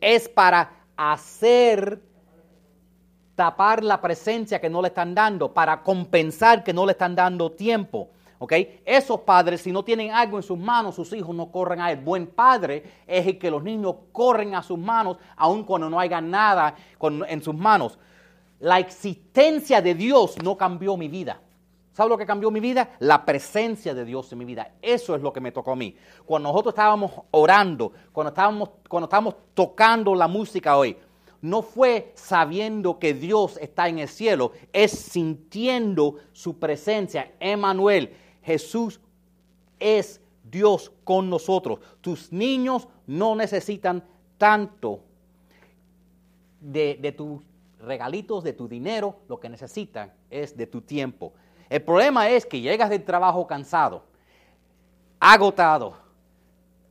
es 0.00 0.28
para 0.28 0.70
hacer 0.96 2.00
tapar 3.34 3.82
la 3.82 4.00
presencia 4.00 4.60
que 4.60 4.70
no 4.70 4.82
le 4.82 4.88
están 4.88 5.14
dando, 5.14 5.52
para 5.52 5.82
compensar 5.82 6.62
que 6.62 6.72
no 6.72 6.86
le 6.86 6.92
están 6.92 7.14
dando 7.14 7.50
tiempo. 7.50 8.10
Esos 8.84 9.20
padres, 9.20 9.62
si 9.62 9.72
no 9.72 9.82
tienen 9.82 10.12
algo 10.12 10.36
en 10.36 10.42
sus 10.42 10.58
manos, 10.58 10.94
sus 10.94 11.12
hijos 11.14 11.34
no 11.34 11.50
corren 11.50 11.80
a 11.80 11.90
él. 11.90 12.00
Buen 12.00 12.26
padre 12.26 12.84
es 13.06 13.26
el 13.26 13.38
que 13.38 13.50
los 13.50 13.62
niños 13.62 13.96
corren 14.12 14.54
a 14.54 14.62
sus 14.62 14.78
manos, 14.78 15.16
aun 15.36 15.64
cuando 15.64 15.88
no 15.88 15.98
haya 15.98 16.20
nada 16.20 16.74
en 17.00 17.42
sus 17.42 17.54
manos. 17.54 17.98
La 18.60 18.78
existencia 18.78 19.82
de 19.82 19.94
Dios 19.94 20.36
no 20.42 20.56
cambió 20.56 20.96
mi 20.96 21.08
vida. 21.08 21.40
¿Sabe 21.92 22.10
lo 22.10 22.18
que 22.18 22.26
cambió 22.26 22.50
mi 22.50 22.60
vida? 22.60 22.96
La 22.98 23.24
presencia 23.24 23.94
de 23.94 24.04
Dios 24.04 24.30
en 24.30 24.38
mi 24.38 24.44
vida. 24.44 24.74
Eso 24.82 25.14
es 25.14 25.22
lo 25.22 25.32
que 25.32 25.40
me 25.40 25.50
tocó 25.50 25.72
a 25.72 25.76
mí. 25.76 25.96
Cuando 26.26 26.50
nosotros 26.50 26.72
estábamos 26.72 27.10
orando, 27.30 27.92
cuando 28.12 28.28
estábamos, 28.28 28.70
cuando 28.86 29.06
estábamos 29.06 29.34
tocando 29.54 30.14
la 30.14 30.28
música 30.28 30.76
hoy, 30.76 30.96
no 31.40 31.62
fue 31.62 32.12
sabiendo 32.14 32.98
que 32.98 33.14
Dios 33.14 33.56
está 33.58 33.88
en 33.88 33.98
el 33.98 34.08
cielo, 34.08 34.52
es 34.72 34.90
sintiendo 34.90 36.16
su 36.32 36.58
presencia. 36.58 37.32
Emanuel, 37.40 38.14
Jesús 38.42 39.00
es 39.78 40.20
Dios 40.44 40.92
con 41.02 41.30
nosotros. 41.30 41.80
Tus 42.00 42.32
niños 42.32 42.88
no 43.06 43.34
necesitan 43.34 44.04
tanto 44.36 45.00
de, 46.60 46.98
de 47.00 47.12
tus 47.12 47.42
regalitos, 47.80 48.44
de 48.44 48.52
tu 48.52 48.68
dinero, 48.68 49.16
lo 49.28 49.38
que 49.38 49.48
necesitan 49.48 50.12
es 50.30 50.56
de 50.56 50.66
tu 50.66 50.80
tiempo. 50.80 51.32
El 51.68 51.82
problema 51.82 52.28
es 52.28 52.46
que 52.46 52.60
llegas 52.60 52.90
del 52.90 53.04
trabajo 53.04 53.46
cansado, 53.46 54.04
agotado, 55.18 55.94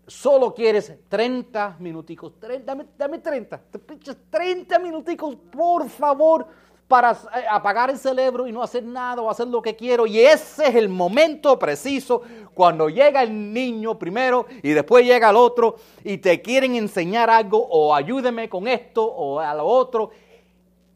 solo 0.07 0.53
quieres 0.53 0.93
30 1.09 1.77
minuticos, 1.79 2.33
dame, 2.65 2.85
dame 2.97 3.19
30, 3.19 3.57
te 3.57 3.79
30 3.79 4.79
minuticos, 4.79 5.35
por 5.51 5.89
favor, 5.89 6.45
para 6.87 7.11
eh, 7.11 7.45
apagar 7.49 7.89
el 7.89 7.97
cerebro 7.97 8.47
y 8.47 8.51
no 8.51 8.61
hacer 8.61 8.83
nada 8.83 9.21
o 9.21 9.29
hacer 9.29 9.47
lo 9.47 9.61
que 9.61 9.75
quiero. 9.75 10.05
Y 10.05 10.19
ese 10.19 10.67
es 10.67 10.75
el 10.75 10.89
momento 10.89 11.57
preciso 11.57 12.21
cuando 12.53 12.89
llega 12.89 13.23
el 13.23 13.53
niño 13.53 13.97
primero 13.97 14.45
y 14.61 14.69
después 14.69 15.05
llega 15.05 15.29
el 15.29 15.35
otro 15.35 15.77
y 16.03 16.17
te 16.17 16.41
quieren 16.41 16.75
enseñar 16.75 17.29
algo 17.29 17.65
o 17.69 17.93
ayúdeme 17.93 18.49
con 18.49 18.67
esto 18.67 19.03
o 19.03 19.39
a 19.39 19.53
lo 19.53 19.65
otro. 19.65 20.11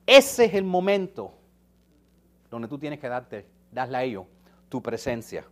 Ese 0.10 0.46
es 0.46 0.56
el 0.56 0.64
momento 0.64 1.36
donde 2.50 2.68
tú 2.68 2.80
tienes 2.80 3.00
que 3.00 3.08
darte, 3.08 3.46
darle 3.72 3.96
a 3.96 4.04
ellos 4.04 4.26
tu 4.68 4.82
presencia. 4.82 5.46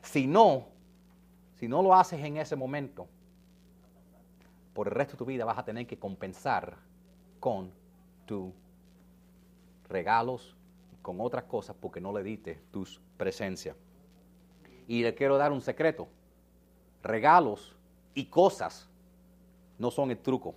Si 0.00 0.28
no, 0.28 0.68
si 1.56 1.66
no 1.66 1.82
lo 1.82 1.92
haces 1.92 2.24
en 2.24 2.36
ese 2.36 2.54
momento, 2.54 3.08
por 4.72 4.86
el 4.86 4.94
resto 4.94 5.14
de 5.14 5.18
tu 5.18 5.24
vida 5.24 5.44
vas 5.44 5.58
a 5.58 5.64
tener 5.64 5.88
que 5.88 5.98
compensar 5.98 6.76
con 7.40 7.72
tus 8.26 8.52
regalos, 9.88 10.54
con 11.02 11.20
otras 11.20 11.42
cosas, 11.42 11.74
porque 11.74 12.00
no 12.00 12.12
le 12.12 12.22
diste 12.22 12.60
tu 12.70 12.86
presencia. 13.16 13.74
Y 14.86 15.02
le 15.02 15.16
quiero 15.16 15.36
dar 15.36 15.50
un 15.50 15.60
secreto. 15.60 16.06
Regalos 17.02 17.74
y 18.14 18.26
cosas 18.26 18.88
no 19.80 19.90
son 19.90 20.12
el 20.12 20.18
truco. 20.18 20.54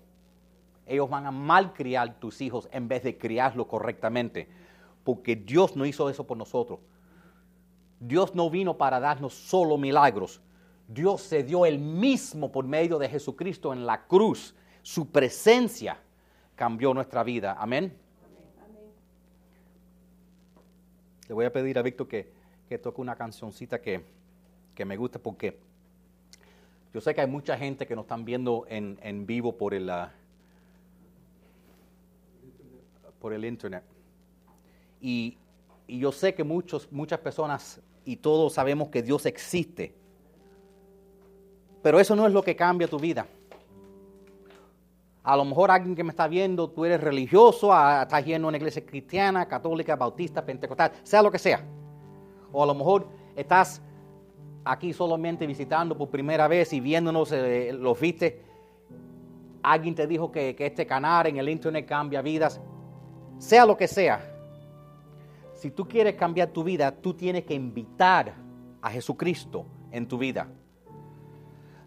Ellos 0.89 1.09
van 1.09 1.27
a 1.27 1.31
malcriar 1.31 2.19
tus 2.19 2.41
hijos 2.41 2.67
en 2.71 2.87
vez 2.87 3.03
de 3.03 3.17
criarlos 3.17 3.67
correctamente. 3.67 4.49
Porque 5.03 5.35
Dios 5.35 5.75
no 5.75 5.85
hizo 5.85 6.09
eso 6.09 6.25
por 6.25 6.35
nosotros. 6.35 6.79
Dios 7.99 8.33
no 8.33 8.49
vino 8.49 8.77
para 8.77 8.99
darnos 8.99 9.33
solo 9.33 9.77
milagros. 9.77 10.41
Dios 10.87 11.21
se 11.21 11.43
dio 11.43 11.65
el 11.67 11.77
mismo 11.77 12.51
por 12.51 12.65
medio 12.65 12.97
de 12.97 13.07
Jesucristo 13.07 13.71
en 13.71 13.85
la 13.85 14.07
cruz. 14.07 14.55
Su 14.81 15.11
presencia 15.11 15.99
cambió 16.55 16.93
nuestra 16.93 17.23
vida. 17.23 17.55
Amén. 17.59 17.95
Le 21.27 21.35
voy 21.35 21.45
a 21.45 21.53
pedir 21.53 21.77
a 21.77 21.83
Víctor 21.83 22.07
que, 22.07 22.77
toque 22.81 22.99
una 22.99 23.15
cancioncita 23.15 23.79
que, 23.79 24.03
me 24.83 24.97
gusta 24.97 25.19
porque 25.19 25.59
yo 26.93 27.01
sé 27.01 27.13
que 27.13 27.21
hay 27.21 27.27
mucha 27.27 27.57
gente 27.57 27.85
que 27.85 27.95
nos 27.95 28.05
están 28.05 28.25
viendo 28.25 28.65
en, 28.67 29.25
vivo 29.27 29.57
por 29.57 29.75
el, 29.75 29.89
ah, 29.91 30.11
por 33.19 33.33
el 33.33 33.45
internet. 33.45 33.83
Y, 35.01 35.37
y 35.87 35.99
yo 35.99 36.11
sé 36.11 36.33
que 36.33 36.43
muchos, 36.43 36.91
muchas 36.91 37.19
personas 37.19 37.81
y 38.05 38.17
todos 38.17 38.53
sabemos 38.53 38.89
que 38.89 39.03
Dios 39.03 39.25
existe. 39.25 39.93
Pero 41.81 41.99
eso 41.99 42.15
no 42.15 42.27
es 42.27 42.33
lo 42.33 42.41
que 42.41 42.55
cambia 42.55 42.87
tu 42.87 42.99
vida. 42.99 43.27
A 45.23 45.37
lo 45.37 45.45
mejor 45.45 45.69
alguien 45.69 45.95
que 45.95 46.03
me 46.03 46.09
está 46.09 46.27
viendo, 46.27 46.69
tú 46.69 46.85
eres 46.85 46.99
religioso, 47.01 47.71
estás 47.71 48.25
yendo 48.25 48.47
a 48.47 48.49
una 48.49 48.57
iglesia 48.57 48.85
cristiana, 48.85 49.47
católica, 49.47 49.95
bautista, 49.95 50.43
pentecostal, 50.43 50.91
sea 51.03 51.21
lo 51.21 51.31
que 51.31 51.37
sea. 51.37 51.63
O 52.51 52.63
a 52.63 52.65
lo 52.65 52.73
mejor 52.73 53.07
estás 53.35 53.81
aquí 54.65 54.91
solamente 54.93 55.45
visitando 55.45 55.97
por 55.97 56.09
primera 56.09 56.47
vez 56.47 56.73
y 56.73 56.79
viéndonos, 56.79 57.31
eh, 57.31 57.71
los 57.73 57.99
viste. 57.99 58.41
Alguien 59.61 59.93
te 59.93 60.07
dijo 60.07 60.31
que, 60.31 60.55
que 60.55 60.65
este 60.65 60.87
canal 60.87 61.27
en 61.27 61.37
el 61.37 61.49
internet 61.49 61.85
cambia 61.85 62.21
vidas. 62.21 62.59
Sea 63.39 63.65
lo 63.65 63.75
que 63.75 63.87
sea. 63.87 64.21
Si 65.55 65.71
tú 65.71 65.87
quieres 65.87 66.13
cambiar 66.15 66.49
tu 66.49 66.63
vida, 66.63 66.91
tú 66.91 67.15
tienes 67.15 67.45
que 67.45 67.55
invitar 67.55 68.35
a 68.81 68.91
Jesucristo 68.91 69.65
en 69.91 70.07
tu 70.07 70.19
vida 70.19 70.47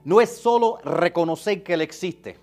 no 0.05 0.21
es 0.21 0.37
solo 0.37 0.79
reconocer 0.85 1.63
que 1.63 1.75
Él 1.75 1.81
existe, 1.81 2.37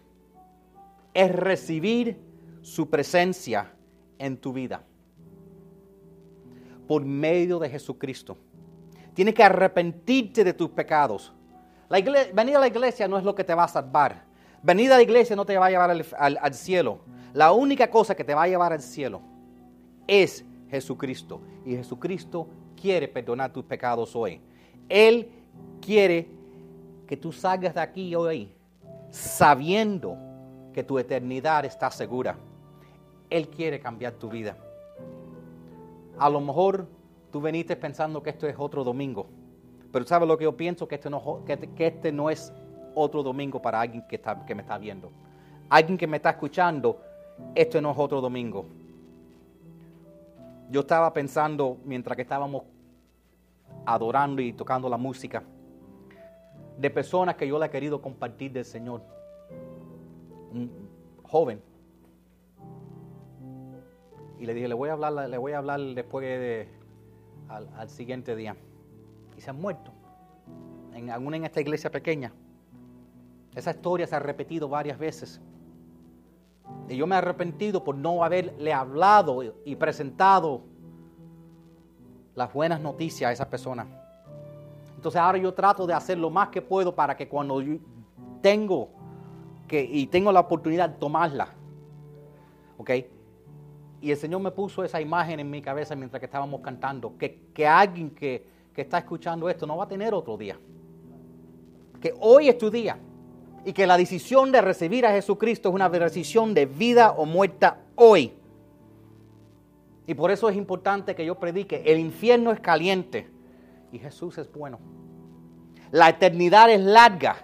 es 1.14 1.32
recibir 1.32 2.20
su 2.62 2.90
presencia 2.90 3.74
en 4.18 4.38
tu 4.38 4.54
vida 4.54 4.84
por 6.88 7.04
medio 7.04 7.60
de 7.60 7.70
Jesucristo. 7.70 8.38
Tienes 9.14 9.34
que 9.34 9.44
arrepentirte 9.44 10.44
de 10.44 10.54
tus 10.54 10.70
pecados. 10.70 11.34
Venir 12.34 12.56
a 12.56 12.60
la 12.60 12.68
iglesia 12.68 13.08
no 13.08 13.18
es 13.18 13.24
lo 13.24 13.36
que 13.36 13.44
te 13.44 13.54
va 13.54 13.66
a 13.66 13.68
salvar. 13.68 14.24
Venir 14.62 14.92
a 14.92 14.98
la 14.98 15.02
iglesia 15.02 15.36
no 15.36 15.46
te 15.46 15.58
va 15.58 15.68
a 15.68 15.70
llevar 15.70 15.90
al, 15.90 16.54
cielo. 16.54 17.00
La 17.34 17.52
única 17.52 17.90
cosa 17.90 18.16
que 18.16 18.24
te 18.24 18.34
va 18.34 18.44
a 18.44 18.48
llevar 18.48 18.74
al 18.74 18.82
cielo 18.82 19.22
es 20.08 20.44
Jesucristo. 20.70 21.42
Y 21.66 21.76
Jesucristo 21.76 22.48
quiere 22.80 23.08
perdonar 23.08 23.54
tus 23.54 23.64
pecados 23.64 24.16
hoy. 24.16 24.42
Él 24.90 25.30
quiere 25.82 26.30
que 27.08 27.16
tú 27.16 27.32
salgas 27.32 27.74
de 27.74 27.82
aquí 27.82 28.16
hoy 28.16 28.52
sabiendo 29.10 30.18
que 30.74 30.84
tu 30.84 31.00
eternidad 31.00 31.66
está 31.66 31.90
segura. 31.90 32.38
Él 33.30 33.48
quiere 33.50 33.80
cambiar 33.80 34.14
tu 34.14 34.30
vida. 34.30 34.58
A 36.18 36.30
lo 36.30 36.42
mejor 36.42 36.88
tú 37.32 37.40
veniste 37.40 37.76
pensando 37.76 38.22
que 38.22 38.32
esto 38.32 38.48
es 38.48 38.56
otro 38.58 38.84
domingo, 38.84 39.28
Pero 39.92 40.06
¿sabe 40.06 40.26
lo 40.26 40.38
que 40.38 40.44
yo 40.44 40.56
pienso? 40.56 40.88
Que 40.88 40.96
este 40.96 41.10
no, 41.10 41.44
que, 41.46 41.58
que 41.58 41.88
este 41.88 42.12
no 42.12 42.30
es 42.30 42.54
otro 43.00 43.24
domingo 43.24 43.62
para 43.62 43.82
alguien 43.82 44.04
que, 44.08 44.16
está, 44.16 44.46
que 44.46 44.56
me 44.56 44.62
está 44.62 44.78
viendo. 44.78 45.12
Alguien 45.70 45.98
que 45.98 46.08
me 46.08 46.18
está 46.18 46.32
escuchando, 46.32 47.02
este 47.56 47.82
no 47.82 47.92
es 47.92 47.98
otro 47.98 48.22
domingo. 48.22 48.66
Yo 50.70 50.82
estaba 50.82 51.12
pensando 51.14 51.78
mientras 51.86 52.16
que 52.16 52.22
estábamos 52.24 52.64
adorando 53.86 54.42
y 54.42 54.54
tocando 54.54 54.90
la 54.90 54.98
música 54.98 55.44
de 56.78 56.90
personas 56.90 57.36
que 57.36 57.48
yo 57.48 57.60
le 57.60 57.66
he 57.66 57.70
querido 57.70 58.02
compartir 58.02 58.52
del 58.52 58.66
Señor. 58.66 59.02
Un 60.54 60.72
joven. 61.24 61.62
Y 64.40 64.46
le 64.46 64.54
dije, 64.54 64.68
le 64.68 64.74
voy 64.74 64.90
a 64.90 64.94
hablar, 64.94 65.30
le 65.30 65.38
voy 65.38 65.52
a 65.52 65.58
hablar 65.58 65.82
después 65.82 66.24
de, 66.24 66.70
al, 67.50 67.70
al 67.76 67.90
siguiente 67.90 68.36
día. 68.36 68.56
Y 69.38 69.42
se 69.42 69.50
han 69.50 69.60
muerto. 69.60 69.92
En, 70.94 71.10
aún 71.10 71.34
en 71.34 71.44
esta 71.46 71.60
iglesia 71.60 71.92
pequeña. 71.92 72.32
Esa 73.60 73.72
historia 73.72 74.08
se 74.08 74.16
ha 74.16 74.20
repetido 74.20 74.70
varias 74.70 74.98
veces. 74.98 75.42
Y 76.88 76.96
yo 76.96 77.06
me 77.06 77.16
he 77.16 77.18
arrepentido 77.18 77.84
por 77.84 77.94
no 77.94 78.24
haberle 78.24 78.72
hablado 78.72 79.44
y 79.66 79.76
presentado 79.76 80.62
las 82.36 82.54
buenas 82.54 82.80
noticias 82.80 83.30
a 83.30 83.34
esa 83.34 83.50
persona. 83.50 83.86
Entonces 84.96 85.20
ahora 85.20 85.38
yo 85.38 85.54
trato 85.54 85.86
de 85.86 85.94
hacer 85.94 86.18
lo 86.18 86.30
más 86.30 86.48
que 86.50 86.62
puedo 86.62 86.96
para 86.96 87.18
que 87.18 87.28
cuando 87.28 87.62
yo 87.62 87.76
tengo 88.42 88.92
que, 89.68 89.84
y 89.84 90.08
tengo 90.08 90.32
la 90.32 90.40
oportunidad 90.40 90.90
de 90.90 90.98
tomarla, 90.98 91.50
¿ok? 92.78 92.92
Y 94.00 94.12
el 94.12 94.18
Señor 94.18 94.40
me 94.40 94.52
puso 94.52 94.86
esa 94.86 95.02
imagen 95.02 95.42
en 95.42 95.50
mi 95.50 95.62
cabeza 95.62 95.98
mientras 95.98 96.22
que 96.22 96.28
estábamos 96.28 96.62
cantando, 96.62 97.18
que, 97.18 97.50
que 97.54 97.68
alguien 97.68 98.12
que, 98.12 98.46
que 98.74 98.82
está 98.82 99.00
escuchando 99.00 99.50
esto 99.50 99.68
no 99.68 99.76
va 99.76 99.84
a 99.84 99.88
tener 99.90 100.14
otro 100.14 100.38
día. 100.38 100.58
Que 102.00 102.14
hoy 102.22 102.48
es 102.48 102.58
tu 102.58 102.72
día 102.72 102.98
y 103.66 103.74
que 103.74 103.88
la 103.88 103.98
decisión 103.98 104.52
de 104.52 104.62
recibir 104.62 105.06
a 105.06 105.12
Jesucristo 105.12 105.70
es 105.70 105.76
una 105.76 105.90
decisión 105.90 106.54
de 106.54 106.66
vida 106.66 107.12
o 107.12 107.26
muerta 107.26 107.80
hoy. 107.96 108.34
Y 110.08 110.14
por 110.14 110.32
eso 110.32 110.50
es 110.50 110.56
importante 110.56 111.16
que 111.16 111.26
yo 111.26 111.36
predique, 111.36 111.84
el 111.86 112.00
infierno 112.00 112.52
es 112.52 112.60
caliente 112.60 113.28
y 113.92 114.00
Jesús 114.00 114.38
es 114.38 114.52
bueno. 114.52 114.80
La 115.92 116.10
eternidad 116.10 116.70
es 116.70 116.82
larga, 116.82 117.36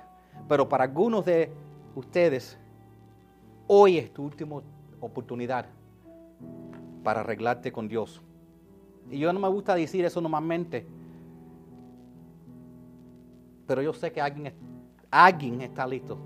pero 0.47 0.67
para 0.67 0.83
algunos 0.83 1.25
de 1.25 1.51
ustedes, 1.95 2.57
hoy 3.67 3.97
es 3.97 4.13
tu 4.13 4.23
última 4.23 4.61
oportunidad 4.99 5.67
para 7.03 7.21
arreglarte 7.21 7.71
con 7.71 7.87
Dios. 7.87 8.21
Y 9.11 9.19
yo 9.19 9.31
no 9.31 9.39
me 9.39 9.47
gusta 9.47 9.75
decir 9.75 10.05
eso 10.05 10.19
normalmente, 10.21 10.87
pero 13.67 13.81
yo 13.81 13.93
sé 13.93 14.11
que 14.11 14.21
alguien 14.21 14.53
Alguien 15.15 15.61
está 15.61 15.87
listo. 15.87 16.17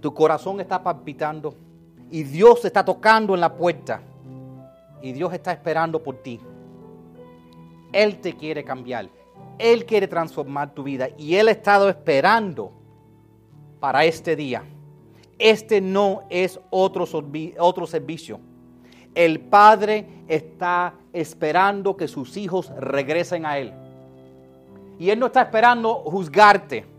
Tu 0.00 0.14
corazón 0.14 0.60
está 0.60 0.80
palpitando 0.80 1.52
y 2.08 2.22
Dios 2.22 2.64
está 2.64 2.84
tocando 2.84 3.34
en 3.34 3.40
la 3.40 3.52
puerta 3.52 4.02
y 5.02 5.10
Dios 5.10 5.32
está 5.32 5.50
esperando 5.50 6.00
por 6.00 6.22
ti. 6.22 6.38
Él 7.92 8.20
te 8.20 8.36
quiere 8.36 8.62
cambiar. 8.62 9.08
Él 9.58 9.84
quiere 9.84 10.06
transformar 10.06 10.74
tu 10.74 10.84
vida 10.84 11.08
y 11.18 11.34
Él 11.34 11.48
ha 11.48 11.50
estado 11.50 11.88
esperando 11.88 12.70
para 13.80 14.04
este 14.04 14.36
día. 14.36 14.62
Este 15.36 15.80
no 15.80 16.22
es 16.30 16.60
otro, 16.70 17.04
otro 17.58 17.86
servicio. 17.88 18.38
El 19.12 19.40
Padre 19.40 20.06
está 20.28 20.94
esperando 21.12 21.96
que 21.96 22.06
sus 22.06 22.36
hijos 22.36 22.70
regresen 22.78 23.44
a 23.44 23.58
Él. 23.58 23.72
Y 25.00 25.10
Él 25.10 25.18
no 25.18 25.26
está 25.26 25.42
esperando 25.42 25.94
juzgarte. 25.94 26.93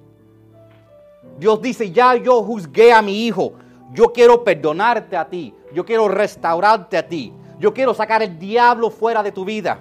Dios 1.37 1.61
dice, 1.61 1.91
ya 1.91 2.15
yo 2.15 2.43
juzgué 2.43 2.93
a 2.93 3.01
mi 3.01 3.25
hijo, 3.25 3.53
yo 3.93 4.11
quiero 4.13 4.43
perdonarte 4.43 5.17
a 5.17 5.27
ti, 5.27 5.53
yo 5.73 5.85
quiero 5.85 6.07
restaurarte 6.07 6.97
a 6.97 7.07
ti, 7.07 7.33
yo 7.59 7.73
quiero 7.73 7.93
sacar 7.93 8.23
el 8.23 8.39
diablo 8.39 8.89
fuera 8.89 9.21
de 9.21 9.31
tu 9.31 9.43
vida. 9.43 9.79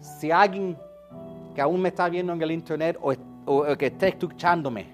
Si 0.00 0.30
alguien 0.30 0.76
que 1.54 1.60
aún 1.60 1.80
me 1.80 1.90
está 1.90 2.08
viendo 2.08 2.32
en 2.32 2.42
el 2.42 2.50
internet 2.50 2.98
o, 3.00 3.14
que 3.76 3.86
esté 3.86 4.08
escuchándome 4.08 4.86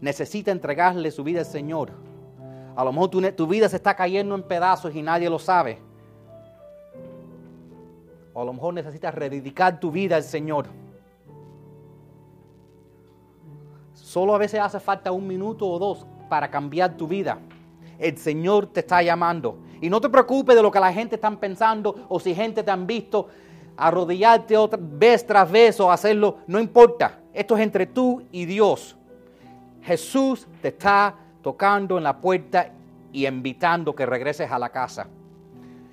necesita 0.00 0.50
entregarle 0.50 1.10
su 1.10 1.24
vida 1.24 1.40
al 1.40 1.46
Señor, 1.46 1.90
a 2.74 2.84
lo 2.84 2.92
mejor 2.92 3.10
tu, 3.10 3.22
tu 3.32 3.46
vida 3.46 3.68
se 3.68 3.76
está 3.76 3.94
cayendo 3.94 4.34
en 4.34 4.42
pedazos 4.42 4.94
y 4.94 5.02
nadie 5.02 5.30
lo 5.30 5.38
sabe. 5.38 5.78
A 8.34 8.44
lo 8.44 8.52
mejor 8.52 8.74
necesitas 8.74 9.14
rededicar 9.14 9.80
tu 9.80 9.90
vida 9.90 10.16
al 10.16 10.22
Señor. 10.22 10.66
Solo 14.16 14.34
a 14.34 14.38
veces 14.38 14.58
hace 14.58 14.80
falta 14.80 15.12
un 15.12 15.26
minuto 15.26 15.68
o 15.68 15.78
dos 15.78 16.06
para 16.30 16.50
cambiar 16.50 16.96
tu 16.96 17.06
vida. 17.06 17.38
El 17.98 18.16
Señor 18.16 18.66
te 18.66 18.80
está 18.80 19.02
llamando. 19.02 19.58
Y 19.78 19.90
no 19.90 20.00
te 20.00 20.08
preocupes 20.08 20.56
de 20.56 20.62
lo 20.62 20.70
que 20.70 20.80
la 20.80 20.90
gente 20.90 21.16
está 21.16 21.30
pensando 21.32 22.06
o 22.08 22.18
si 22.18 22.34
gente 22.34 22.62
te 22.62 22.70
han 22.70 22.86
visto 22.86 23.28
arrodillarte 23.76 24.56
otra 24.56 24.78
vez 24.80 25.26
tras 25.26 25.50
vez 25.50 25.78
o 25.80 25.92
hacerlo. 25.92 26.38
No 26.46 26.58
importa. 26.58 27.18
Esto 27.34 27.58
es 27.58 27.62
entre 27.62 27.84
tú 27.84 28.22
y 28.32 28.46
Dios. 28.46 28.96
Jesús 29.82 30.48
te 30.62 30.68
está 30.68 31.14
tocando 31.42 31.98
en 31.98 32.04
la 32.04 32.18
puerta 32.18 32.70
y 33.12 33.26
invitando 33.26 33.94
que 33.94 34.06
regreses 34.06 34.50
a 34.50 34.58
la 34.58 34.70
casa. 34.70 35.08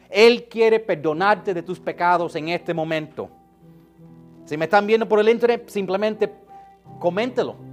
Él 0.10 0.48
quiere 0.48 0.80
perdonarte 0.80 1.54
de 1.54 1.62
tus 1.62 1.78
pecados 1.78 2.38
en 2.38 2.48
este 2.48 2.74
momento. 2.74 3.28
Si 4.46 4.56
me 4.56 4.64
están 4.64 4.88
viendo 4.88 5.10
por 5.10 5.20
el 5.20 5.28
internet, 5.28 5.68
simplemente 5.68 6.34
coméntelo 7.00 7.73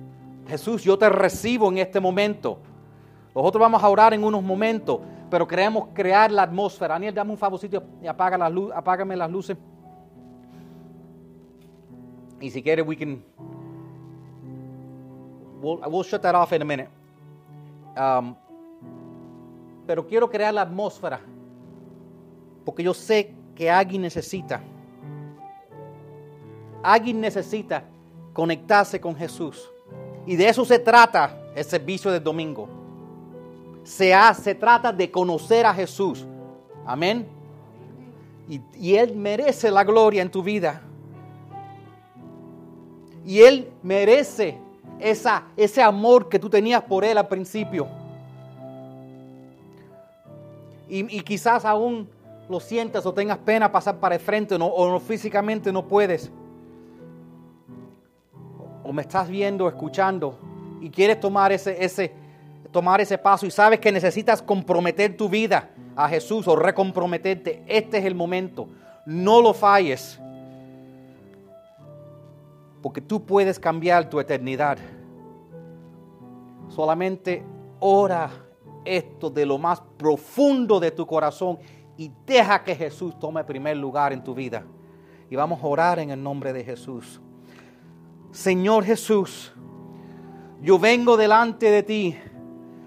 Jesús, 0.51 0.83
yo 0.83 0.99
te 0.99 1.09
recibo 1.09 1.71
en 1.71 1.79
este 1.79 2.01
momento. 2.01 2.59
Nosotros 3.35 3.61
vamos 3.61 3.83
a 3.83 3.89
orar 3.89 4.13
en 4.13 4.25
unos 4.25 4.43
momentos, 4.43 5.01
pero 5.31 5.47
queremos 5.47 5.89
crear 5.95 6.31
la 6.31 6.43
atmósfera. 6.43 6.95
Daniel, 6.95 7.15
dame 7.15 7.31
un 7.31 7.39
favorcito 7.39 7.83
y 8.03 8.07
apaga 8.07 8.37
la 8.37 8.51
luz, 8.51 8.73
apágame 8.75 9.17
las 9.17 9.31
luces. 9.31 9.57
Y 12.41 12.51
si 12.51 12.63
quieres, 12.63 12.87
we 12.87 12.97
can. 12.97 13.23
We'll, 15.63 16.05
shut 16.05 16.23
that 16.23 16.35
off 16.35 16.53
in 16.53 16.63
a 16.63 16.65
minute. 16.65 16.89
Um, 17.97 18.35
pero 19.87 20.07
quiero 20.07 20.29
crear 20.29 20.55
la 20.55 20.63
atmósfera 20.63 21.21
porque 22.65 22.83
yo 22.83 22.95
sé 22.95 23.35
que 23.55 23.71
alguien 23.71 24.03
necesita. 24.03 24.61
Alguien 26.83 27.21
necesita 27.21 27.85
conectarse 28.33 29.01
con 29.01 29.15
Jesús. 29.15 29.71
Y 30.27 30.37
de 30.37 30.49
eso 30.49 30.65
se 30.65 30.79
trata 30.79 31.37
el 31.55 31.65
servicio 31.65 32.11
del 32.11 32.23
domingo. 32.23 32.69
Se, 33.85 34.13
se 34.43 34.55
trata 34.55 34.93
de 34.93 35.11
conocer 35.11 35.67
a 35.67 35.75
Jesús. 35.75 36.27
Amén. 36.87 37.27
Y, 38.77 38.97
Él 38.97 39.15
merece 39.15 39.71
la 39.71 39.85
gloria 39.85 40.23
en 40.23 40.31
tu 40.31 40.43
vida. 40.43 40.83
Y 43.25 43.41
Él 43.41 43.71
merece 43.83 44.59
esa, 44.99 45.45
ese 45.57 45.83
amor 45.83 46.29
que 46.29 46.39
tú 46.39 46.51
tenías 46.51 46.83
por 46.83 47.05
Él 47.05 47.17
al 47.17 47.29
principio. 47.29 47.87
Y, 50.89 51.21
quizás 51.21 51.65
aún 51.65 52.09
lo 52.49 52.59
sientas 52.59 53.07
o 53.07 53.15
tengas 53.15 53.39
pena 53.39 53.71
pasar 53.71 53.99
para 53.99 54.17
el 54.17 54.21
frente 54.21 54.57
o 54.61 54.99
físicamente 54.99 55.73
no 55.73 55.87
puedes 55.87 56.33
o 58.83 58.93
me 58.93 59.03
estás 59.03 59.29
viendo, 59.29 59.69
escuchando 59.69 60.39
y 60.81 60.91
quieres 60.91 61.21
tomar 61.21 61.53
ese, 61.53 61.85
ese, 61.85 62.13
tomar 62.71 63.01
ese 63.01 63.19
paso 63.19 63.47
y 63.47 63.51
sabes 63.51 63.81
que 63.81 63.93
necesitas 63.93 64.43
comprometer 64.43 65.17
tu 65.17 65.29
vida 65.29 65.71
a 65.95 66.09
Jesús 66.09 66.49
o 66.49 66.57
recomprometerte, 66.57 67.63
este 67.67 67.99
es 67.99 68.05
el 68.05 68.15
momento. 68.15 68.69
No 69.05 69.41
lo 69.41 69.53
falles. 69.53 70.19
Porque 72.83 73.01
tú 73.01 73.25
puedes 73.25 73.59
cambiar 73.59 74.09
tu 74.09 74.19
eternidad. 74.21 74.79
Solamente 76.69 77.45
ora 77.81 78.31
esto 78.85 79.29
de 79.29 79.45
lo 79.45 79.59
más 79.59 79.83
profundo 79.99 80.81
de 80.81 80.91
tu 80.91 81.07
corazón 81.07 81.59
y 81.99 82.11
deja 82.25 82.65
que 82.65 82.75
Jesús 82.75 83.19
tome 83.19 83.45
primer 83.45 83.77
lugar 83.77 84.13
en 84.13 84.25
tu 84.25 84.35
vida. 84.35 84.65
Y 85.29 85.37
vamos 85.37 85.63
a 85.63 85.67
orar 85.67 85.99
en 85.99 86.11
el 86.11 86.23
nombre 86.23 86.53
de 86.53 86.65
Jesús. 86.65 87.21
Señor 88.33 88.85
Jesús, 88.85 89.53
yo 90.63 90.79
vengo 90.79 91.17
delante 91.17 91.71
de 91.71 91.83
ti 91.83 92.17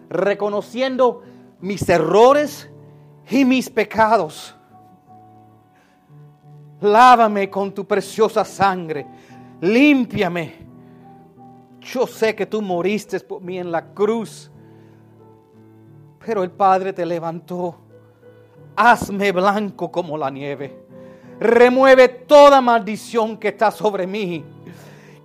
reconociendo 0.10 1.24
mis 1.60 1.88
errores 1.90 2.70
y 3.30 3.44
mis 3.44 3.70
pecados. 3.70 4.56
Lávame 6.82 7.50
con 7.50 7.74
tu 7.74 7.86
preciosa 7.86 8.46
sangre, 8.46 9.08
límpiame. 9.62 10.64
Yo 11.80 12.06
sé 12.08 12.36
que 12.36 12.46
tú 12.46 12.62
moriste 12.62 13.20
por 13.22 13.42
mí 13.42 13.58
en 13.58 13.72
la 13.72 13.94
cruz, 13.94 14.52
pero 16.26 16.44
el 16.44 16.52
Padre 16.52 16.94
te 16.94 17.06
levantó. 17.06 17.80
Hazme 18.76 19.32
blanco 19.32 19.92
como 19.92 20.18
la 20.18 20.30
nieve. 20.30 20.86
Remueve 21.40 22.08
toda 22.08 22.62
maldición 22.62 23.38
que 23.38 23.50
está 23.50 23.72
sobre 23.72 24.08
mí. 24.08 24.44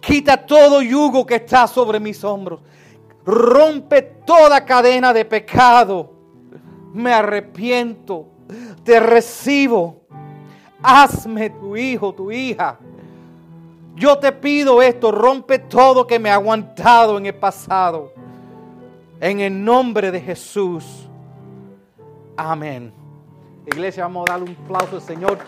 Quita 0.01 0.37
todo 0.37 0.83
yugo 0.83 1.27
que 1.27 1.37
está 1.37 1.67
sobre 1.67 2.01
mis 2.01 2.23
hombros. 2.25 2.61
Rompe 3.25 4.03
toda 4.03 4.65
cadena 4.65 5.13
de 5.13 5.25
pecado. 5.25 6.13
Me 6.93 7.13
arrepiento. 7.13 8.27
Te 8.85 9.01
recibo. 9.01 10.03
Hazme 10.83 11.51
tu 11.51 11.77
hijo, 11.77 12.15
tu 12.15 12.31
hija. 12.31 12.79
Yo 13.97 14.17
te 14.17 14.31
pido 14.31 14.81
esto, 14.81 15.11
rompe 15.11 15.59
todo 15.59 16.07
que 16.07 16.21
me 16.21 16.31
ha 16.31 16.35
aguantado 16.35 17.19
en 17.19 17.27
el 17.27 17.35
pasado. 17.35 18.13
En 19.21 19.41
el 19.41 19.65
nombre 19.65 20.13
de 20.13 20.21
Jesús. 20.21 21.09
Amén. 22.37 22.93
Iglesia, 23.67 24.05
vamos 24.05 24.25
a 24.29 24.33
darle 24.33 24.51
un 24.51 24.57
aplauso 24.65 24.97
al 24.97 25.03
Señor. 25.03 25.39